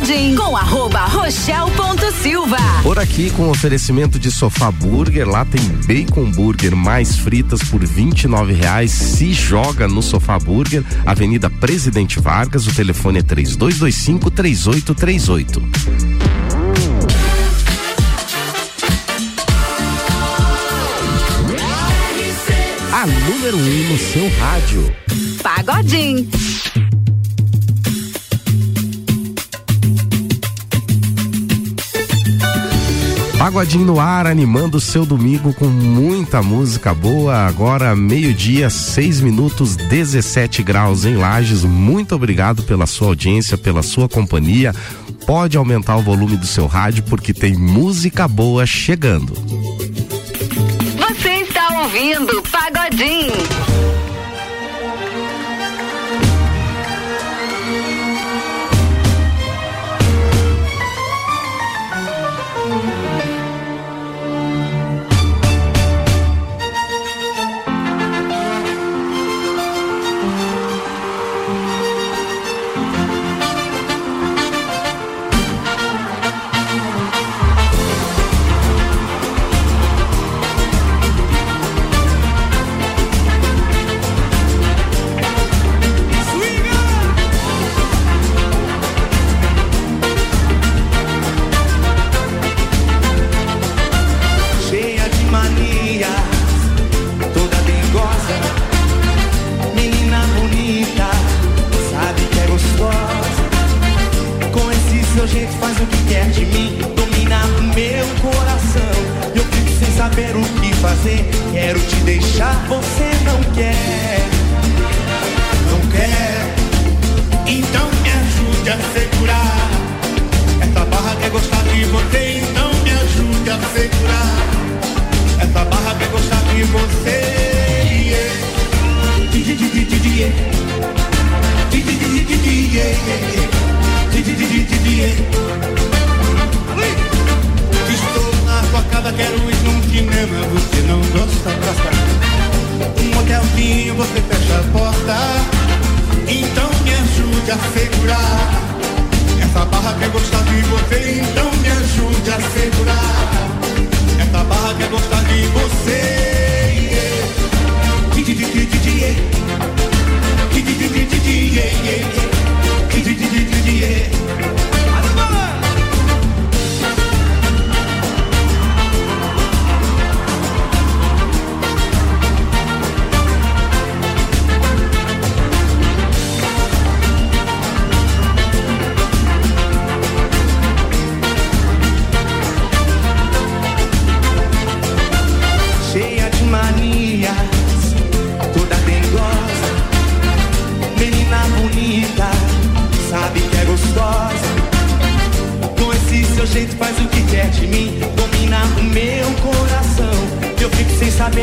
Pagodinho 0.08 0.38
com 0.38 0.56
arroba 0.56 1.00
Rochelle 1.02 1.70
ponto 1.72 2.10
Silva. 2.22 2.56
Por 2.82 2.98
aqui 2.98 3.30
com 3.32 3.50
oferecimento 3.50 4.18
de 4.18 4.32
sofá 4.32 4.72
burger, 4.72 5.28
lá 5.28 5.44
tem 5.44 5.62
bacon 5.86 6.32
burger 6.32 6.74
mais 6.74 7.18
fritas 7.18 7.62
por 7.64 7.82
R$ 7.84 7.88
reais. 8.54 8.90
Se 8.90 9.34
joga 9.34 9.86
no 9.86 10.02
sofá 10.02 10.40
burger, 10.40 10.82
Avenida 11.06 11.50
Presidente 11.50 12.22
Vargas, 12.22 12.68
o 12.68 12.74
telefone 12.74 13.20
é 13.20 13.22
3225 13.22 14.32
3838. 14.32 15.62
A 22.94 23.06
número 23.06 23.58
1 23.58 23.60
um 23.60 23.92
no 23.92 23.98
seu 23.98 24.30
rádio. 24.40 24.96
Pagodinho. 25.44 26.57
Pagodinho 33.38 33.86
no 33.86 34.00
ar, 34.00 34.26
animando 34.26 34.78
o 34.78 34.82
seu 34.82 35.06
domingo 35.06 35.54
com 35.54 35.68
muita 35.68 36.42
música 36.42 36.92
boa. 36.92 37.46
Agora, 37.46 37.96
meio-dia, 37.96 38.68
6 38.68 39.22
minutos, 39.22 39.76
17 39.76 40.64
graus 40.64 41.06
em 41.06 41.16
Lages. 41.16 41.64
Muito 41.64 42.16
obrigado 42.16 42.64
pela 42.64 42.88
sua 42.88 43.10
audiência, 43.10 43.56
pela 43.56 43.84
sua 43.84 44.10
companhia. 44.10 44.74
Pode 45.28 45.56
aumentar 45.56 45.98
o 45.98 46.02
volume 46.02 46.36
do 46.36 46.48
seu 46.48 46.66
rádio 46.66 47.04
porque 47.04 47.32
tem 47.32 47.54
música 47.54 48.28
boa 48.28 48.66
chegando. 48.66 49.34
Você 50.98 51.30
está 51.44 51.84
ouvindo 51.84 52.42
Pagodinho. 52.52 53.57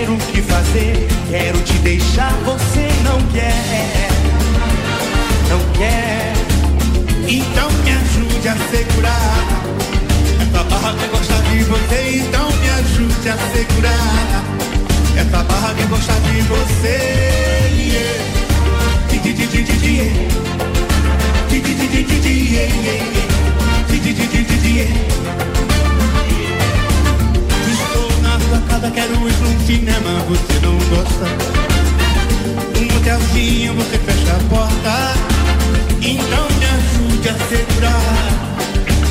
Saber 0.04 0.10
o 0.10 0.16
que 0.16 0.42
fazer, 0.42 1.08
quero 1.30 1.58
te 1.60 1.72
deixar, 1.78 2.32
você 2.44 2.88
não 3.04 3.20
quer, 3.32 4.08
não 5.48 5.60
quer. 5.72 6.32
Então 7.28 7.70
me 7.70 7.90
ajude 7.90 8.48
a 8.48 8.56
segurar. 8.70 9.44
Essa 10.40 10.64
barra 10.64 10.94
quer 10.98 11.08
gostar 11.08 11.42
de 11.42 11.64
você, 11.64 12.22
então 12.26 12.50
me 12.50 12.70
ajude 12.70 13.28
a 13.28 13.36
segurar. 13.56 14.44
Essa 15.16 15.42
barra 15.42 15.74
quer 15.74 15.86
gostar 15.86 16.20
de 16.20 16.42
você. 16.42 17.24
yeah. 24.74 25.53
Casa, 28.74 28.90
quero 28.90 29.14
ir 29.14 29.34
num 29.40 29.66
cinema, 29.66 30.24
você 30.28 30.58
não 30.62 30.76
gosta. 30.90 31.26
Um 32.76 32.94
motelzinho, 32.94 33.74
você 33.74 33.98
fecha 33.98 34.32
a 34.32 34.40
porta. 34.48 35.14
Então 36.00 36.48
me 36.58 36.66
ajude 36.66 37.28
a 37.28 37.34
segurar. 37.34 38.02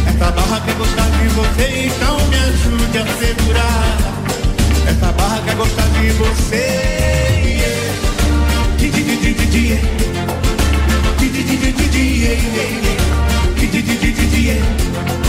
Essa 0.07 0.31
barra 0.31 0.61
quer 0.65 0.76
gostar 0.76 1.10
de 1.11 1.27
você, 1.30 1.85
então 1.85 2.18
me 2.27 2.35
ajude 2.35 2.98
a 2.98 3.06
segurar. 3.26 3.98
Essa 4.88 5.11
barra 5.14 5.41
quer 5.45 5.56
gostar 5.56 5.88
de 5.99 6.11
você. 6.11 6.94
yeah. 14.44 15.23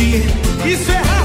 yeah. 0.00 0.26
Isso 0.66 0.90
é 0.92 1.17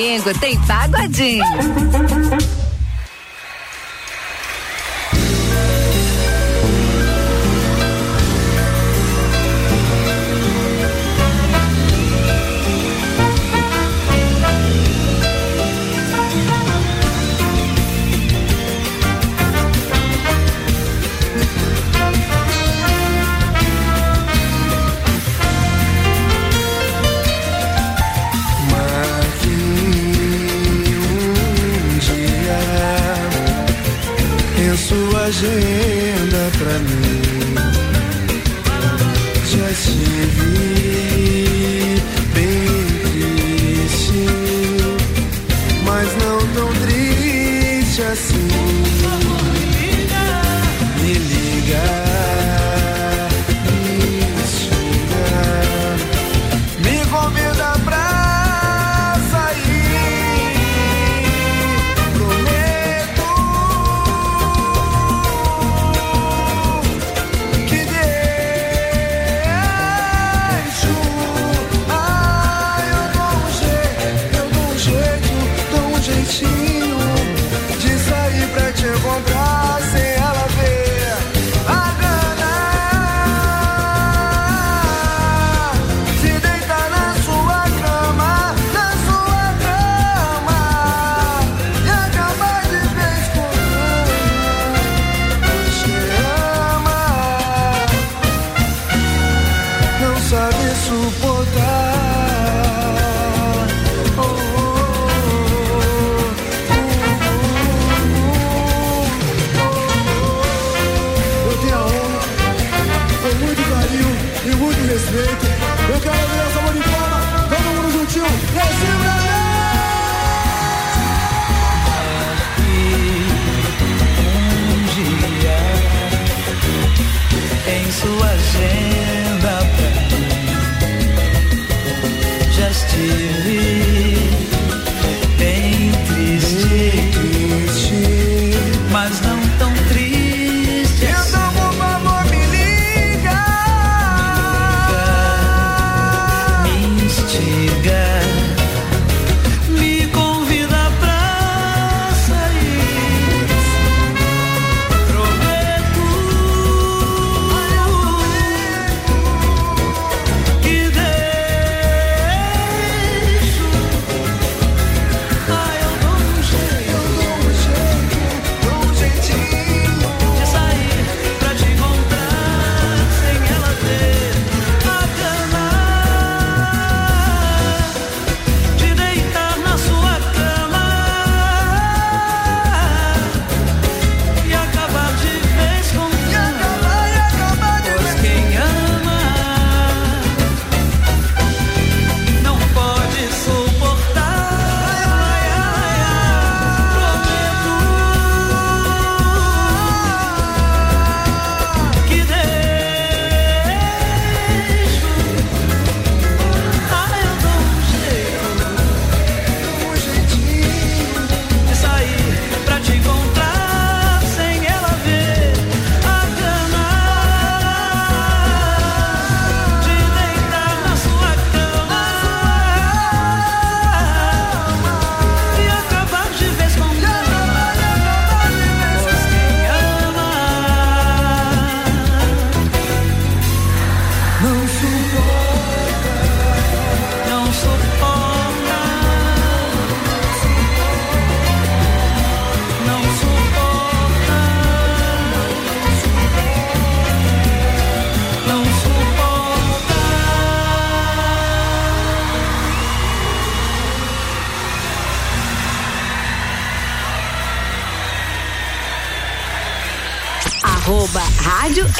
domingo 0.00 0.32
tem 0.40 0.58
pagodinho. 0.60 1.44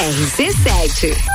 RC7. 0.01 1.30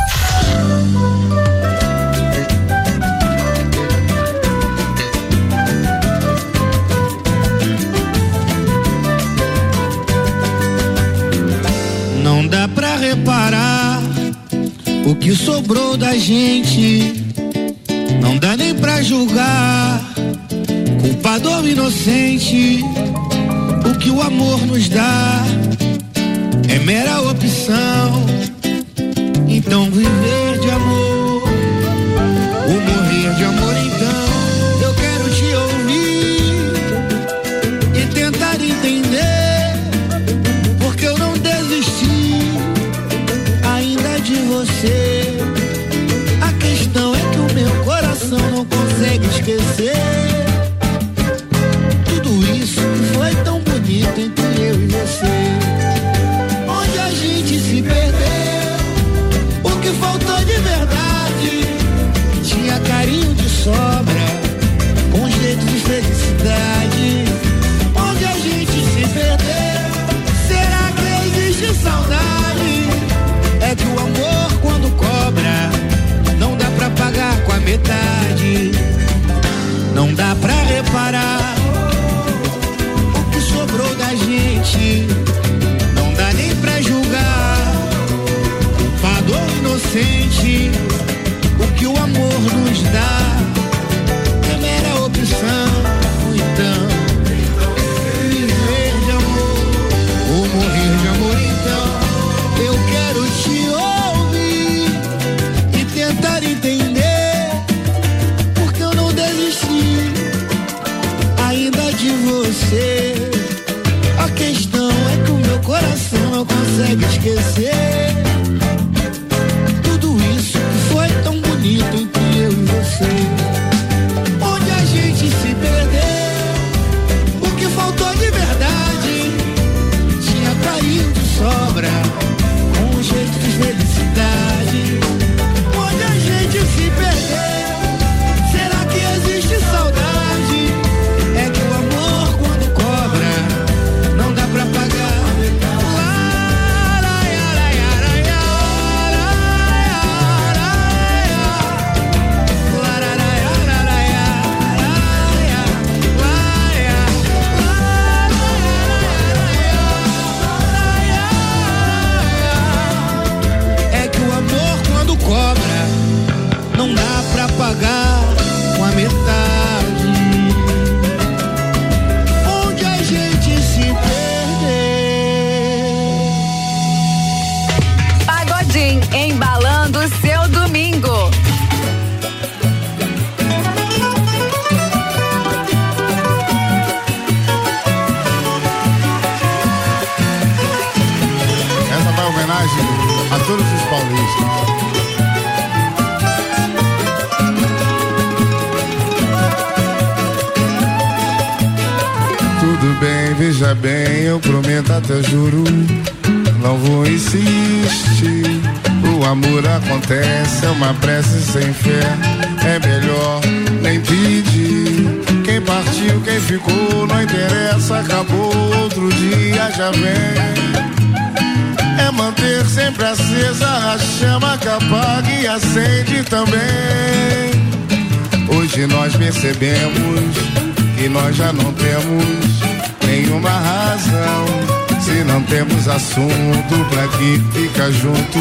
junto 237.93 238.39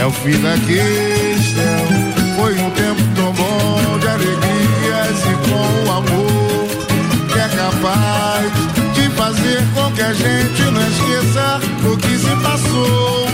é 0.00 0.06
o 0.06 0.10
fim 0.10 0.38
da 0.40 0.52
questão. 0.52 2.12
Foi 2.36 2.54
um 2.54 2.70
tempo 2.70 3.02
tão 3.16 3.32
bom 3.32 3.98
de 3.98 4.08
alegrias 4.08 5.18
e 5.30 5.48
com 5.48 5.88
o 5.88 5.92
amor 5.92 6.68
que 7.32 7.38
é 7.38 7.48
capaz 7.48 8.52
de 8.94 9.08
fazer 9.16 9.62
com 9.74 9.90
que 9.92 10.02
a 10.02 10.12
gente 10.12 10.62
não 10.70 10.82
esqueça 10.82 11.60
o 11.84 11.96
que 11.96 12.18
se 12.18 12.36
passou. 12.42 13.28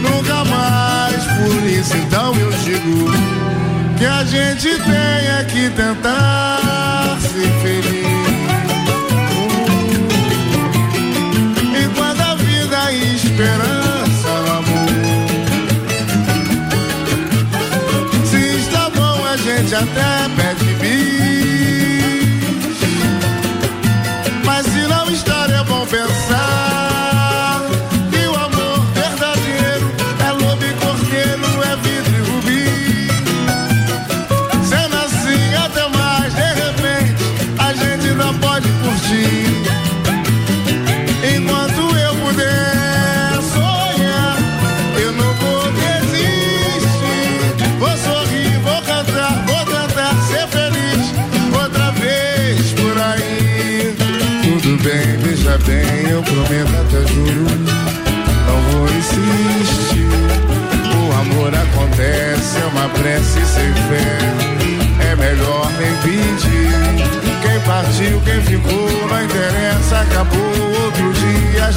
Nunca 0.00 0.44
mais, 0.44 1.24
por 1.24 1.66
isso 1.68 1.96
então 1.96 2.34
eu 2.36 2.50
digo 2.64 3.10
que 3.98 4.06
a 4.06 4.24
gente 4.24 4.68
tem 4.68 4.94
é 4.94 5.44
que 5.48 5.70
tentar. 5.70 6.67
Já 19.68 19.80
até 19.80 20.37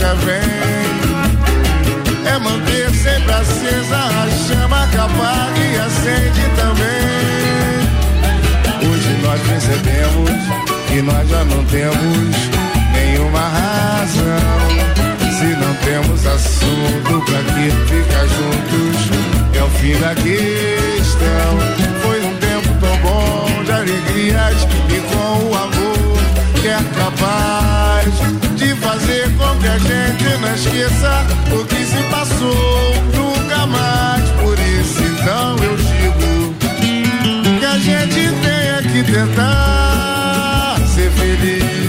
já 0.01 0.13
vem. 0.15 0.41
É 2.25 2.37
manter 2.39 2.89
sempre 2.91 3.31
acesa 3.31 3.97
a 3.97 4.27
chama 4.47 4.87
capaz 4.87 5.53
e 5.57 5.77
acende 5.77 6.41
também. 6.55 7.81
Hoje 8.89 9.11
nós 9.21 9.39
percebemos 9.41 10.31
que 10.87 11.01
nós 11.03 11.29
já 11.29 11.43
não 11.45 11.63
temos 11.65 12.35
nenhuma 12.93 13.39
razão. 13.39 14.91
Se 15.37 15.47
não 15.55 15.73
temos 15.75 16.25
assunto 16.25 17.21
pra 17.25 17.41
que 17.53 17.71
ficar 17.91 18.25
juntos, 18.27 18.97
é 19.53 19.63
o 19.63 19.69
fim 19.69 19.95
da 19.99 20.15
questão. 20.15 21.59
Foi 22.01 22.19
um 22.21 22.35
tempo 22.37 22.69
tão 22.79 22.97
bom 22.97 23.63
de 23.63 23.71
alegrias 23.71 24.67
e 24.89 24.99
com 25.13 25.45
o 25.45 25.55
amor 25.55 26.17
que 26.59 26.67
é 26.67 26.79
capaz 26.97 28.40
fazer 28.81 29.29
com 29.37 29.59
que 29.59 29.67
a 29.67 29.77
gente 29.77 30.37
não 30.39 30.53
esqueça 30.53 31.25
o 31.51 31.65
que 31.65 31.85
se 31.85 32.03
passou 32.09 32.95
nunca 33.15 33.65
mais. 33.67 34.29
Por 34.41 34.57
isso 34.59 35.01
então 35.03 35.55
eu 35.63 35.77
digo 35.77 36.55
que 37.59 37.65
a 37.65 37.77
gente 37.77 38.29
tem 38.41 38.91
que 38.91 39.11
tentar 39.11 40.75
ser 40.93 41.11
feliz. 41.11 41.80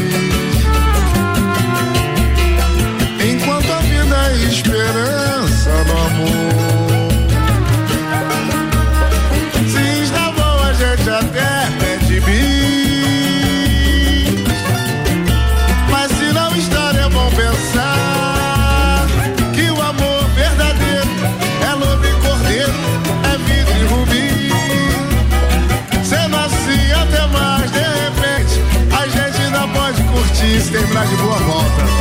antes 30.43 30.71
terminar 30.71 31.07
de 31.07 31.17
boa 31.17 31.39
volta. 31.39 31.92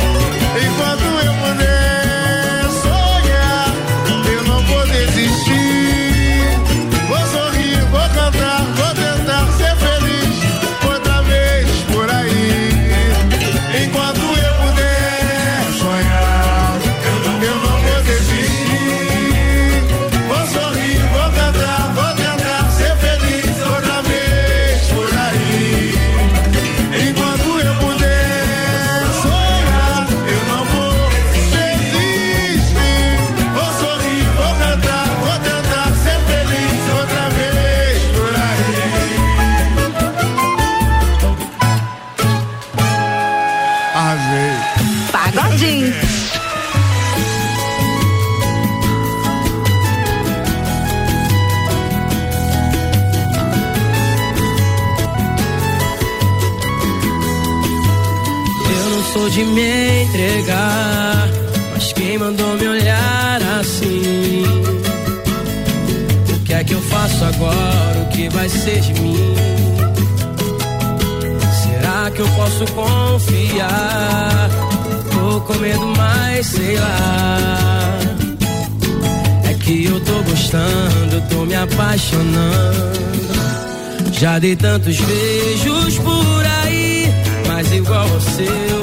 esquecer 68.62 68.80
de 68.80 69.00
mim? 69.00 69.34
Será 71.62 72.10
que 72.10 72.20
eu 72.20 72.28
posso 72.28 72.64
confiar? 72.72 74.50
Tô 75.10 75.40
com 75.40 75.54
medo, 75.54 75.86
mas 75.96 76.46
sei 76.46 76.76
lá. 76.78 77.98
É 79.50 79.54
que 79.54 79.84
eu 79.84 80.00
tô 80.00 80.22
gostando, 80.22 81.28
tô 81.28 81.44
me 81.44 81.54
apaixonando. 81.54 82.92
Já 84.12 84.38
dei 84.38 84.54
tantos 84.54 85.00
beijos 85.00 85.98
por 85.98 86.46
aí, 86.64 87.12
mas 87.48 87.72
igual 87.72 88.08
ao 88.08 88.20
seu 88.20 88.81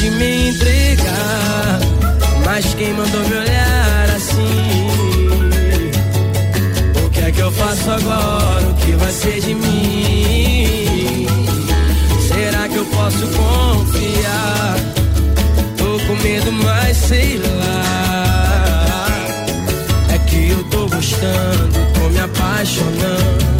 de 0.00 0.10
me 0.12 0.48
entregar. 0.48 1.78
Mas 2.46 2.74
quem 2.74 2.94
mandou 2.94 3.20
me 3.28 3.36
olhar 3.36 4.10
assim? 4.16 4.88
O 7.04 7.10
que 7.10 7.20
é 7.20 7.30
que 7.30 7.40
eu 7.40 7.52
faço 7.52 7.90
agora? 7.90 8.66
O 8.66 8.74
que 8.76 8.92
vai 8.92 9.12
ser 9.12 9.40
de 9.40 9.54
mim? 9.54 11.26
Será 12.28 12.66
que 12.68 12.76
eu 12.76 12.86
posso 12.86 13.26
confiar? 13.26 14.76
Tô 15.76 15.98
com 16.06 16.16
medo, 16.22 16.50
mas 16.50 16.96
sei 16.96 17.36
lá. 17.36 19.06
É 20.14 20.18
que 20.18 20.48
eu 20.48 20.64
tô 20.70 20.88
gostando, 20.88 21.92
tô 21.92 22.08
me 22.08 22.20
apaixonando. 22.20 23.50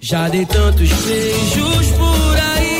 Já 0.00 0.28
dei 0.28 0.46
tantos 0.46 0.88
beijos 0.88 1.86
por 1.98 2.36
aí. 2.40 2.75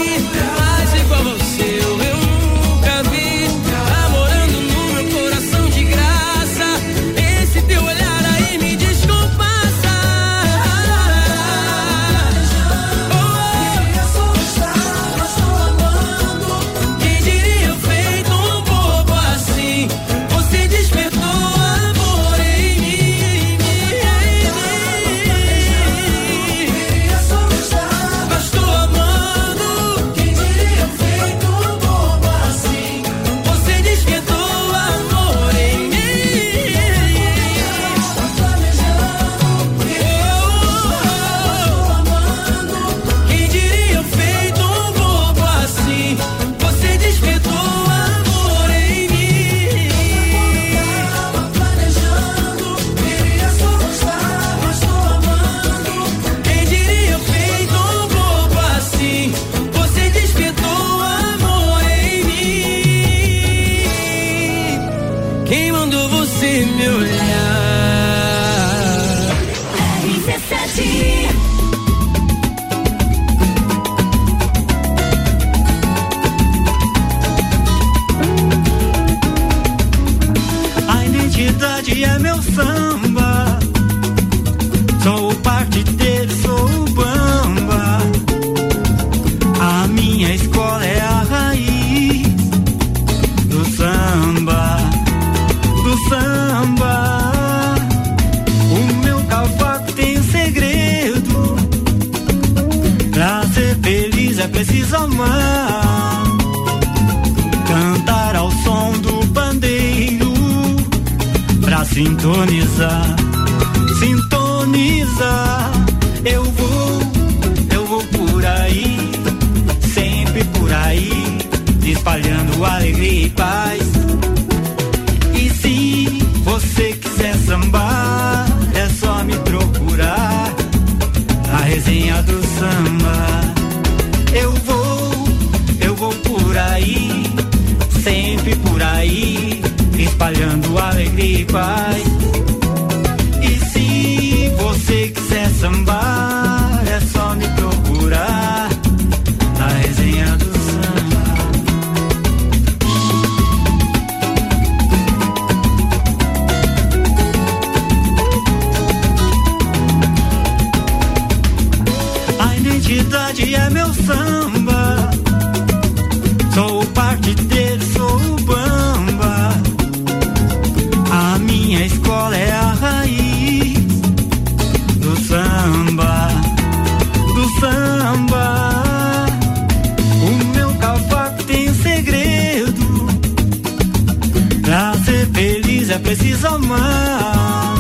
Preciso 185.98 186.46
amar. 186.48 187.74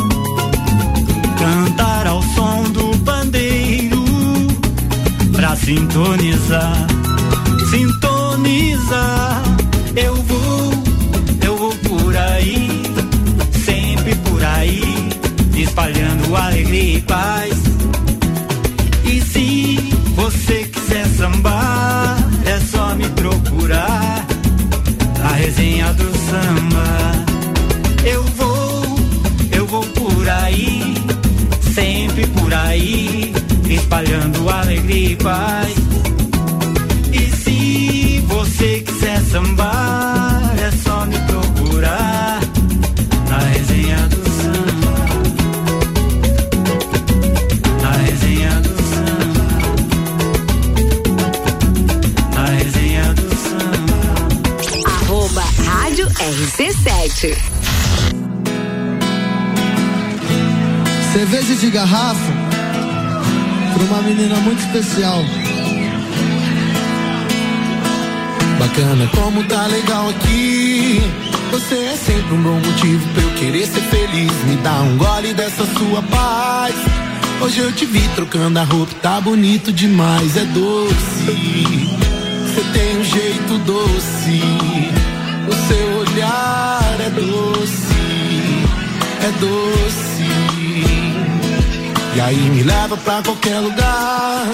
Cantar 1.38 2.06
ao 2.06 2.22
som 2.22 2.62
do 2.70 2.96
pandeiro 3.04 4.04
pra 5.32 5.56
sintonizar, 5.56 6.86
sintonizar. 7.70 9.42
Eu 9.94 10.14
vou, 10.14 10.72
eu 11.44 11.56
vou 11.56 11.74
por 11.88 12.16
aí, 12.16 12.82
sempre 13.64 14.14
por 14.16 14.44
aí, 14.44 14.82
espalhando 15.54 16.36
alegria 16.36 16.98
e 16.98 17.02
paz. 17.02 17.55
Espalhando 33.86 34.50
alegria 34.50 35.12
e 35.12 35.16
paz. 35.16 35.74
E 37.12 37.30
se 37.36 38.24
você 38.26 38.80
quiser 38.80 39.20
sambar, 39.30 40.54
é 40.58 40.72
só 40.82 41.06
me 41.06 41.16
procurar 41.20 42.40
na 43.28 43.38
resenha 43.38 43.96
do 44.08 44.28
samba. 44.38 44.96
Na 47.80 47.92
resenha 47.92 48.60
do 48.60 48.76
samba. 48.92 49.46
Na 52.34 52.44
resenha 52.46 53.14
do 53.14 53.36
samba. 53.36 54.90
Arroba 55.00 55.44
Rádio 55.64 56.08
RC7. 56.08 57.36
Cerveja 61.12 61.54
de 61.54 61.70
garrafa 61.70 62.35
pra 63.76 63.84
uma 63.84 64.02
menina 64.02 64.36
muito 64.36 64.60
especial. 64.60 65.22
Bacana 68.58 69.06
como 69.14 69.44
tá 69.44 69.66
legal 69.66 70.08
aqui. 70.08 71.02
Você 71.50 71.74
é 71.74 71.96
sempre 71.96 72.34
um 72.34 72.42
bom 72.42 72.58
motivo 72.58 73.06
pra 73.12 73.22
eu 73.22 73.30
querer 73.34 73.66
ser 73.66 73.82
feliz. 73.82 74.32
Me 74.46 74.56
dá 74.56 74.80
um 74.80 74.96
gole 74.96 75.34
dessa 75.34 75.64
sua 75.66 76.02
paz. 76.02 76.74
Hoje 77.40 77.58
eu 77.58 77.70
te 77.72 77.84
vi 77.84 78.00
trocando 78.14 78.58
a 78.58 78.64
roupa, 78.64 78.94
tá 79.02 79.20
bonito 79.20 79.70
demais, 79.70 80.36
é 80.36 80.44
doce. 80.46 81.86
Você 82.46 82.64
tem 82.72 82.98
um 82.98 83.04
jeito 83.04 83.58
doce. 83.58 84.40
O 85.48 85.68
seu 85.68 85.98
olhar 85.98 86.96
é 86.98 87.10
doce, 87.10 87.94
é 89.20 89.30
doce. 89.38 90.05
E 92.16 92.20
aí 92.20 92.48
me 92.48 92.62
leva 92.62 92.96
pra 92.96 93.22
qualquer 93.22 93.58
lugar. 93.58 94.46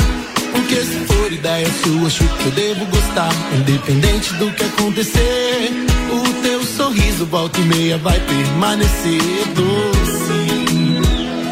Porque 0.50 0.74
se 0.74 0.98
for 1.06 1.32
ideia 1.32 1.68
sua, 1.84 2.08
acho 2.08 2.24
que 2.24 2.46
eu 2.46 2.50
devo 2.50 2.84
gostar. 2.86 3.30
Independente 3.56 4.34
do 4.34 4.50
que 4.50 4.64
acontecer, 4.64 5.70
o 6.10 6.42
teu 6.42 6.64
sorriso 6.64 7.24
volta 7.26 7.60
e 7.60 7.62
meia 7.62 7.98
vai 7.98 8.18
permanecer 8.18 9.46
doce. 9.54 10.42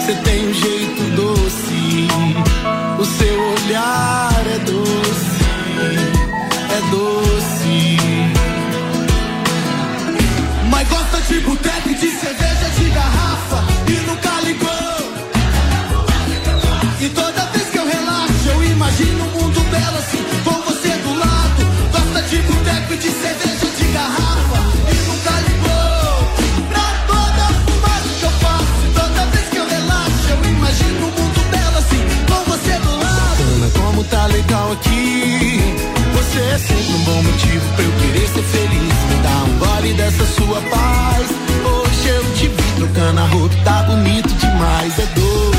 Você 0.01 0.15
tem 0.25 0.49
um 0.49 0.55
jeito 0.55 1.03
doce, 1.15 2.09
o 2.99 3.05
seu 3.05 3.41
olhar 3.65 4.45
é 4.47 4.59
doce, 4.65 5.45
é 6.71 6.81
doce. 6.91 7.99
Mas 10.71 10.89
gosta 10.89 11.21
de 11.21 11.41
boteco 11.43 11.80
eu 19.01 19.07
imagino 19.07 19.25
um 19.25 19.31
mundo 19.41 19.61
belo 19.71 19.99
assim, 19.99 20.23
com 20.45 20.61
você 20.63 20.89
do 20.89 21.15
lado. 21.15 21.63
Gosta 21.93 22.23
de 22.29 22.37
boteco 22.43 22.93
e 22.93 22.97
de 22.99 23.11
cerveja 23.11 23.67
de 23.79 23.85
garrafa 23.93 24.61
e 24.91 24.95
nunca 25.09 25.31
ligou. 25.49 26.69
Pra 26.69 26.87
toda 27.07 27.45
fumaça 27.65 28.09
que 28.19 28.25
eu 28.25 28.31
faço, 28.31 28.65
toda 28.95 29.27
vez 29.27 29.49
que 29.49 29.57
eu 29.57 29.67
relaxo, 29.67 30.29
eu 30.31 30.51
imagino 30.51 31.07
um 31.07 31.11
mundo 31.11 31.51
belo 31.51 31.79
assim, 31.79 32.03
com 32.29 32.51
você 32.51 32.73
do 32.79 32.91
lado. 32.91 33.37
Bacana, 33.39 33.71
como 33.75 34.05
tá 34.05 34.27
legal 34.27 34.73
aqui. 34.73 35.61
Você 36.15 36.39
é 36.39 36.59
sempre 36.59 36.93
um 36.93 37.05
bom 37.05 37.23
motivo 37.23 37.75
pra 37.75 37.85
eu 37.85 37.93
querer 37.93 38.29
ser 38.29 38.43
feliz. 38.43 38.95
Me 39.09 39.17
dá 39.23 39.45
um 39.45 39.59
gole 39.59 39.95
dessa 39.95 40.27
sua 40.27 40.61
paz. 40.63 41.27
Hoje 41.65 42.09
eu 42.09 42.35
te 42.35 42.49
vi 42.49 42.73
trocando 42.77 43.21
a 43.21 43.27
roupa, 43.27 43.57
tá 43.65 43.83
bonito 43.85 44.29
demais, 44.35 44.99
é 44.99 45.07
doce. 45.15 45.50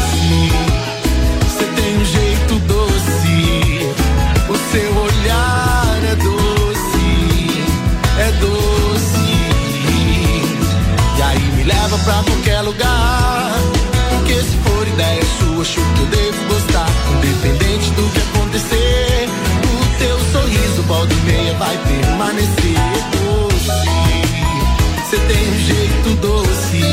Pra 12.04 12.24
qualquer 12.24 12.62
lugar. 12.62 13.52
Porque 14.10 14.34
se 14.34 14.58
for 14.58 14.88
ideia 14.88 15.22
sua, 15.40 15.62
acho 15.62 15.82
que 15.82 16.00
eu 16.00 16.06
devo 16.08 16.46
gostar. 16.48 16.90
Independente 17.18 17.92
do 17.92 18.10
que 18.10 18.20
acontecer, 18.20 19.30
o 19.64 19.98
teu 19.98 20.20
sorriso, 20.32 20.82
volta 20.84 21.14
e 21.14 21.18
meia, 21.18 21.54
vai 21.56 21.78
permanecer 21.78 22.76
doce. 23.12 23.72
Você 25.06 25.18
tem 25.18 25.50
um 25.50 25.60
jeito 25.60 26.16
doce, 26.22 26.84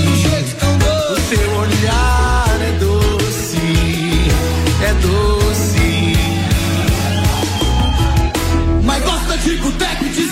o 1.13 1.17
seu 1.29 1.51
olhar 1.57 2.59
é 2.61 2.73
doce, 2.79 3.59
é 4.83 4.93
doce. 4.95 6.17
Mas 8.85 9.05
gosta 9.05 9.39
de 9.39 9.57
boteco 9.57 10.05
de 10.07 10.28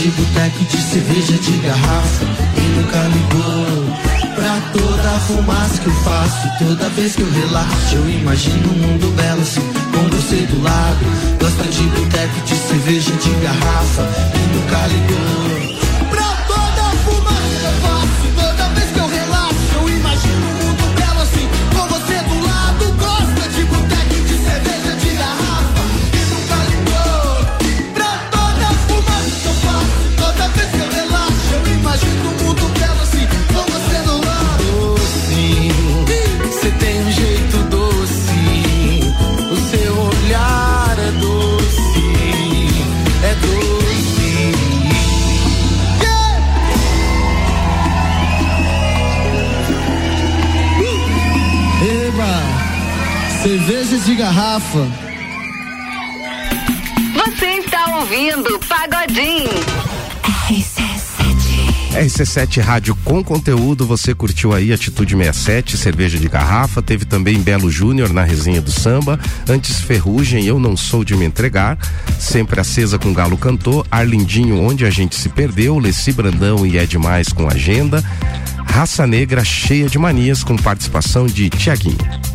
de 0.00 0.08
boteco 0.12 0.64
de 0.64 0.76
cerveja 0.78 1.32
de 1.34 1.58
garrafa. 1.58 2.24
E 2.56 2.60
nunca 2.60 3.02
ligou 3.08 3.96
Pra 4.34 4.60
toda 4.72 5.10
a 5.10 5.20
fumaça 5.20 5.78
que 5.82 5.88
eu 5.88 5.94
faço. 6.02 6.48
Toda 6.58 6.88
vez 6.90 7.14
que 7.14 7.22
eu 7.22 7.30
relaxo 7.30 7.96
Eu 7.96 8.08
imagino 8.08 8.72
um 8.72 8.78
mundo 8.78 9.14
belo 9.14 9.42
assim, 9.42 9.60
com 9.60 10.16
você 10.16 10.36
do 10.46 10.62
lado. 10.62 11.04
Gosta 11.38 11.64
de 11.64 11.82
boteco 11.82 12.40
de 12.46 12.54
cerveja 12.54 13.12
de 13.12 13.30
garrafa. 13.44 14.08
E 14.34 14.56
nunca 14.56 14.86
ligou 14.86 15.69
garrafa. 54.20 54.86
Você 57.14 57.46
está 57.46 57.96
ouvindo 57.96 58.58
Pagodinho. 58.68 59.48
RC7 61.94 62.60
Rádio 62.60 62.94
com 63.02 63.24
conteúdo, 63.24 63.86
você 63.86 64.14
curtiu 64.14 64.52
aí 64.52 64.74
Atitude 64.74 65.16
67, 65.16 65.78
cerveja 65.78 66.18
de 66.18 66.28
garrafa, 66.28 66.82
teve 66.82 67.06
também 67.06 67.40
Belo 67.40 67.70
Júnior 67.70 68.12
na 68.12 68.22
resenha 68.22 68.60
do 68.60 68.70
samba, 68.70 69.18
antes 69.48 69.80
Ferrugem, 69.80 70.44
Eu 70.44 70.58
Não 70.58 70.76
Sou 70.76 71.02
de 71.02 71.16
Me 71.16 71.24
Entregar, 71.24 71.78
sempre 72.18 72.60
acesa 72.60 72.98
com 72.98 73.14
Galo 73.14 73.38
Cantor, 73.38 73.86
Arlindinho, 73.90 74.62
Onde 74.62 74.84
a 74.84 74.90
Gente 74.90 75.16
Se 75.16 75.30
Perdeu, 75.30 75.78
Leci 75.78 76.12
Brandão 76.12 76.66
e 76.66 76.76
É 76.76 76.84
Demais 76.84 77.30
com 77.30 77.48
Agenda, 77.48 78.04
Raça 78.66 79.06
Negra 79.06 79.42
cheia 79.42 79.88
de 79.88 79.98
manias 79.98 80.44
com 80.44 80.56
participação 80.56 81.26
de 81.26 81.48
Tiaguinho. 81.48 82.29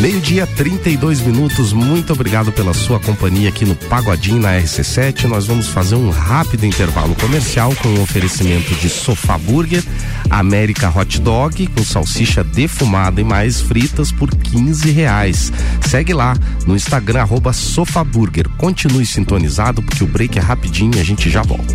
Meio-dia, 0.00 0.46
32 0.46 1.20
minutos. 1.22 1.72
Muito 1.72 2.12
obrigado 2.12 2.52
pela 2.52 2.74
sua 2.74 3.00
companhia 3.00 3.48
aqui 3.48 3.64
no 3.64 3.74
Pagodinho 3.74 4.40
na 4.40 4.52
RC7. 4.60 5.24
Nós 5.24 5.46
vamos 5.46 5.68
fazer 5.68 5.94
um 5.94 6.10
rápido 6.10 6.66
intervalo 6.66 7.14
comercial 7.14 7.74
com 7.76 7.88
um 7.88 8.02
oferecimento 8.02 8.74
de 8.74 8.90
Sofá 8.90 9.38
Burger, 9.38 9.82
América 10.28 10.92
Hot 10.94 11.18
Dog 11.20 11.66
com 11.68 11.82
salsicha 11.82 12.44
defumada 12.44 13.22
e 13.22 13.24
mais 13.24 13.60
fritas 13.60 14.12
por 14.12 14.30
15 14.30 14.90
reais. 14.90 15.50
Segue 15.88 16.12
lá 16.12 16.36
no 16.66 16.76
Instagram 16.76 17.22
arroba 17.22 17.54
Sofá 17.54 18.04
Burger. 18.04 18.48
Continue 18.58 19.06
sintonizado 19.06 19.82
porque 19.82 20.04
o 20.04 20.06
break 20.06 20.38
é 20.38 20.42
rapidinho 20.42 20.94
e 20.96 21.00
a 21.00 21.04
gente 21.04 21.30
já 21.30 21.42
volta. 21.42 21.74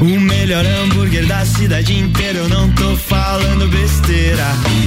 O 0.00 0.20
melhor 0.20 0.64
hambúrguer 0.66 1.26
da 1.26 1.44
cidade 1.46 1.98
inteira, 1.98 2.38
eu 2.40 2.48
não 2.48 2.70
tô 2.72 2.96
falando 2.96 3.68
besteira. 3.68 4.44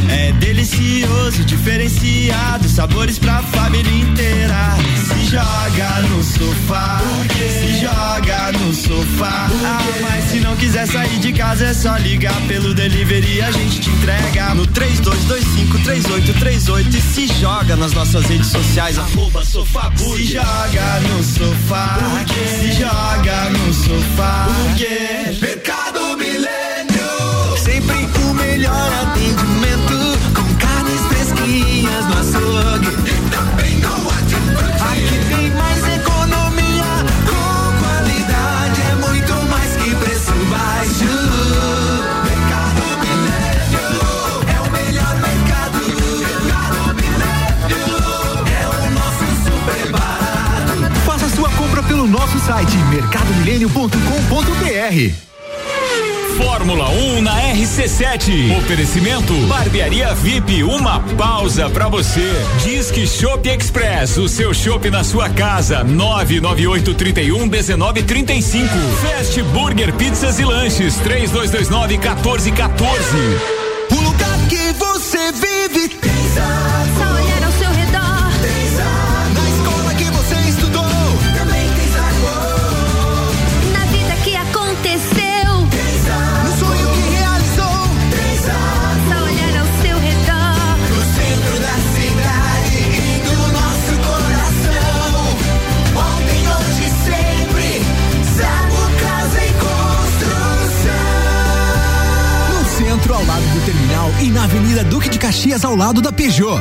É 0.10 0.32
delicioso, 0.34 1.44
diferenciado, 1.46 2.68
sabores 2.70 3.18
pra 3.18 3.42
família 3.42 3.92
inteira. 3.92 4.76
Se 5.08 5.26
joga 5.32 6.02
no 6.10 6.22
sofá, 6.24 7.02
se 7.34 7.80
joga 7.82 8.52
no 8.60 8.74
sofá. 8.74 9.48
Ah, 9.64 9.80
mas 10.02 10.26
se 10.26 10.40
não 10.40 10.56
quiser 10.58 10.86
sair 10.88 11.18
de 11.20 11.32
casa, 11.34 11.66
é 11.66 11.74
só 11.74 11.96
ligar 11.98 12.40
pelo 12.48 12.74
delivery, 12.74 13.42
a 13.42 13.52
gente 13.52 13.80
te 13.80 13.90
entrega 13.90 14.54
no 14.54 14.68
32253838 14.68 16.94
e 16.94 17.02
se 17.02 17.28
joga 17.40 17.76
nas 17.76 17.94
nossas 17.94 18.26
redes 18.26 18.48
sociais, 18.48 18.98
arroba 19.00 19.44
sofá 19.46 19.92
Se 19.98 20.26
joga 20.26 21.00
no 21.10 21.24
sofá, 21.24 21.98
se 22.60 22.72
joga 22.74 23.50
no 23.52 23.74
sofá. 23.74 24.48
Mercado 24.78 25.75
mercadomilênio.com.br. 53.06 55.14
Fórmula 56.38 56.90
1 56.90 57.22
na 57.22 57.54
RC7. 57.54 58.58
Oferecimento 58.58 59.34
Barbearia 59.48 60.14
VIP, 60.16 60.64
uma 60.64 61.00
pausa 61.16 61.70
pra 61.70 61.88
você. 61.88 62.34
Disque 62.64 63.08
Shop 63.08 63.48
Express, 63.48 64.18
o 64.18 64.28
seu 64.28 64.54
shopping 64.54 64.90
na 64.90 65.04
sua 65.04 65.30
casa. 65.30 65.84
99831 65.84 67.46
1935. 67.46 68.68
Fast 69.02 69.42
Burger 69.44 69.94
Pizzas 69.94 70.40
e 70.40 70.44
Lanches 70.44 70.96
3229 70.96 71.98
1414. 71.98 73.55
Avenida 104.76 104.90
Duque 104.90 105.08
de 105.08 105.18
Caxias, 105.18 105.64
ao 105.64 105.74
lado 105.74 106.02
da 106.02 106.12
Peugeot. 106.12 106.60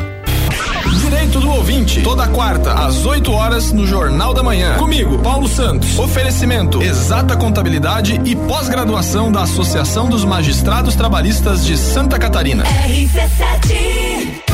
Direito 1.01 1.41
do 1.41 1.51
ouvinte, 1.51 2.01
toda 2.01 2.29
quarta, 2.29 2.73
às 2.73 3.05
8 3.05 3.33
horas, 3.33 3.73
no 3.73 3.85
Jornal 3.89 4.33
da 4.33 4.41
Manhã. 4.41 4.77
Comigo, 4.77 5.19
Paulo 5.19 5.49
Santos. 5.49 5.99
Oferecimento: 5.99 6.81
exata 6.81 7.37
contabilidade 7.37 8.21
e 8.25 8.37
pós-graduação 8.37 9.33
da 9.33 9.43
Associação 9.43 10.09
dos 10.09 10.25
Magistrados 10.25 10.95
Trabalhistas 10.95 11.67
de 11.67 11.77
Santa 11.77 12.17
Catarina. 12.17 12.63
RC7. 12.63 14.54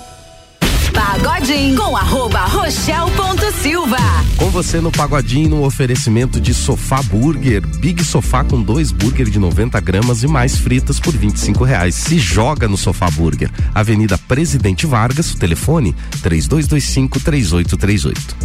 Pagodinho 1.11 1.75
com 1.75 1.97
arroba 1.97 2.45
rochel.silva. 2.45 3.97
Com 4.37 4.49
você 4.49 4.79
no 4.79 4.89
Pagodinho, 4.89 5.49
no 5.49 5.65
oferecimento 5.65 6.39
de 6.39 6.53
Sofá 6.53 7.01
Burger. 7.01 7.67
Big 7.67 8.01
Sofá 8.01 8.45
com 8.45 8.61
dois 8.61 8.93
burger 8.93 9.29
de 9.29 9.37
90 9.37 9.77
gramas 9.81 10.23
e 10.23 10.27
mais 10.27 10.57
fritas 10.57 11.01
por 11.01 11.13
25 11.13 11.65
reais. 11.65 11.95
Se 11.95 12.17
joga 12.17 12.65
no 12.65 12.77
Sofá 12.77 13.11
Burger. 13.11 13.51
Avenida 13.75 14.17
Presidente 14.17 14.85
Vargas, 14.85 15.33
o 15.33 15.37
telefone 15.37 15.93
3225 16.21 17.19
3838. 17.19 18.37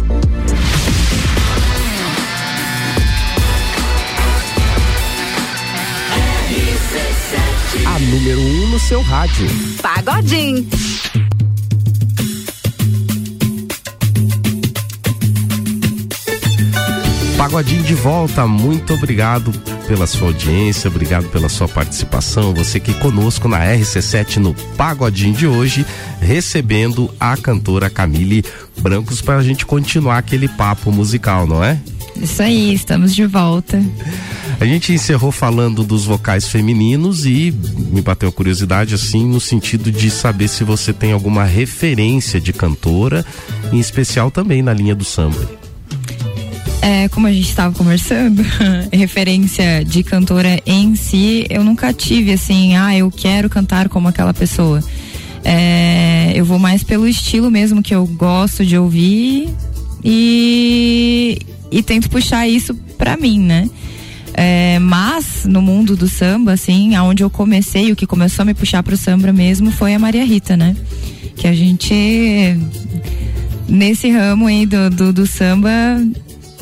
A 7.85 7.99
número 7.99 8.41
1 8.41 8.43
um 8.43 8.67
no 8.71 8.79
seu 8.79 9.01
rádio. 9.03 9.47
Pagodinho. 9.81 10.67
Pagodinho 17.47 17.81
de 17.81 17.95
volta, 17.95 18.45
muito 18.45 18.93
obrigado 18.93 19.53
pela 19.87 20.05
sua 20.05 20.27
audiência, 20.27 20.89
obrigado 20.89 21.29
pela 21.29 21.47
sua 21.47 21.65
participação. 21.65 22.53
Você 22.53 22.77
que 22.77 22.93
conosco 22.95 23.47
na 23.47 23.59
RC7 23.59 24.35
no 24.35 24.53
Pagodinho 24.75 25.33
de 25.33 25.47
hoje, 25.47 25.85
recebendo 26.19 27.09
a 27.17 27.37
cantora 27.37 27.89
Camille 27.89 28.43
Brancos 28.81 29.21
para 29.21 29.37
a 29.37 29.41
gente 29.43 29.65
continuar 29.65 30.17
aquele 30.17 30.49
papo 30.49 30.91
musical, 30.91 31.47
não 31.47 31.63
é? 31.63 31.79
Isso 32.17 32.43
aí, 32.43 32.73
estamos 32.73 33.15
de 33.15 33.25
volta. 33.25 33.81
A 34.59 34.65
gente 34.65 34.91
encerrou 34.91 35.31
falando 35.31 35.85
dos 35.85 36.03
vocais 36.03 36.49
femininos 36.49 37.25
e 37.25 37.55
me 37.77 38.01
bateu 38.01 38.27
a 38.27 38.31
curiosidade 38.31 38.93
assim 38.93 39.25
no 39.25 39.39
sentido 39.39 39.89
de 39.89 40.11
saber 40.11 40.49
se 40.49 40.65
você 40.65 40.91
tem 40.91 41.13
alguma 41.13 41.45
referência 41.45 42.41
de 42.41 42.51
cantora, 42.51 43.25
em 43.71 43.79
especial 43.79 44.29
também 44.29 44.61
na 44.61 44.73
linha 44.73 44.93
do 44.93 45.05
samba. 45.05 45.66
É, 46.81 47.09
como 47.09 47.27
a 47.27 47.33
gente 47.33 47.49
estava 47.49 47.73
conversando, 47.73 48.43
referência 48.93 49.83
de 49.83 50.03
cantora 50.03 50.61
em 50.65 50.95
si, 50.95 51.45
eu 51.49 51.63
nunca 51.63 51.91
tive 51.91 52.33
assim, 52.33 52.75
ah, 52.75 52.95
eu 52.95 53.09
quero 53.11 53.49
cantar 53.49 53.89
como 53.89 54.07
aquela 54.07 54.33
pessoa. 54.33 54.83
É, 55.43 56.33
eu 56.35 56.45
vou 56.45 56.59
mais 56.59 56.83
pelo 56.83 57.07
estilo 57.07 57.49
mesmo 57.49 57.81
que 57.81 57.95
eu 57.95 58.05
gosto 58.05 58.65
de 58.65 58.77
ouvir 58.77 59.49
e, 60.03 61.39
e 61.71 61.81
tento 61.83 62.09
puxar 62.09 62.47
isso 62.47 62.75
pra 62.97 63.17
mim, 63.17 63.39
né? 63.39 63.69
É, 64.33 64.77
mas 64.79 65.45
no 65.45 65.61
mundo 65.61 65.95
do 65.95 66.07
samba, 66.07 66.53
assim, 66.53 66.95
aonde 66.95 67.23
eu 67.23 67.29
comecei, 67.29 67.91
o 67.91 67.95
que 67.95 68.05
começou 68.05 68.43
a 68.43 68.45
me 68.45 68.53
puxar 68.53 68.83
pro 68.83 68.95
samba 68.95 69.33
mesmo 69.33 69.71
foi 69.71 69.95
a 69.95 69.99
Maria 69.99 70.23
Rita, 70.23 70.55
né? 70.55 70.75
Que 71.35 71.47
a 71.47 71.53
gente 71.53 72.55
nesse 73.67 74.09
ramo 74.09 74.47
aí 74.47 74.65
do, 74.65 74.89
do, 74.89 75.11
do 75.11 75.25
samba 75.27 75.69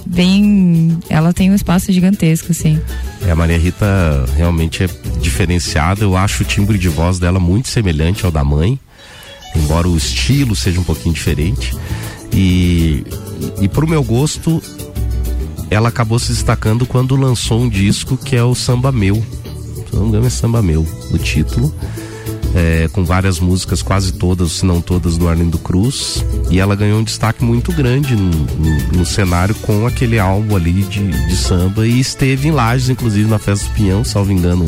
bem. 0.05 0.97
Ela 1.09 1.33
tem 1.33 1.51
um 1.51 1.55
espaço 1.55 1.91
gigantesco, 1.91 2.51
assim. 2.51 2.79
É, 3.25 3.31
a 3.31 3.35
Maria 3.35 3.57
Rita 3.57 4.25
realmente 4.35 4.83
é 4.83 4.89
diferenciada. 5.19 6.03
Eu 6.03 6.15
acho 6.15 6.43
o 6.43 6.45
timbre 6.45 6.77
de 6.77 6.89
voz 6.89 7.19
dela 7.19 7.39
muito 7.39 7.67
semelhante 7.67 8.25
ao 8.25 8.31
da 8.31 8.43
mãe, 8.43 8.79
embora 9.55 9.87
o 9.87 9.97
estilo 9.97 10.55
seja 10.55 10.79
um 10.79 10.83
pouquinho 10.83 11.13
diferente. 11.13 11.75
E, 12.31 13.05
e 13.61 13.67
pro 13.67 13.87
meu 13.87 14.03
gosto, 14.03 14.61
ela 15.69 15.89
acabou 15.89 16.19
se 16.19 16.31
destacando 16.31 16.85
quando 16.85 17.15
lançou 17.15 17.61
um 17.61 17.69
disco 17.69 18.17
que 18.17 18.35
é 18.35 18.43
o 18.43 18.53
Samba 18.53 18.91
Meu. 18.91 19.15
Se 19.15 19.95
não 19.95 20.03
me 20.03 20.09
engano, 20.09 20.27
é 20.27 20.29
Samba 20.29 20.61
Meu, 20.61 20.85
o 21.11 21.17
título. 21.17 21.73
É, 22.57 22.87
com 22.87 23.03
várias 23.03 23.37
músicas, 23.37 23.81
quase 23.81 24.13
todas, 24.13 24.53
se 24.53 24.65
não 24.65 24.79
todas, 24.79 25.17
do 25.17 25.27
Arlindo 25.27 25.57
Cruz. 25.57 26.23
E 26.49 26.57
ela 26.57 26.73
ganhou 26.73 26.99
um 26.99 27.03
destaque 27.03 27.43
muito 27.43 27.73
grande 27.73 28.15
no, 28.15 28.29
no, 28.31 28.97
no 28.99 29.05
cenário 29.05 29.53
com 29.55 29.85
aquele 29.85 30.17
álbum 30.17 30.55
ali 30.55 30.83
de, 30.83 31.05
de, 31.27 31.35
samba. 31.35 31.85
E 31.85 31.99
esteve 31.99 32.47
em 32.47 32.51
Lages, 32.51 32.89
inclusive, 32.89 33.29
na 33.29 33.37
Festa 33.37 33.67
do 33.67 33.73
Pinhão, 33.73 34.05
salvo 34.05 34.31
engano, 34.31 34.65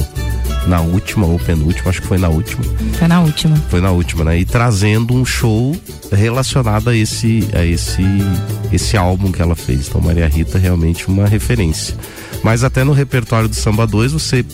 na 0.68 0.82
última 0.82 1.26
ou 1.26 1.40
penúltima, 1.40 1.90
acho 1.90 2.02
que 2.02 2.08
foi 2.08 2.18
na 2.18 2.28
última. 2.28 2.64
Foi 2.98 3.08
na 3.08 3.22
última. 3.22 3.56
Foi 3.70 3.82
na 3.82 3.92
última, 3.92 4.24
né? 4.26 4.40
E 4.40 4.46
trazendo 4.46 5.14
um 5.14 5.26
show 5.26 5.76
relacionado 6.12 6.90
a 6.90 6.96
esse, 6.96 7.48
a 7.54 7.66
esse, 7.66 8.04
esse 8.72 8.98
álbum 8.98 9.32
que 9.32 9.42
ela 9.42 9.56
fez. 9.56 9.88
Então, 9.88 10.02
Maria 10.02 10.28
Rita 10.28 10.58
realmente 10.58 11.08
uma 11.08 11.26
referência. 11.26 11.96
Mas 12.44 12.64
até 12.64 12.84
no 12.84 12.92
repertório 12.92 13.48
do 13.48 13.56
Samba 13.56 13.88
2, 13.88 14.12
você, 14.12 14.46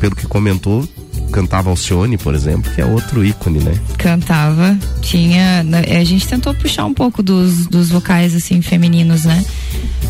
pelo 0.00 0.16
que 0.16 0.26
comentou, 0.26 0.86
cantava 1.32 1.70
Alcione, 1.70 2.18
por 2.18 2.34
exemplo, 2.34 2.70
que 2.72 2.80
é 2.80 2.84
outro 2.84 3.24
ícone, 3.24 3.58
né? 3.58 3.74
Cantava, 3.98 4.78
tinha, 5.00 5.62
né, 5.64 5.82
a 5.98 6.04
gente 6.04 6.28
tentou 6.28 6.54
puxar 6.54 6.84
um 6.84 6.94
pouco 6.94 7.22
dos, 7.22 7.66
dos 7.66 7.88
vocais 7.88 8.34
assim 8.36 8.60
femininos, 8.60 9.24
né? 9.24 9.44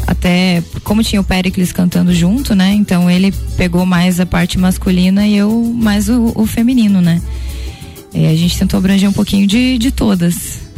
Até 0.07 0.63
como 0.83 1.03
tinha 1.03 1.21
o 1.21 1.25
Pericles 1.25 1.73
cantando 1.73 2.13
junto, 2.13 2.55
né? 2.55 2.75
Então 2.75 3.09
ele 3.09 3.33
pegou 3.57 3.87
mais 3.87 4.19
a 4.19 4.27
parte 4.27 4.59
masculina 4.59 5.27
e 5.27 5.37
eu 5.37 5.73
mais 5.75 6.09
o, 6.09 6.33
o 6.35 6.45
feminino, 6.45 7.01
né? 7.01 7.23
E 8.13 8.27
a 8.27 8.35
gente 8.37 8.59
tentou 8.59 8.79
abranger 8.79 9.09
um 9.09 9.13
pouquinho 9.13 9.47
de, 9.47 9.79
de 9.79 9.91
todas. 9.91 10.72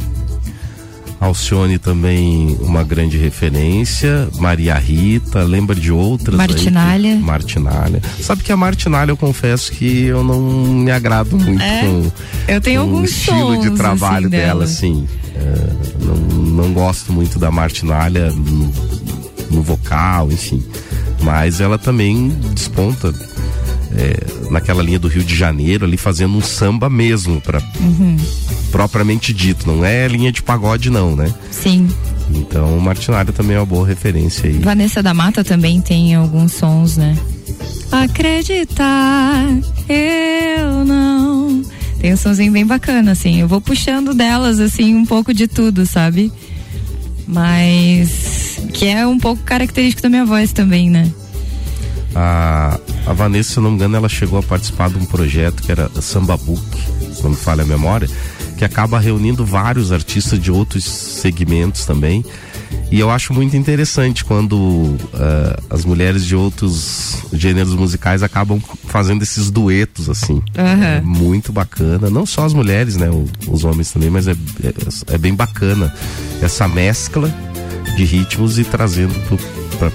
Alcione 1.25 1.77
também 1.77 2.57
uma 2.61 2.83
grande 2.83 3.17
referência, 3.17 4.27
Maria 4.39 4.75
Rita, 4.75 5.43
lembra 5.43 5.75
de 5.75 5.91
outras? 5.91 6.35
Martinalha. 6.35 7.09
Aí, 7.13 7.19
Martinalha. 7.19 8.01
Sabe 8.21 8.43
que 8.43 8.51
a 8.51 8.57
Martinalha 8.57 9.11
eu 9.11 9.17
confesso 9.17 9.71
que 9.71 10.03
eu 10.05 10.23
não 10.23 10.39
me 10.41 10.91
agrado 10.91 11.37
muito 11.37 11.61
É? 11.61 11.81
com, 11.81 12.11
Eu 12.47 12.61
tenho 12.61 12.81
com 12.81 12.87
o 12.87 12.93
alguns 12.95 13.09
estilo 13.11 13.57
de 13.59 13.67
sons, 13.67 13.77
trabalho 13.77 14.27
assim, 14.27 14.29
dela, 14.29 14.47
dela. 14.47 14.63
assim. 14.63 15.07
É, 15.35 16.03
não, 16.05 16.15
não 16.15 16.73
gosto 16.73 17.11
muito 17.11 17.37
da 17.39 17.51
Martinalha 17.51 18.31
no, 18.31 18.71
no 19.51 19.61
vocal, 19.61 20.31
enfim. 20.31 20.63
Mas 21.21 21.59
ela 21.59 21.77
também 21.77 22.29
desponta 22.53 23.13
é, 23.97 24.49
naquela 24.51 24.83
linha 24.83 24.99
do 24.99 25.07
Rio 25.07 25.23
de 25.23 25.35
Janeiro, 25.35 25.85
ali 25.85 25.97
fazendo 25.97 26.35
um 26.37 26.41
samba 26.41 26.89
mesmo, 26.89 27.41
pra, 27.41 27.61
Uhum. 27.79 28.17
Propriamente 28.75 29.33
dito. 29.33 29.65
Não 29.65 29.85
é 29.85 30.05
linha 30.05 30.33
de 30.33 30.43
pagode, 30.43 30.89
não, 30.89 31.15
né? 31.15 31.33
Sim. 31.49 31.87
Então, 32.29 32.77
Martinalha 32.77 33.31
também 33.31 33.55
é 33.55 33.59
uma 33.59 33.65
boa 33.65 33.87
referência 33.87 34.49
aí. 34.49 34.57
Vanessa 34.57 35.01
da 35.01 35.13
Mata 35.13 35.45
também 35.45 35.79
tem 35.79 36.13
alguns 36.13 36.51
sons, 36.51 36.97
né? 36.97 37.17
Acreditar, 37.89 39.45
eu 39.87 40.83
não. 40.83 41.63
Tem 42.01 42.13
um 42.13 42.17
sonzinho 42.17 42.51
bem 42.51 42.65
bacana, 42.65 43.13
assim. 43.13 43.39
Eu 43.39 43.47
vou 43.47 43.61
puxando 43.61 44.13
delas, 44.13 44.59
assim, 44.59 44.93
um 44.93 45.05
pouco 45.05 45.33
de 45.33 45.47
tudo, 45.47 45.85
sabe? 45.85 46.29
Mas. 47.25 48.59
Que 48.73 48.87
é 48.87 49.07
um 49.07 49.17
pouco 49.17 49.41
característico 49.43 50.01
da 50.01 50.09
minha 50.09 50.25
voz 50.25 50.51
também, 50.51 50.89
né? 50.89 51.09
A, 52.13 52.77
a 53.07 53.13
Vanessa, 53.13 53.53
se 53.53 53.59
não 53.61 53.69
me 53.69 53.77
engano, 53.77 53.95
ela 53.95 54.09
chegou 54.09 54.37
a 54.37 54.43
participar 54.43 54.89
de 54.89 54.97
um 54.97 55.05
projeto 55.05 55.63
que 55.63 55.71
era 55.71 55.89
Samba 56.01 56.35
Book, 56.35 56.61
se 57.13 57.23
não 57.23 57.29
me 57.29 57.35
falha 57.37 57.63
a 57.63 57.65
memória, 57.65 58.09
que 58.57 58.63
acaba 58.65 58.99
reunindo 58.99 59.45
vários 59.45 59.91
artistas 59.91 60.39
de 60.39 60.51
outros 60.51 60.83
segmentos 60.85 61.85
também. 61.85 62.23
E 62.91 62.99
eu 62.99 63.09
acho 63.09 63.33
muito 63.33 63.55
interessante 63.57 64.23
quando 64.23 64.95
ah, 65.13 65.59
as 65.69 65.83
mulheres 65.85 66.25
de 66.25 66.35
outros 66.35 67.17
gêneros 67.33 67.73
musicais 67.73 68.21
acabam 68.23 68.61
fazendo 68.87 69.23
esses 69.23 69.49
duetos, 69.51 70.09
assim. 70.09 70.41
Aham. 70.57 70.83
É 70.85 71.01
muito 71.01 71.51
bacana. 71.51 72.09
Não 72.09 72.25
só 72.25 72.45
as 72.45 72.53
mulheres, 72.53 72.95
né? 72.95 73.09
o- 73.09 73.25
Os 73.47 73.63
homens 73.63 73.91
também, 73.91 74.09
mas 74.09 74.27
é, 74.27 74.31
é, 74.31 75.15
é 75.15 75.17
bem 75.17 75.33
bacana 75.33 75.93
essa 76.41 76.67
mescla 76.67 77.33
de 77.97 78.03
ritmos 78.03 78.57
e 78.59 78.63
trazendo 78.63 79.13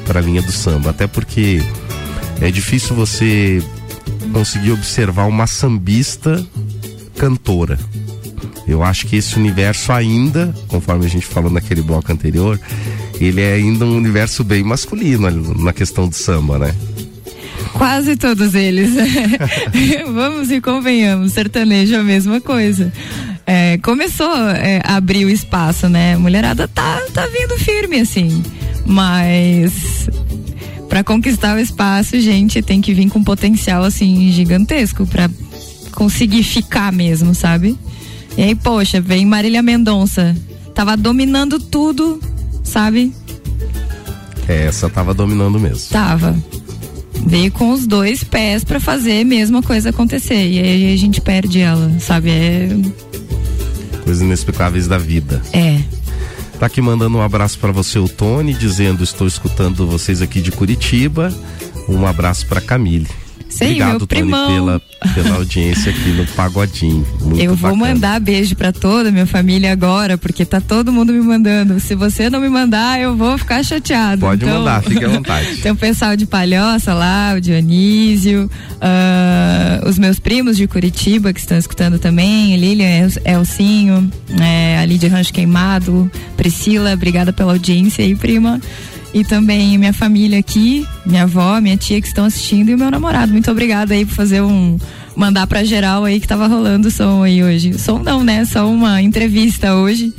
para 0.07 0.19
a 0.19 0.23
linha 0.23 0.43
do 0.43 0.53
samba. 0.53 0.91
Até 0.91 1.07
porque 1.07 1.63
é 2.41 2.51
difícil 2.51 2.95
você 2.97 3.63
conseguir 4.33 4.73
observar 4.73 5.25
uma 5.27 5.47
sambista 5.47 6.45
cantora. 7.17 7.79
Eu 8.67 8.83
acho 8.83 9.07
que 9.07 9.17
esse 9.17 9.37
universo 9.37 9.93
ainda, 9.93 10.55
conforme 10.69 11.07
a 11.07 11.09
gente 11.09 11.27
falou 11.27 11.51
naquele 11.51 11.83
bloco 11.83 12.13
anterior, 12.13 12.61
ele 13.21 13.41
é 13.41 13.55
ainda 13.55 13.85
um 13.85 13.97
universo 13.97 14.45
bem 14.45 14.63
masculino 14.63 15.31
na 15.59 15.73
questão 15.73 16.09
do 16.09 16.15
samba, 16.15 16.59
né? 16.59 16.75
Quase 17.73 18.17
todos 18.17 18.55
eles. 18.55 18.93
Vamos 20.13 20.51
e 20.51 20.61
convenhamos, 20.61 21.33
sertanejo 21.33 21.95
é 21.95 21.99
a 21.99 22.03
mesma 22.03 22.41
coisa. 22.41 22.93
É, 23.47 23.79
começou 23.79 24.33
é, 24.51 24.81
a 24.85 24.97
abrir 24.97 25.25
o 25.25 25.31
espaço, 25.31 25.89
né? 25.89 26.17
Mulherada 26.17 26.69
tá, 26.69 27.01
tá 27.13 27.27
vindo 27.27 27.59
firme, 27.59 28.01
assim. 28.01 28.43
Mas 28.87 30.09
para 30.89 31.05
conquistar 31.05 31.57
o 31.57 31.61
espaço, 31.61 32.19
gente, 32.21 32.61
tem 32.63 32.81
que 32.81 32.93
vir 32.93 33.09
com 33.09 33.23
potencial, 33.23 33.85
assim, 33.85 34.31
gigantesco 34.33 35.07
para 35.07 35.31
conseguir 35.93 36.43
ficar 36.43 36.93
mesmo, 36.93 37.35
sabe? 37.35 37.79
E 38.37 38.43
aí, 38.43 38.55
poxa, 38.55 39.01
vem 39.01 39.27
Marília 39.27 39.63
Mendonça. 39.63 40.37
Tava 40.75 40.97
dominando 40.97 41.59
tudo, 41.59 42.21
sabe? 42.63 43.13
É, 44.49 44.67
Essa 44.67 44.89
tava 44.89 45.13
dominando 45.13 45.59
mesmo. 45.59 45.91
Tava. 45.91 46.37
Veio 47.27 47.53
com 47.53 47.73
os 47.73 47.87
dois 47.87 48.25
pés 48.25 48.65
pra 48.65 48.81
fazer 48.81 49.21
a 49.21 49.25
mesma 49.25 49.63
coisa 49.63 49.91
acontecer. 49.91 50.49
E 50.49 50.59
aí 50.59 50.95
a 50.95 50.97
gente 50.97 51.21
perde 51.21 51.61
ela, 51.61 51.93
sabe? 52.01 52.31
É. 52.31 52.69
Coisas 54.05 54.23
inexplicáveis 54.23 54.89
da 54.89 54.97
vida. 54.97 55.43
É. 55.53 55.81
Tá 56.59 56.67
aqui 56.67 56.81
mandando 56.81 57.19
um 57.19 57.23
abraço 57.23 57.59
para 57.59 57.73
você, 57.73 57.99
o 57.99 58.09
Tony, 58.09 58.55
dizendo: 58.55 59.05
Estou 59.05 59.27
escutando 59.27 59.87
vocês 59.87 60.23
aqui 60.23 60.41
de 60.41 60.51
Curitiba. 60.51 61.33
Um 61.89 62.07
abraço 62.07 62.47
para 62.47 62.61
Camille. 62.61 63.09
Sim, 63.51 63.65
Obrigado, 63.65 63.91
meu 63.91 64.07
Tony, 64.07 64.23
primão. 64.23 64.49
pela, 64.55 64.83
pela 65.15 65.35
audiência 65.37 65.91
aqui 65.91 66.09
no 66.11 66.25
Pagodinho. 66.29 67.05
Muito 67.21 67.41
eu 67.43 67.55
vou 67.57 67.73
bacana. 67.73 67.95
mandar 67.95 68.21
beijo 68.21 68.55
pra 68.55 68.73
toda 68.73 69.09
a 69.09 69.13
minha 69.13 69.27
família 69.27 69.73
agora, 69.73 70.17
porque 70.17 70.45
tá 70.45 70.61
todo 70.61 70.93
mundo 70.93 71.13
me 71.13 71.21
mandando. 71.21 71.79
Se 71.81 71.95
você 71.97 72.31
não 72.31 72.41
me 72.41 72.49
mandar, 72.49 73.01
eu 73.01 73.17
vou 73.17 73.37
ficar 73.37 73.63
chateado. 73.65 74.21
Pode 74.21 74.45
Então, 74.45 74.61
mandar, 74.61 74.83
fique 74.85 75.05
à 75.05 75.09
vontade. 75.11 75.57
Tem 75.57 75.73
o 75.73 75.77
pessoal 75.77 76.17
de 76.17 76.27
Palhoça 76.27 76.95
lá, 76.95 77.35
o 77.37 77.41
Dionísio, 77.41 78.49
ah, 78.81 79.83
os 79.87 79.99
meus 79.99 80.19
primos 80.19 80.57
de 80.57 80.67
Curitiba 80.67 81.33
que 81.33 81.41
estão 81.41 81.59
escutando 81.59 81.99
também, 81.99 82.57
Lilian, 82.57 82.87
El- 83.25 83.35
Elcinho, 83.41 84.11
é, 84.41 84.79
a 84.79 84.85
Lídia 84.85 85.09
Rancho 85.11 85.33
Queimado, 85.33 86.11
Priscila, 86.37 86.93
obrigada 86.95 87.33
pela 87.33 87.53
audiência 87.53 88.05
aí, 88.05 88.15
prima. 88.15 88.61
E 89.13 89.25
também 89.25 89.77
minha 89.77 89.93
família 89.93 90.39
aqui, 90.39 90.87
minha 91.05 91.25
avó, 91.25 91.61
minha 91.61 91.77
tia 91.77 92.01
que 92.01 92.07
estão 92.07 92.25
assistindo 92.25 92.69
e 92.69 92.75
o 92.75 92.79
meu 92.79 92.91
namorado. 92.91 93.33
Muito 93.33 93.51
obrigada 93.51 93.95
aí 93.95 94.05
por 94.05 94.15
fazer 94.15 94.41
um. 94.41 94.79
Mandar 95.17 95.47
pra 95.47 95.65
geral 95.65 96.05
aí 96.05 96.21
que 96.21 96.29
tava 96.29 96.47
rolando 96.47 96.89
o 96.89 96.91
som 96.91 97.25
aí 97.25 97.43
hoje. 97.43 97.77
Som 97.79 97.99
não, 97.99 98.23
né? 98.23 98.45
Só 98.45 98.71
uma 98.71 99.03
entrevista 99.03 99.75
hoje. 99.75 100.15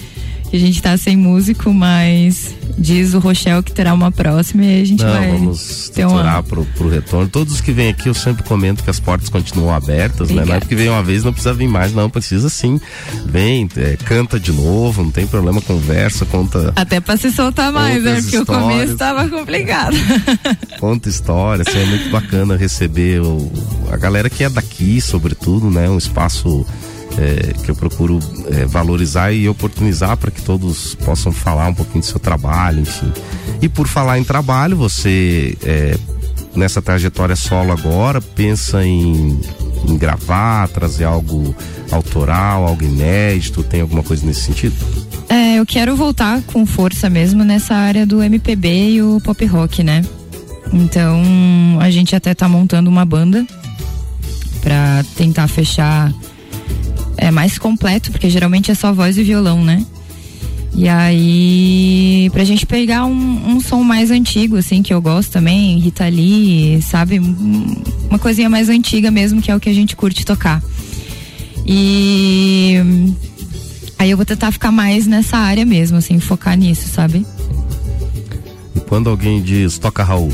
Que 0.52 0.58
a 0.58 0.60
gente 0.60 0.82
tá 0.82 0.98
sem 0.98 1.16
músico, 1.16 1.74
mas 1.74 2.54
diz 2.78 3.14
o 3.14 3.20
Rochelle 3.20 3.64
que 3.64 3.72
terá 3.72 3.94
uma 3.94 4.12
próxima 4.12 4.66
e 4.66 4.82
a 4.82 4.86
gente 4.86 5.02
Não, 5.02 5.10
vai 5.14 5.32
vamos 5.32 5.90
ter 5.96 6.06
uma. 6.06 6.44
pro, 6.44 6.66
pro 6.66 6.90
retorno. 6.90 7.30
Todos 7.30 7.54
os 7.54 7.62
que 7.62 7.72
vêm 7.72 7.88
aqui, 7.90 8.10
eu 8.10 8.14
sempre 8.14 8.44
comento 8.44 8.84
que 8.84 8.90
as 8.90 9.00
portas 9.00 9.30
continuam 9.30 9.74
abertas, 9.74 10.28
né? 10.30 10.34
Não 10.36 10.40
é 10.42 10.44
Obrigada. 10.44 10.60
porque 10.60 10.76
vem 10.76 10.90
uma 10.90 11.02
vez, 11.02 11.24
não 11.24 11.32
precisa 11.32 11.54
vir 11.54 11.70
mais, 11.70 11.94
não, 11.94 12.10
precisa 12.10 12.50
sim. 12.50 12.82
Vem, 13.26 13.70
é, 13.78 13.96
canta 14.04 14.38
de 14.38 14.52
novo, 14.52 15.02
não 15.02 15.10
tem 15.12 15.26
problema, 15.26 15.62
conversa, 15.62 16.26
conta, 16.26 16.74
Até 16.76 17.00
pra 17.00 17.16
se 17.16 17.32
soltar 17.32 17.72
mais, 17.72 18.04
né? 18.04 18.22
Porque 18.22 18.38
o 18.40 18.46
começo 18.46 18.98
tava 18.98 19.30
complicado. 19.30 19.96
conta 20.82 21.08
história, 21.08 21.64
assim, 21.66 21.80
é 21.80 21.86
muito 21.86 22.10
bacana 22.10 22.58
receber 22.58 23.22
o- 23.22 23.50
a 23.90 23.96
galera 23.96 24.30
que 24.30 24.44
é 24.44 24.50
daqui, 24.50 25.00
sobretudo, 25.00 25.70
né? 25.72 25.90
Um 25.90 25.98
espaço 25.98 26.66
é, 27.18 27.54
que 27.54 27.72
eu 27.72 27.76
procuro 27.76 28.20
é, 28.52 28.66
valorizar 28.66 29.32
e 29.32 29.48
oportunizar 29.48 30.18
para 30.18 30.32
que 30.32 30.42
todos 30.42 30.96
possam 30.96 31.32
falar 31.32 31.68
um 31.68 31.74
pouquinho 31.74 32.00
do 32.00 32.06
seu 32.06 32.20
trabalho, 32.20 32.82
enfim. 32.82 33.12
E 33.62 33.70
por 33.70 33.88
falar 33.88 34.20
em 34.20 34.24
trabalho, 34.24 34.76
você 34.78 35.58
é, 35.64 35.98
nessa 36.56 36.82
trajetória 36.82 37.36
solo 37.36 37.72
agora 37.72 38.22
pensa 38.22 38.84
em, 38.86 39.40
em 39.88 39.98
gravar, 39.98 40.68
trazer 40.70 41.06
algo 41.06 41.56
autoral, 41.92 42.66
algo 42.66 42.84
inédito, 42.84 43.64
tem 43.64 43.82
alguma 43.82 44.04
coisa 44.04 44.26
nesse 44.26 44.42
sentido? 44.42 44.76
É, 45.30 45.60
eu 45.60 45.66
quero 45.66 45.96
voltar 45.96 46.42
com 46.44 46.66
força 46.66 47.10
mesmo 47.10 47.44
nessa 47.44 47.76
área 47.76 48.06
do 48.06 48.22
MPB 48.22 48.92
e 48.92 49.02
o 49.02 49.22
pop 49.22 49.46
rock, 49.46 49.84
né? 49.84 50.04
Então, 50.74 51.22
a 51.80 51.90
gente 51.90 52.16
até 52.16 52.34
tá 52.34 52.48
montando 52.48 52.90
uma 52.90 53.06
banda 53.06 53.46
pra 54.62 55.04
tentar 55.16 55.48
fechar 55.48 56.14
é 57.22 57.30
mais 57.32 57.58
completo, 57.60 58.12
porque 58.12 58.30
geralmente 58.30 58.72
é 58.72 58.76
só 58.76 58.92
voz 58.92 59.16
e 59.18 59.24
violão, 59.24 59.64
né? 59.64 59.86
E 60.74 60.88
aí, 60.88 62.30
pra 62.32 62.44
gente 62.46 62.66
pegar 62.66 63.06
um, 63.06 63.52
um 63.52 63.60
som 63.60 63.84
mais 63.84 64.10
antigo, 64.10 64.56
assim, 64.58 64.82
que 64.82 64.94
eu 64.94 65.02
gosto 65.02 65.30
também, 65.32 65.78
Rita 65.80 66.08
Lee, 66.08 66.82
sabe? 66.82 67.20
Um- 67.20 67.76
Uma 68.10 68.18
coisinha 68.18 68.50
mais 68.50 68.70
antiga 68.70 69.12
mesmo, 69.12 69.42
que 69.42 69.52
é 69.52 69.56
o 69.56 69.60
que 69.60 69.70
a 69.70 69.74
gente 69.74 69.96
curte 69.96 70.26
tocar. 70.26 70.62
E 71.66 72.76
aí 74.00 74.10
eu 74.10 74.18
vou 74.18 74.26
tentar 74.26 74.52
ficar 74.52 74.72
mais 74.72 75.06
nessa 75.08 75.38
área 75.38 75.66
mesmo, 75.66 75.98
assim, 75.98 76.20
focar 76.20 76.58
nisso, 76.58 76.88
sabe? 76.90 77.26
E 78.76 78.80
quando 78.82 79.10
alguém 79.10 79.42
diz 79.42 79.78
toca 79.78 80.04
Raul, 80.04 80.32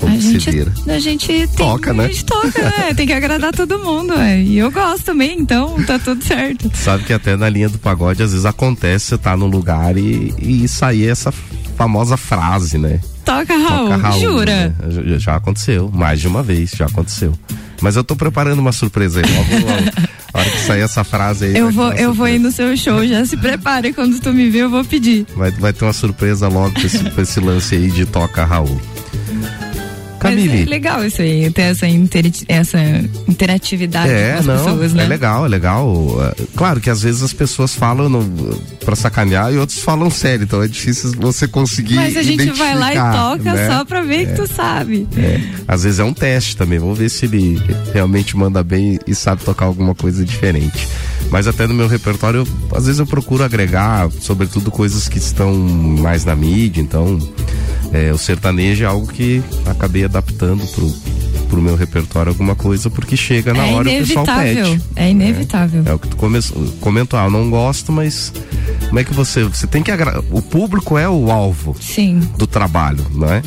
como 0.00 0.16
a 0.16 0.18
gente, 0.18 0.44
se 0.44 0.50
vira? 0.50 0.72
a 0.88 0.98
gente 0.98 1.26
tem, 1.26 1.46
Toca, 1.48 1.92
né? 1.92 2.04
A 2.04 2.08
gente 2.08 2.24
toca, 2.24 2.62
né? 2.62 2.94
Tem 2.94 3.06
que 3.06 3.12
agradar 3.12 3.52
todo 3.52 3.78
mundo, 3.78 4.14
é. 4.14 4.40
E 4.40 4.58
eu 4.58 4.70
gosto 4.70 5.04
também, 5.04 5.38
então 5.38 5.80
tá 5.84 5.98
tudo 5.98 6.24
certo. 6.24 6.70
Sabe 6.74 7.04
que 7.04 7.12
até 7.12 7.36
na 7.36 7.48
linha 7.48 7.68
do 7.68 7.78
pagode 7.78 8.22
às 8.22 8.30
vezes 8.30 8.46
acontece 8.46 9.06
você 9.06 9.18
tá 9.18 9.36
num 9.36 9.46
lugar 9.46 9.96
e, 9.96 10.34
e 10.38 10.66
sair 10.66 11.08
essa 11.08 11.32
famosa 11.76 12.16
frase, 12.16 12.78
né? 12.78 13.00
Toca, 13.24 13.56
Raul, 13.56 14.18
jura? 14.18 14.68
né? 14.68 14.74
Já, 14.88 15.18
já 15.18 15.36
aconteceu, 15.36 15.90
mais 15.92 16.20
de 16.20 16.26
uma 16.26 16.42
vez, 16.42 16.70
já 16.74 16.86
aconteceu. 16.86 17.32
Mas 17.80 17.96
eu 17.96 18.02
tô 18.04 18.16
preparando 18.16 18.58
uma 18.58 18.72
surpresa 18.72 19.20
aí, 19.20 19.26
logo, 19.32 19.66
logo. 19.66 20.10
A 20.32 20.38
hora 20.38 20.50
que 20.50 20.58
sair 20.60 20.80
essa 20.82 21.02
frase 21.02 21.46
aí. 21.46 21.56
Eu 21.56 21.70
vou, 21.70 21.92
eu 21.92 22.14
vou 22.14 22.28
ir 22.28 22.38
no 22.38 22.52
seu 22.52 22.76
show, 22.76 23.04
já 23.06 23.24
se 23.26 23.36
prepare, 23.36 23.92
quando 23.92 24.20
tu 24.20 24.32
me 24.32 24.48
ver 24.48 24.60
eu 24.60 24.70
vou 24.70 24.84
pedir. 24.84 25.26
Vai, 25.36 25.50
vai 25.50 25.72
ter 25.72 25.84
uma 25.84 25.92
surpresa 25.92 26.48
logo 26.48 26.72
com 26.72 26.86
esse, 26.86 27.10
com 27.10 27.20
esse 27.20 27.40
lance 27.40 27.74
aí 27.74 27.90
de 27.90 28.06
toca 28.06 28.44
Raul. 28.44 28.80
Mas 30.22 30.32
é 30.32 30.36
Camille. 30.46 30.64
legal 30.66 31.04
isso 31.04 31.22
aí, 31.22 31.50
ter 31.50 31.62
essa, 31.62 31.86
interi- 31.88 32.32
essa 32.48 32.78
interatividade 33.28 34.12
É, 34.12 34.32
com 34.34 34.38
as 34.40 34.46
não, 34.46 34.56
pessoas, 34.56 34.92
né? 34.92 35.04
é 35.04 35.06
legal, 35.06 35.44
é 35.46 35.48
legal. 35.48 36.16
É, 36.38 36.42
Claro 36.56 36.80
que 36.80 36.90
às 36.90 37.02
vezes 37.02 37.22
as 37.22 37.32
pessoas 37.32 37.74
falam 37.74 38.10
pra 38.84 38.94
sacanear 38.96 39.52
e 39.52 39.56
outros 39.56 39.78
falam 39.80 40.10
sério, 40.10 40.44
então 40.44 40.62
é 40.62 40.68
difícil 40.68 41.12
você 41.18 41.46
conseguir 41.48 41.94
Mas 41.94 42.16
a 42.16 42.22
gente 42.22 42.50
vai 42.50 42.74
lá 42.76 42.92
e 42.94 42.96
toca 42.96 43.52
né? 43.54 43.68
só 43.68 43.84
pra 43.84 44.02
ver 44.02 44.26
que 44.28 44.34
tu 44.34 44.46
sabe. 44.46 45.06
É, 45.16 45.40
às 45.66 45.84
vezes 45.84 45.98
é 45.98 46.04
um 46.04 46.12
teste 46.12 46.56
também, 46.56 46.78
vamos 46.78 46.98
ver 46.98 47.08
se 47.08 47.24
ele 47.26 47.60
realmente 47.92 48.36
manda 48.36 48.62
bem 48.62 48.98
e 49.06 49.14
sabe 49.14 49.42
tocar 49.42 49.64
alguma 49.66 49.94
coisa 49.94 50.24
diferente. 50.24 50.86
Mas 51.30 51.46
até 51.46 51.66
no 51.66 51.74
meu 51.74 51.86
repertório, 51.88 52.40
eu- 52.40 52.76
às 52.76 52.86
vezes 52.86 52.98
eu 52.98 53.06
procuro 53.06 53.44
agregar, 53.44 54.08
sobretudo 54.20 54.70
coisas 54.70 55.08
que 55.08 55.18
estão 55.18 55.54
mais 55.54 56.24
na 56.24 56.34
mídia, 56.34 56.80
então 56.80 57.18
é, 57.92 58.12
o 58.12 58.18
sertanejo 58.18 58.82
é 58.84 58.86
algo 58.86 59.06
que 59.06 59.42
acabei 59.66 60.04
adaptando 60.04 60.64
pro, 60.66 60.90
pro 61.48 61.62
meu 61.62 61.76
repertório 61.76 62.30
alguma 62.30 62.54
coisa, 62.54 62.90
porque 62.90 63.16
chega 63.16 63.52
na 63.54 63.66
é 63.66 63.74
hora 63.74 63.90
e 63.90 64.02
o 64.02 64.06
pessoal 64.06 64.26
pede. 64.26 64.82
É 64.96 65.10
inevitável. 65.10 65.82
É 65.86 65.92
o 65.92 65.98
que 65.98 66.08
tu 66.08 66.16
come- 66.16 66.40
comentou, 66.80 67.18
ah, 67.18 67.24
eu 67.24 67.30
não 67.30 67.48
gosto, 67.50 67.92
mas 67.92 68.32
como 68.88 68.98
é 68.98 69.04
que 69.04 69.14
você. 69.14 69.44
Você 69.44 69.66
tem 69.66 69.82
que 69.82 69.90
agradar. 69.90 70.22
O 70.30 70.42
público 70.42 70.98
é 70.98 71.08
o 71.08 71.30
alvo 71.30 71.76
Sim. 71.80 72.20
do 72.36 72.46
trabalho, 72.46 73.06
não 73.14 73.28
é? 73.28 73.42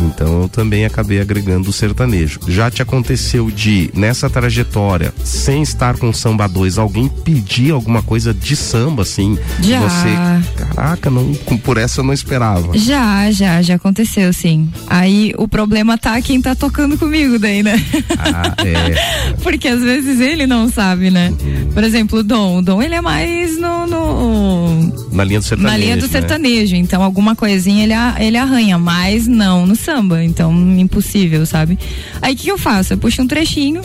Então 0.00 0.42
eu 0.42 0.48
também 0.48 0.84
acabei 0.84 1.20
agregando 1.20 1.70
o 1.70 1.72
sertanejo. 1.72 2.40
Já 2.48 2.70
te 2.70 2.82
aconteceu 2.82 3.50
de, 3.50 3.90
nessa 3.94 4.28
trajetória, 4.30 5.12
sem 5.24 5.62
estar 5.62 5.96
com 5.98 6.12
samba 6.12 6.46
2, 6.48 6.78
alguém 6.78 7.08
pedir 7.08 7.72
alguma 7.72 8.02
coisa 8.02 8.32
de 8.32 8.56
samba, 8.56 9.02
assim? 9.02 9.38
Já. 9.60 9.80
Você, 9.80 10.54
caraca, 10.64 11.10
não, 11.10 11.34
por 11.62 11.76
essa 11.78 12.00
eu 12.00 12.04
não 12.04 12.12
esperava. 12.14 12.76
Já, 12.76 13.30
já, 13.30 13.60
já 13.62 13.74
aconteceu, 13.74 14.32
sim. 14.32 14.68
Aí 14.88 15.34
o 15.36 15.46
problema 15.46 15.98
tá 15.98 16.20
quem 16.22 16.40
tá 16.40 16.54
tocando 16.54 16.96
comigo 16.98 17.38
daí, 17.38 17.62
né? 17.62 17.74
Ah, 18.18 18.54
é. 18.64 19.32
Porque 19.42 19.68
às 19.68 19.80
vezes 19.80 20.20
ele 20.20 20.46
não 20.46 20.70
sabe, 20.70 21.10
né? 21.10 21.32
Por 21.74 21.84
exemplo, 21.84 22.20
o 22.20 22.22
Dom. 22.22 22.58
O 22.58 22.62
Dom, 22.62 22.82
ele 22.82 22.94
é 22.94 23.00
mais 23.00 23.58
no... 23.58 23.86
no- 23.86 24.92
Na 25.12 25.24
linha 25.24 25.40
do 25.40 25.44
sertanejo. 25.44 25.72
na 25.72 25.76
linha 25.78 25.96
do 25.96 26.02
né? 26.06 26.08
sertanejo. 26.08 26.76
Então, 26.76 27.02
alguma 27.02 27.34
coisinha 27.36 27.84
ele, 27.84 27.94
ele 28.24 28.36
arranha, 28.36 28.78
mas 28.78 29.26
não 29.26 29.66
no 29.66 29.76
samba. 29.76 29.89
Então, 30.22 30.52
impossível, 30.78 31.44
sabe? 31.44 31.78
Aí, 32.22 32.34
o 32.34 32.36
que, 32.36 32.48
eu 32.48 32.58
faço? 32.58 32.92
Eu 32.92 32.98
puxo 32.98 33.22
um 33.22 33.26
trechinho, 33.26 33.82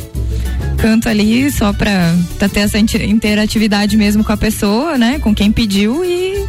canto 0.77 1.09
ali 1.09 1.49
só 1.51 1.73
pra, 1.73 2.15
pra 2.37 2.47
ter 2.49 2.61
essa 2.61 2.77
inter- 2.77 3.09
interatividade 3.09 3.97
mesmo 3.97 4.23
com 4.23 4.31
a 4.31 4.37
pessoa, 4.37 4.97
né? 4.97 5.19
Com 5.19 5.33
quem 5.33 5.51
pediu 5.51 6.03
e. 6.05 6.45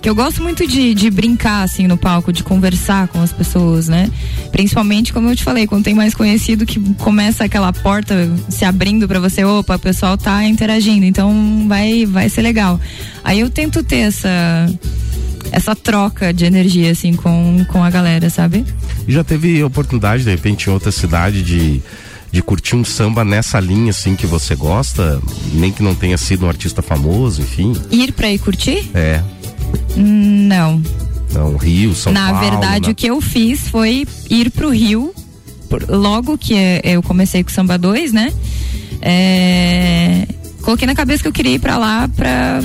Que 0.00 0.08
eu 0.08 0.14
gosto 0.14 0.42
muito 0.42 0.66
de, 0.66 0.94
de 0.94 1.10
brincar, 1.10 1.62
assim, 1.62 1.86
no 1.86 1.96
palco, 1.96 2.32
de 2.32 2.42
conversar 2.42 3.08
com 3.08 3.20
as 3.20 3.32
pessoas, 3.32 3.86
né? 3.86 4.10
Principalmente, 4.50 5.12
como 5.12 5.28
eu 5.28 5.36
te 5.36 5.44
falei, 5.44 5.66
quando 5.66 5.84
tem 5.84 5.94
mais 5.94 6.14
conhecido 6.14 6.64
que 6.64 6.80
começa 6.94 7.44
aquela 7.44 7.70
porta 7.70 8.30
se 8.48 8.64
abrindo 8.64 9.06
pra 9.06 9.20
você, 9.20 9.44
opa, 9.44 9.76
o 9.76 9.78
pessoal 9.78 10.16
tá 10.16 10.42
interagindo, 10.44 11.04
então 11.04 11.66
vai, 11.68 12.06
vai 12.06 12.30
ser 12.30 12.40
legal. 12.40 12.80
Aí 13.22 13.40
eu 13.40 13.50
tento 13.50 13.82
ter 13.82 13.98
essa, 13.98 14.72
essa 15.52 15.76
troca 15.76 16.32
de 16.32 16.46
energia, 16.46 16.92
assim, 16.92 17.12
com, 17.12 17.64
com 17.68 17.84
a 17.84 17.90
galera, 17.90 18.30
sabe? 18.30 18.64
Já 19.06 19.22
teve 19.22 19.62
oportunidade, 19.62 20.24
de 20.24 20.30
repente, 20.30 20.70
em 20.70 20.72
outra 20.72 20.90
cidade 20.90 21.42
de, 21.42 21.82
de 22.32 22.42
curtir 22.42 22.74
um 22.74 22.84
samba 22.86 23.22
nessa 23.22 23.60
linha, 23.60 23.90
assim, 23.90 24.16
que 24.16 24.26
você 24.26 24.54
gosta? 24.54 25.20
Nem 25.52 25.70
que 25.70 25.82
não 25.82 25.94
tenha 25.94 26.16
sido 26.16 26.46
um 26.46 26.48
artista 26.48 26.80
famoso, 26.80 27.42
enfim. 27.42 27.74
Ir 27.90 28.12
pra 28.12 28.30
ir 28.30 28.38
curtir? 28.38 28.90
É. 28.94 29.22
Não. 29.96 30.82
Não, 31.32 31.56
Rio, 31.56 31.94
São 31.94 32.12
Na 32.12 32.32
Paulo. 32.32 32.50
verdade, 32.50 32.86
né? 32.86 32.92
o 32.92 32.94
que 32.94 33.06
eu 33.06 33.20
fiz 33.20 33.68
foi 33.68 34.06
ir 34.28 34.50
pro 34.50 34.70
Rio, 34.70 35.14
por- 35.68 35.84
logo 35.88 36.36
que 36.36 36.54
eh, 36.54 36.80
eu 36.84 37.02
comecei 37.02 37.42
com 37.44 37.50
o 37.50 37.52
Samba 37.52 37.78
2, 37.78 38.12
né? 38.12 38.32
É, 39.02 40.26
coloquei 40.62 40.86
na 40.86 40.94
cabeça 40.94 41.22
que 41.22 41.28
eu 41.28 41.32
queria 41.32 41.52
ir 41.54 41.58
pra 41.58 41.78
lá 41.78 42.08
pra, 42.08 42.60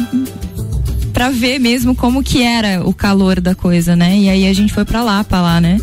pra 1.14 1.30
ver 1.30 1.60
mesmo 1.60 1.96
como 1.96 2.24
que 2.24 2.42
era 2.42 2.82
o 2.88 2.94
calor 2.94 3.40
da 3.40 3.54
coisa, 3.56 3.96
né? 3.96 4.18
E 4.18 4.30
aí 4.30 4.48
a 4.48 4.54
gente 4.54 4.74
foi 4.74 4.84
pra 4.86 5.04
lá, 5.04 5.24
pra 5.24 5.42
lá, 5.42 5.62
né? 5.62 5.80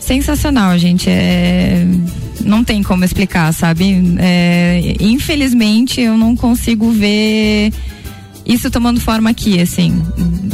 Sensacional, 0.00 0.76
gente. 0.78 1.08
É, 1.08 1.86
não 2.40 2.64
tem 2.64 2.82
como 2.82 3.04
explicar, 3.04 3.52
sabe? 3.54 4.02
É, 4.18 4.96
infelizmente, 5.00 6.00
eu 6.00 6.18
não 6.18 6.34
consigo 6.34 6.90
ver 6.90 7.72
isso 8.44 8.70
tomando 8.70 9.00
forma 9.00 9.30
aqui, 9.30 9.60
assim, 9.60 10.02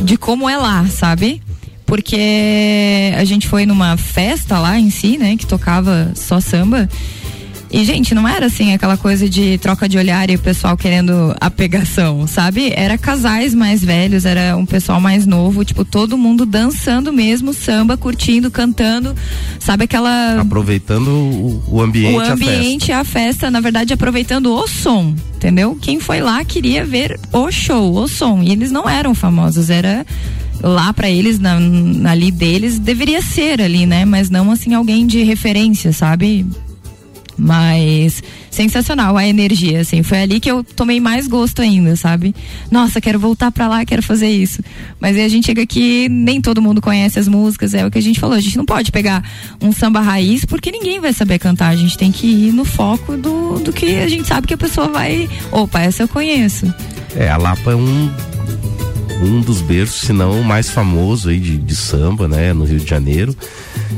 de 0.05 0.17
como 0.17 0.49
é 0.49 0.57
lá, 0.57 0.87
sabe? 0.87 1.43
Porque 1.87 3.13
a 3.17 3.25
gente 3.25 3.49
foi 3.49 3.65
numa 3.65 3.97
festa 3.97 4.59
lá 4.59 4.79
em 4.79 4.91
si, 4.91 5.17
né, 5.17 5.37
que 5.37 5.47
tocava 5.47 6.13
só 6.15 6.41
samba. 6.41 6.89
E, 7.71 7.85
gente, 7.85 8.15
não 8.15 8.27
era 8.27 8.47
assim 8.47 8.73
aquela 8.73 8.97
coisa 8.97 9.29
de 9.29 9.59
troca 9.59 9.87
de 9.89 9.99
olhar 9.99 10.31
e 10.31 10.37
o 10.37 10.39
pessoal 10.39 10.75
querendo 10.77 11.35
a 11.39 11.51
pegação, 11.51 12.27
sabe? 12.27 12.73
Era 12.75 12.97
casais 12.97 13.55
mais 13.55 13.85
velhos, 13.85 14.25
era 14.25 14.57
um 14.57 14.65
pessoal 14.65 15.01
mais 15.01 15.27
novo, 15.27 15.65
tipo, 15.65 15.85
todo 15.85 16.17
mundo 16.17 16.47
dançando 16.47 17.13
mesmo, 17.13 17.53
samba, 17.53 17.97
curtindo, 17.97 18.51
cantando, 18.51 19.15
sabe 19.61 19.85
aquela 19.85 20.41
Aproveitando 20.41 21.09
o, 21.09 21.63
o 21.69 21.81
ambiente, 21.83 22.15
o 22.17 22.21
a 22.21 22.25
festa. 22.25 22.33
ambiente, 22.45 22.93
a 22.93 23.05
festa. 23.05 23.51
na 23.51 23.61
verdade, 23.61 23.93
aproveitando 23.93 24.47
o 24.53 24.67
som, 24.67 25.15
entendeu? 25.37 25.77
Quem 25.81 26.01
foi 26.01 26.21
lá 26.21 26.43
queria 26.45 26.85
ver 26.87 27.21
o 27.33 27.51
show, 27.51 27.95
o 27.95 28.09
som. 28.09 28.43
E 28.43 28.51
eles 28.51 28.71
não 28.71 28.89
eram 28.89 29.15
famosos, 29.15 29.69
era 29.69 30.07
lá 30.63 30.91
pra 30.95 31.11
eles, 31.11 31.39
na- 31.39 31.59
ali 32.11 32.31
deles, 32.31 32.79
deveria 32.79 33.21
ser 33.21 33.61
ali, 33.61 33.85
né? 33.85 34.05
Mas 34.07 34.31
não 34.31 34.51
assim 34.51 34.73
alguém 34.75 35.07
de 35.07 35.23
referência, 35.23 35.93
sabe? 35.93 36.47
Mas 37.39 38.23
sensacional 38.51 39.17
a 39.17 39.27
energia, 39.27 39.81
assim. 39.81 40.03
Foi 40.03 40.21
ali 40.21 40.41
que 40.41 40.51
eu 40.51 40.65
tomei 40.65 40.99
mais 40.99 41.29
gosto 41.29 41.63
ainda, 41.63 41.95
sabe? 41.95 42.35
Nossa, 42.71 43.01
quero 43.01 43.19
voltar 43.19 43.53
pra 43.53 43.69
lá, 43.69 43.85
quero 43.85 44.03
fazer 44.03 44.29
isso. 44.29 44.61
Mas 45.01 45.17
aí 45.17 45.25
a 45.25 45.29
gente 45.29 45.47
chega 45.47 45.63
aqui, 45.63 46.09
nem 46.09 46.41
todo 46.41 46.61
mundo 46.61 46.81
conhece 46.81 47.19
as 47.19 47.29
músicas, 47.29 47.75
é 47.75 47.87
o 47.87 47.91
que 47.91 47.99
a 47.99 48.03
gente 48.03 48.19
falou. 48.19 48.37
A 48.37 48.41
gente 48.41 48.57
não 48.57 48.65
pode 48.65 48.91
pegar 48.91 49.23
um 49.63 49.71
samba 49.73 50.01
raiz 50.01 50.45
porque 50.45 50.73
ninguém 50.73 50.99
vai 50.99 51.13
saber 51.13 51.39
cantar. 51.39 51.69
A 51.69 51.77
gente 51.77 51.97
tem 51.97 52.11
que 52.11 52.27
ir 52.27 52.53
no 52.53 52.65
foco 52.65 53.17
do, 53.17 53.61
do 53.61 53.73
que 53.73 53.97
a 53.97 54.09
gente 54.09 54.27
sabe 54.27 54.47
que 54.47 54.55
a 54.55 54.59
pessoa 54.59 54.89
vai. 54.89 55.29
Opa, 55.53 55.81
essa 55.81 56.03
eu 56.03 56.09
conheço. 56.09 56.73
É, 57.15 57.29
a 57.29 57.37
Lapa 57.37 57.71
é 57.71 57.77
um 57.77 58.11
um 59.21 59.41
dos 59.41 59.61
berços, 59.61 60.03
se 60.03 60.13
não 60.13 60.41
o 60.41 60.45
mais 60.45 60.71
famoso 60.71 61.29
aí 61.29 61.41
de, 61.41 61.57
de 61.57 61.75
samba, 61.75 62.29
né, 62.29 62.53
no 62.53 62.65
Rio 62.65 62.79
de 62.79 62.89
Janeiro. 62.89 63.35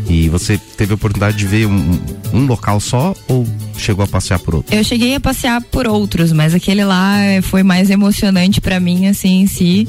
E 0.08 0.28
você 0.28 0.58
teve 0.76 0.92
a 0.92 0.94
oportunidade 0.94 1.36
de 1.36 1.46
ver 1.46 1.66
um, 1.66 1.98
um 2.32 2.46
local 2.46 2.80
só 2.80 3.14
ou 3.28 3.46
chegou 3.76 4.04
a 4.04 4.08
passear 4.08 4.38
por 4.38 4.54
outro? 4.56 4.74
Eu 4.74 4.82
cheguei 4.84 5.14
a 5.14 5.20
passear 5.20 5.60
por 5.62 5.86
outros, 5.86 6.32
mas 6.32 6.54
aquele 6.54 6.84
lá 6.84 7.16
foi 7.42 7.62
mais 7.62 7.90
emocionante 7.90 8.60
pra 8.60 8.78
mim, 8.80 9.06
assim, 9.06 9.40
em 9.42 9.46
si. 9.46 9.88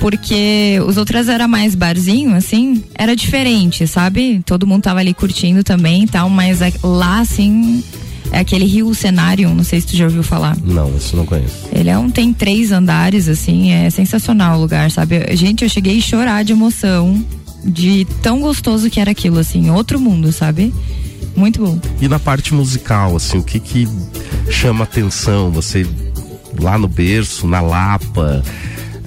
Porque 0.00 0.78
os 0.86 0.96
outros 0.96 1.28
era 1.28 1.48
mais 1.48 1.74
barzinho, 1.74 2.34
assim, 2.34 2.84
era 2.94 3.16
diferente, 3.16 3.86
sabe? 3.86 4.40
Todo 4.46 4.66
mundo 4.66 4.82
tava 4.82 5.00
ali 5.00 5.12
curtindo 5.12 5.64
também 5.64 6.04
e 6.04 6.06
tal, 6.06 6.30
mas 6.30 6.62
a- 6.62 6.70
lá, 6.84 7.18
assim, 7.20 7.82
é 8.30 8.38
aquele 8.38 8.64
Rio 8.64 8.94
Cenário, 8.94 9.52
não 9.52 9.64
sei 9.64 9.80
se 9.80 9.88
tu 9.88 9.96
já 9.96 10.04
ouviu 10.04 10.22
falar. 10.22 10.56
Não, 10.62 10.96
isso 10.96 11.16
não 11.16 11.26
conheço. 11.26 11.66
Ele 11.72 11.88
é 11.88 11.98
um, 11.98 12.10
tem 12.10 12.32
três 12.32 12.70
andares, 12.70 13.28
assim, 13.28 13.72
é 13.72 13.90
sensacional 13.90 14.56
o 14.56 14.60
lugar, 14.60 14.88
sabe? 14.90 15.34
Gente, 15.36 15.64
eu 15.64 15.68
cheguei 15.68 15.98
a 15.98 16.00
chorar 16.00 16.44
de 16.44 16.52
emoção, 16.52 17.24
de 17.64 18.06
tão 18.22 18.40
gostoso 18.40 18.90
que 18.90 19.00
era 19.00 19.10
aquilo, 19.10 19.38
assim, 19.38 19.70
outro 19.70 19.98
mundo, 19.98 20.32
sabe? 20.32 20.72
Muito 21.36 21.64
bom. 21.64 21.78
E 22.00 22.08
na 22.08 22.18
parte 22.18 22.54
musical, 22.54 23.16
assim, 23.16 23.38
o 23.38 23.42
que 23.42 23.60
que 23.60 23.88
chama 24.50 24.84
atenção? 24.84 25.50
Você 25.52 25.86
lá 26.58 26.76
no 26.76 26.88
berço, 26.88 27.46
na 27.46 27.60
Lapa, 27.60 28.42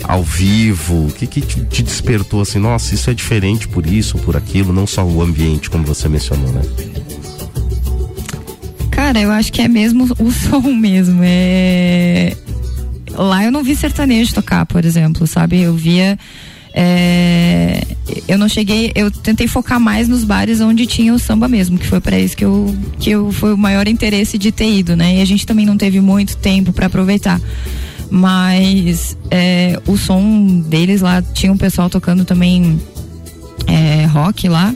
ao 0.03 0.23
vivo, 0.23 1.07
o 1.07 1.11
que 1.11 1.28
que 1.28 1.41
te, 1.41 1.84
despertou 1.84 2.41
assim, 2.41 2.60
nossa, 2.60 2.95
isso 2.95 3.10
é 3.10 3.14
diferente 3.14 3.68
por 3.68 3.86
isso, 3.86 4.18
por 4.19 4.36
aquilo, 4.36 4.73
não 4.73 4.88
só 4.88 5.03
o 5.03 5.22
ambiente, 5.22 5.69
como 5.69 5.86
você 5.86 6.07
mencionou, 6.07 6.52
né? 6.52 6.61
Cara, 8.90 9.19
eu 9.19 9.32
acho 9.32 9.52
que 9.52 9.61
é 9.61 9.68
mesmo 9.68 10.07
o 10.19 10.32
som 10.32 10.61
mesmo. 10.73 11.22
É... 11.23 12.36
Lá 13.11 13.44
eu 13.44 13.52
não 13.52 13.64
vi 13.64 13.76
sertanejo 13.76 14.34
tocar, 14.34 14.65
por 14.65 14.86
exemplo, 14.86 15.28
sabe? 15.28 15.60
Eu 15.60 15.73
via. 15.73 16.18
É, 16.73 17.81
Eu 18.27 18.38
não 18.38 18.48
cheguei, 18.48 18.91
eu 18.95 19.11
tentei 19.11 19.48
focar 19.48 19.80
mais 19.80 20.07
nos 20.07 20.23
bares 20.23 20.61
onde 20.61 20.85
tinha 20.85 21.14
o 21.14 21.19
samba 21.19 21.48
mesmo, 21.48 21.77
que 21.77 21.85
foi 21.85 21.99
para 21.99 22.19
isso 22.19 22.35
que 22.35 22.45
eu, 22.45 22.76
que 22.99 23.10
eu 23.10 23.31
foi 23.31 23.53
o 23.53 23.57
maior 23.57 23.88
interesse 23.88 24.38
de 24.38 24.52
ter 24.52 24.72
ido, 24.72 24.95
né? 24.95 25.18
E 25.18 25.22
a 25.22 25.26
gente 25.26 25.45
também 25.45 25.65
não 25.65 25.77
teve 25.77 25.99
muito 25.99 26.38
tempo 26.38 26.72
para 26.72 26.88
aproveitar. 26.88 27.39
Mas 28.10 29.18
é, 29.30 29.80
o 29.88 29.98
som 29.98 30.61
deles 30.68 31.02
lá 31.02 31.22
tinha 31.22 31.52
um 31.52 31.57
pessoal 31.57 31.89
tocando 31.89 32.26
também 32.26 32.80
é, 33.68 34.06
rock 34.06 34.49
lá 34.49 34.76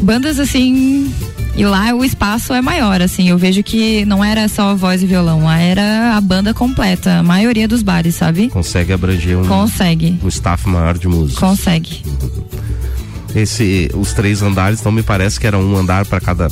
bandas 0.00 0.38
assim 0.38 1.12
e 1.58 1.64
lá 1.66 1.92
o 1.92 2.04
espaço 2.04 2.54
é 2.54 2.62
maior 2.62 3.02
assim 3.02 3.28
eu 3.30 3.36
vejo 3.36 3.64
que 3.64 4.04
não 4.04 4.24
era 4.24 4.46
só 4.48 4.76
voz 4.76 5.02
e 5.02 5.06
violão 5.06 5.42
lá 5.44 5.58
era 5.58 6.16
a 6.16 6.20
banda 6.20 6.54
completa 6.54 7.18
a 7.18 7.22
maioria 7.22 7.66
dos 7.66 7.82
bares 7.82 8.14
sabe 8.14 8.48
Consegue 8.48 8.92
abranger 8.92 9.36
um, 9.38 9.44
Consegue. 9.44 10.18
um 10.22 10.28
staff 10.28 10.68
maior 10.68 10.96
de 10.96 11.08
músicos. 11.08 11.40
consegue 11.40 12.02
Esse, 13.34 13.90
os 13.94 14.14
três 14.14 14.40
andares, 14.40 14.80
então 14.80 14.90
me 14.90 15.02
parece 15.02 15.38
que 15.38 15.46
era 15.46 15.58
um 15.58 15.76
andar 15.76 16.06
para 16.06 16.18
cada 16.18 16.48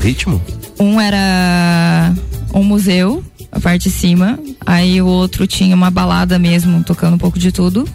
ritmo? 0.00 0.42
um 0.78 0.98
era 1.00 2.12
um 2.54 2.64
museu 2.64 3.22
a 3.52 3.60
parte 3.60 3.84
de 3.84 3.90
cima 3.90 4.38
aí 4.64 5.00
o 5.02 5.06
outro 5.06 5.46
tinha 5.46 5.74
uma 5.76 5.90
balada 5.90 6.38
mesmo 6.38 6.82
tocando 6.82 7.14
um 7.14 7.18
pouco 7.18 7.38
de 7.38 7.52
tudo 7.52 7.86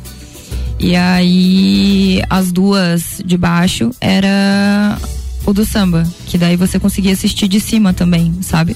e 0.79 0.95
aí 0.95 2.21
as 2.29 2.51
duas 2.51 3.21
de 3.25 3.35
baixo 3.37 3.89
era 3.99 4.97
o 5.45 5.53
do 5.53 5.65
samba 5.65 6.03
que 6.25 6.37
daí 6.37 6.55
você 6.55 6.79
conseguia 6.79 7.13
assistir 7.13 7.47
de 7.47 7.59
cima 7.59 7.93
também 7.93 8.33
sabe 8.41 8.75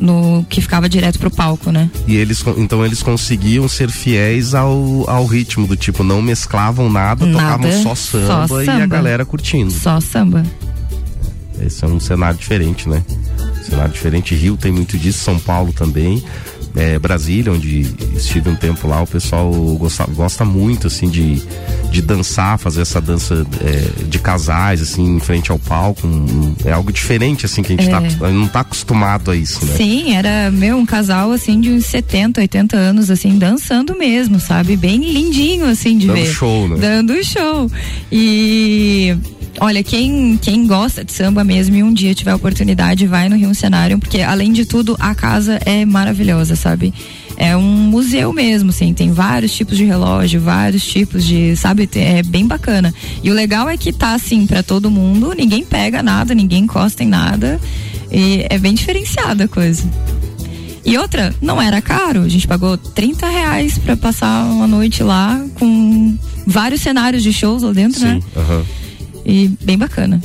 no 0.00 0.44
que 0.48 0.60
ficava 0.60 0.88
direto 0.88 1.18
pro 1.18 1.30
palco 1.30 1.72
né 1.72 1.90
E 2.06 2.16
eles, 2.16 2.44
então 2.56 2.84
eles 2.86 3.02
conseguiam 3.02 3.68
ser 3.68 3.90
fiéis 3.90 4.54
ao, 4.54 5.08
ao 5.10 5.26
ritmo, 5.26 5.66
do 5.66 5.76
tipo, 5.76 6.04
não 6.04 6.22
mesclavam 6.22 6.88
nada, 6.88 7.26
Nada, 7.26 7.58
tocavam 7.58 7.82
só 7.82 7.94
só 7.94 8.46
samba, 8.46 8.64
e 8.64 8.68
a 8.68 8.72
samba. 8.74 8.86
galera 8.86 9.24
curtindo. 9.24 9.70
só 9.72 10.00
samba 10.00 10.44
Esse 11.60 11.84
é 11.84 11.88
um 11.88 11.98
cenário 11.98 12.38
diferente, 12.38 12.88
né? 12.88 13.02
Cenário 13.68 13.92
diferente. 13.92 14.34
Rio 14.36 14.56
tem 14.56 14.70
muito 14.70 14.96
disso, 14.96 15.18
São 15.18 15.38
Paulo 15.38 15.72
também. 15.72 16.22
É, 16.78 16.96
Brasília, 16.96 17.52
onde 17.52 17.80
estive 18.16 18.48
um 18.48 18.54
tempo 18.54 18.86
lá, 18.86 19.02
o 19.02 19.06
pessoal 19.06 19.50
gosta, 19.76 20.04
gosta 20.06 20.44
muito, 20.44 20.86
assim, 20.86 21.08
de, 21.10 21.42
de 21.90 22.00
dançar, 22.00 22.56
fazer 22.56 22.82
essa 22.82 23.00
dança 23.00 23.44
é, 23.60 24.04
de 24.04 24.18
casais, 24.20 24.80
assim, 24.80 25.16
em 25.16 25.18
frente 25.18 25.50
ao 25.50 25.58
palco. 25.58 26.06
Um- 26.06 26.54
é 26.64 26.70
algo 26.70 26.92
diferente, 26.92 27.44
assim, 27.46 27.62
que 27.62 27.72
a 27.72 27.76
gente 27.76 27.88
É. 27.88 27.90
tá, 27.90 28.30
não 28.30 28.46
tá 28.46 28.60
acostumado 28.60 29.30
a 29.32 29.36
isso, 29.36 29.64
né? 29.66 29.74
Sim, 29.76 30.14
era 30.14 30.52
meu 30.52 30.76
um 30.76 30.86
casal 30.86 31.32
assim 31.32 31.60
de 31.60 31.68
uns 31.70 31.84
70, 31.86 32.40
80 32.40 32.76
anos 32.76 33.10
assim, 33.10 33.36
dançando 33.38 33.96
mesmo, 33.98 34.38
sabe? 34.38 34.76
Bem 34.76 34.98
lindinho 34.98 35.66
assim 35.66 35.98
de 35.98 36.06
Dando 36.06 36.16
ver. 36.16 36.26
show, 36.32 36.68
né? 36.68 36.76
Dando 36.78 37.24
show. 37.24 37.68
E 38.12 39.16
olha, 39.60 39.82
quem 39.82 40.38
quem 40.40 40.66
gosta 40.66 41.04
de 41.04 41.12
samba 41.12 41.44
mesmo 41.44 41.76
e 41.76 41.82
um 41.82 41.92
dia 41.92 42.14
tiver 42.14 42.30
a 42.30 42.36
oportunidade, 42.36 43.06
vai 43.06 43.28
no 43.28 43.36
Rio 43.36 43.54
Cenário, 43.54 43.98
porque 43.98 44.20
além 44.20 44.52
de 44.52 44.64
tudo, 44.64 44.96
a 44.98 45.14
casa 45.14 45.58
é 45.64 45.84
maravilhosa, 45.84 46.56
sabe? 46.56 46.92
É 47.36 47.56
um 47.56 47.62
museu 47.62 48.32
mesmo, 48.32 48.70
assim, 48.70 48.92
tem 48.92 49.12
vários 49.12 49.52
tipos 49.54 49.76
de 49.76 49.84
relógio, 49.84 50.40
vários 50.40 50.84
tipos 50.84 51.24
de, 51.24 51.54
sabe, 51.54 51.88
é 51.94 52.22
bem 52.22 52.46
bacana. 52.46 52.92
E 53.22 53.30
o 53.30 53.34
legal 53.34 53.68
é 53.68 53.76
que 53.76 53.92
tá 53.92 54.14
assim 54.14 54.44
pra 54.44 54.62
todo 54.62 54.90
mundo, 54.90 55.32
ninguém 55.36 55.64
pega 55.64 56.02
nada, 56.02 56.34
ninguém 56.34 56.64
encosta 56.64 57.04
em 57.04 57.08
nada. 57.08 57.60
E 58.10 58.44
é 58.48 58.58
bem 58.58 58.74
diferenciada 58.74 59.44
a 59.44 59.48
coisa. 59.48 59.84
E 60.84 60.96
outra, 60.96 61.34
não 61.40 61.60
era 61.60 61.82
caro. 61.82 62.22
A 62.22 62.28
gente 62.28 62.48
pagou 62.48 62.78
30 62.78 63.28
reais 63.28 63.78
pra 63.78 63.96
passar 63.96 64.46
uma 64.46 64.66
noite 64.66 65.02
lá 65.02 65.38
com 65.54 66.16
vários 66.46 66.80
cenários 66.80 67.22
de 67.22 67.32
shows 67.32 67.62
lá 67.62 67.72
dentro, 67.72 68.00
né? 68.00 68.20
Sim, 68.20 68.40
aham. 68.40 68.64
E 69.28 69.48
bem 69.62 69.76
bacana. 69.78 70.20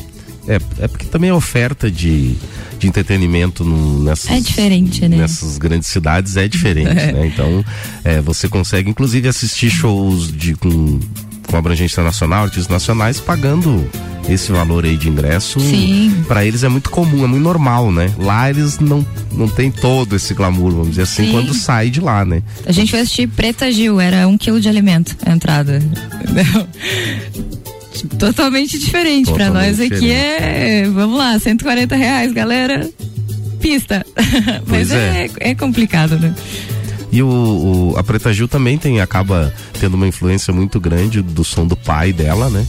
É, 0.47 0.55
é 0.79 0.87
porque 0.87 1.05
também 1.05 1.29
a 1.29 1.35
oferta 1.35 1.89
de, 1.91 2.35
de 2.79 2.87
entretenimento 2.87 3.63
no- 3.63 4.03
nessas, 4.03 4.29
É 4.31 4.39
diferente, 4.39 5.07
né? 5.07 5.17
nessas 5.17 5.57
grandes 5.57 5.87
cidades 5.89 6.35
é 6.37 6.47
diferente, 6.47 6.89
É. 6.99 7.11
né? 7.13 7.27
Então, 7.27 7.63
é, 8.03 8.19
você 8.21 8.49
consegue 8.49 8.89
inclusive 8.89 9.27
assistir 9.27 9.69
shows 9.69 10.31
de, 10.35 10.53
com, 10.55 10.99
com 11.47 11.57
abrangência 11.57 12.01
nacional, 12.03 12.43
artistas 12.45 12.67
nacionais, 12.67 13.19
pagando 13.21 13.87
esse 14.27 14.51
valor 14.51 14.83
aí 14.85 14.95
de 14.97 15.07
ingresso. 15.09 15.59
Sim. 15.61 16.23
Pra 16.27 16.45
eles 16.45 16.63
é 16.63 16.69
muito 16.69 16.89
comum, 16.89 17.23
é 17.23 17.27
muito 17.27 17.43
normal, 17.43 17.89
né? 17.91 18.09
Lá 18.17 18.49
eles 18.49 18.79
não, 18.79 19.05
não 19.31 19.47
tem 19.47 19.69
todo 19.71 20.13
esse 20.15 20.33
glamour, 20.33 20.71
vamos 20.71 20.89
dizer 20.91 21.03
assim, 21.03 21.25
Sim. 21.27 21.31
quando 21.31 21.53
sai 21.53 21.89
de 21.89 21.99
lá, 22.01 22.23
né? 22.25 22.41
A 22.65 22.71
gente 22.73 22.91
foi 22.91 22.99
assistir 23.01 23.27
Preta 23.27 23.71
Gil, 23.71 23.99
era 23.99 24.27
um 24.27 24.37
quilo 24.37 24.59
de 24.59 24.67
alimento 24.67 25.15
a 25.25 25.31
entrada. 25.31 25.77
Entendeu? 26.23 26.67
Totalmente 28.17 28.77
diferente. 28.79 29.31
Pra 29.31 29.47
Totalmente 29.47 29.77
nós 29.77 29.79
aqui 29.91 30.11
é. 30.11 30.83
Vamos 30.93 31.17
lá, 31.17 31.37
140 31.39 31.95
reais, 31.95 32.31
galera. 32.33 32.89
Pista. 33.59 34.05
Mas 34.67 34.91
é. 34.91 35.29
é 35.39 35.55
complicado, 35.55 36.19
né? 36.19 36.33
E 37.11 37.21
o, 37.21 37.27
o- 37.93 37.93
a 37.97 38.03
Preta 38.03 38.33
Gil 38.33 38.47
também 38.47 38.77
tem, 38.77 38.99
acaba 38.99 39.53
tendo 39.79 39.93
uma 39.93 40.07
influência 40.07 40.51
muito 40.53 40.79
grande 40.79 41.21
do 41.21 41.43
som 41.43 41.65
do 41.65 41.75
pai 41.75 42.11
dela, 42.11 42.49
né? 42.49 42.65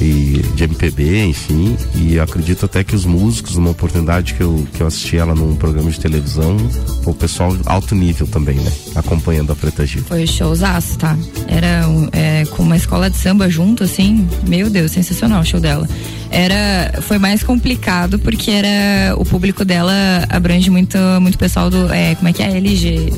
E 0.00 0.42
de 0.54 0.64
MPB, 0.64 1.24
enfim. 1.26 1.76
E 1.94 2.18
acredito 2.18 2.66
até 2.66 2.82
que 2.82 2.94
os 2.94 3.04
músicos, 3.04 3.56
numa 3.56 3.70
oportunidade 3.70 4.34
que 4.34 4.42
eu, 4.42 4.66
que 4.72 4.80
eu 4.80 4.86
assisti 4.86 5.16
ela 5.16 5.34
num 5.34 5.56
programa 5.56 5.90
de 5.90 5.98
televisão, 5.98 6.56
o 7.04 7.14
pessoal 7.14 7.56
alto 7.66 7.94
nível 7.94 8.26
também, 8.26 8.56
né? 8.56 8.72
Acompanhando 8.94 9.52
a 9.52 9.56
Preta 9.56 9.86
Gil. 9.86 10.02
Foi 10.04 10.26
showzaço, 10.26 10.98
tá? 10.98 11.16
Era 11.46 11.84
é, 12.12 12.44
com 12.46 12.62
uma 12.62 12.76
escola 12.76 13.08
de 13.08 13.16
samba 13.16 13.48
junto, 13.48 13.84
assim. 13.84 14.26
Meu 14.46 14.68
Deus, 14.68 14.92
sensacional 14.92 15.42
o 15.42 15.44
show 15.44 15.60
dela. 15.60 15.88
Era, 16.30 17.00
foi 17.02 17.18
mais 17.18 17.42
complicado 17.44 18.18
porque 18.18 18.50
era 18.50 19.14
o 19.16 19.24
público 19.24 19.64
dela 19.64 19.94
abrange 20.28 20.68
muito, 20.70 20.98
muito 21.20 21.38
pessoal 21.38 21.70
do, 21.70 21.92
é, 21.92 22.14
como 22.16 22.28
é 22.28 22.32
que 22.32 22.42
é, 22.42 22.56
LG, 22.56 23.12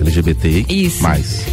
LGBT 0.00 0.66
Isso. 0.68 1.02
mais. 1.02 1.44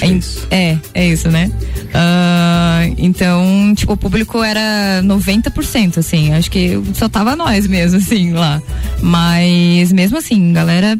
É 0.00 0.06
isso. 0.06 0.46
É, 0.50 0.78
é 0.94 1.06
isso, 1.08 1.28
né? 1.30 1.50
Ah, 1.94 2.82
então, 2.98 3.72
tipo, 3.74 3.92
o 3.92 3.96
público 3.96 4.42
era 4.42 5.02
90%, 5.02 5.98
assim. 5.98 6.32
Acho 6.32 6.50
que 6.50 6.80
só 6.94 7.08
tava 7.08 7.36
nós 7.36 7.66
mesmo, 7.66 7.98
assim, 7.98 8.32
lá. 8.32 8.62
Mas 9.00 9.92
mesmo 9.92 10.18
assim, 10.18 10.52
galera 10.52 10.98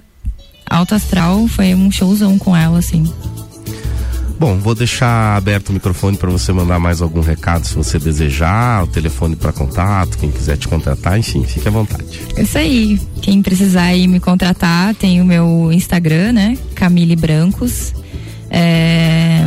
alto 0.69 0.95
astral, 0.95 1.47
foi 1.49 1.75
um 1.75 1.91
showzão 1.91 2.39
com 2.39 2.57
ela, 2.57 2.79
assim. 2.79 3.05
Bom, 4.39 4.59
vou 4.59 4.75
deixar 4.75 5.35
aberto 5.35 5.71
o 5.71 5.73
microfone 5.73 6.17
para 6.17 6.29
você 6.29 6.53
mandar 6.53 6.79
mais 6.79 7.01
algum 7.01 7.21
recado 7.21 7.67
se 7.67 7.75
você 7.75 7.99
desejar, 7.99 8.85
o 8.85 8.87
telefone 8.87 9.35
para 9.35 9.51
contato, 9.51 10.19
quem 10.19 10.31
quiser 10.31 10.59
te 10.59 10.69
contratar, 10.69 11.19
enfim, 11.19 11.43
fique 11.43 11.67
à 11.67 11.71
vontade. 11.71 12.21
Isso 12.37 12.59
aí. 12.59 13.01
Quem 13.23 13.41
precisar 13.41 13.85
aí 13.85 14.07
me 14.07 14.21
contratar, 14.21 14.95
tem 14.95 15.23
o 15.23 15.25
meu 15.25 15.73
Instagram, 15.73 16.33
né? 16.33 16.59
Camille 16.75 17.17
Brancos. 17.17 17.95
É... 18.59 19.47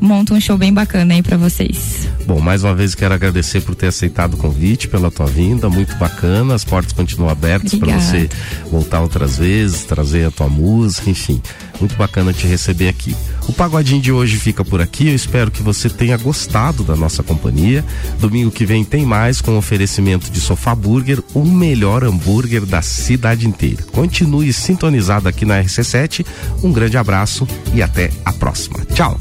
monta 0.00 0.34
um 0.34 0.40
show 0.40 0.56
bem 0.56 0.72
bacana 0.72 1.14
aí 1.14 1.22
pra 1.22 1.36
vocês. 1.36 2.08
Bom, 2.26 2.40
mais 2.40 2.64
uma 2.64 2.74
vez 2.74 2.94
quero 2.94 3.14
agradecer 3.14 3.60
por 3.60 3.74
ter 3.74 3.86
aceitado 3.86 4.34
o 4.34 4.36
convite, 4.36 4.88
pela 4.88 5.10
tua 5.10 5.26
vinda, 5.26 5.68
muito 5.68 5.94
bacana. 5.96 6.54
As 6.54 6.64
portas 6.64 6.92
continuam 6.92 7.30
abertas 7.30 7.74
para 7.74 7.98
você 7.98 8.28
voltar 8.70 9.00
outras 9.00 9.38
vezes, 9.38 9.84
trazer 9.84 10.26
a 10.26 10.30
tua 10.30 10.48
música, 10.48 11.08
enfim. 11.08 11.40
Muito 11.80 11.96
bacana 11.96 12.32
te 12.32 12.46
receber 12.46 12.88
aqui. 12.88 13.14
O 13.48 13.52
pagodinho 13.52 14.00
de 14.00 14.10
hoje 14.10 14.36
fica 14.36 14.64
por 14.64 14.80
aqui. 14.80 15.08
Eu 15.08 15.14
espero 15.14 15.50
que 15.50 15.62
você 15.62 15.88
tenha 15.88 16.16
gostado 16.16 16.82
da 16.82 16.96
nossa 16.96 17.22
companhia. 17.22 17.84
Domingo 18.18 18.50
que 18.50 18.66
vem 18.66 18.84
tem 18.84 19.04
mais 19.04 19.40
com 19.40 19.56
oferecimento 19.56 20.30
de 20.30 20.40
Sofá 20.40 20.74
Burger, 20.74 21.22
o 21.34 21.44
melhor 21.44 22.04
hambúrguer 22.04 22.64
da 22.64 22.82
cidade 22.82 23.46
inteira. 23.46 23.82
Continue 23.92 24.52
sintonizado 24.52 25.28
aqui 25.28 25.44
na 25.44 25.62
RC7. 25.62 26.26
Um 26.62 26.72
grande 26.72 26.96
abraço 26.96 27.46
e 27.74 27.82
até 27.82 28.10
a 28.24 28.32
próxima. 28.32 28.84
Tchau. 28.94 29.16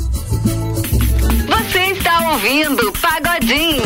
Você 1.48 1.80
está 1.91 2.32
ouvindo 2.32 2.91
Pagodinho. 2.94 3.84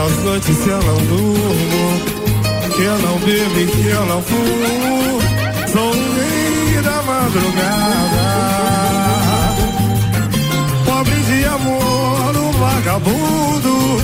Quantas 0.00 0.24
noites 0.24 0.66
eu 0.66 0.78
não 0.78 0.96
durmo 1.04 2.00
Que 2.74 2.82
eu 2.82 2.98
não 3.00 3.18
bebo 3.18 3.60
e 3.60 3.66
que 3.66 3.86
eu 3.86 4.06
não 4.06 4.22
fumo. 4.22 5.20
Sou 5.70 5.90
o 5.90 6.14
rei 6.14 6.82
da 6.82 7.02
madrugada 7.02 8.24
Pobre 10.86 11.16
de 11.16 11.44
amor, 11.44 12.34
um 12.34 12.50
vagabundo. 12.52 14.00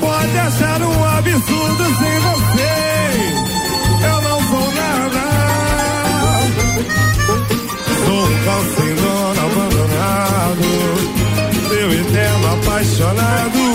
Pode 0.00 0.38
achar 0.38 0.82
um 0.82 1.04
absurdo 1.16 1.84
sem 1.96 2.20
você. 2.28 2.74
Eu 4.04 4.20
não 4.20 4.38
sou 4.48 4.68
nada. 4.74 5.24
Sou 8.04 8.22
um 8.26 8.94
dono 8.96 9.40
abandonado. 9.46 10.68
Meu 11.70 11.88
eterno 11.92 12.46
apaixonado 12.52 13.67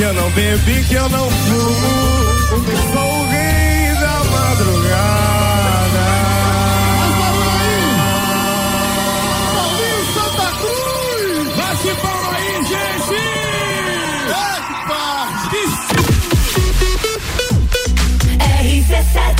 que 0.00 0.04
eu 0.04 0.14
não 0.14 0.30
bebi, 0.30 0.82
que 0.84 0.94
eu 0.94 1.08
não 1.10 1.30
fumo. 1.30 1.74
Sou 2.90 3.20
o 3.20 3.26
rei 3.26 3.94
da 4.00 4.24
madrugada. 4.32 6.06
Mas, 6.96 7.14
Paulinho, 9.54 10.04
Santa 10.14 10.48
Cruz! 10.56 11.54
Bate 11.54 11.92
palma 12.00 12.32
aí, 12.34 12.52
gente! 12.70 13.20
Epa! 14.70 15.04
RC7 18.62 19.39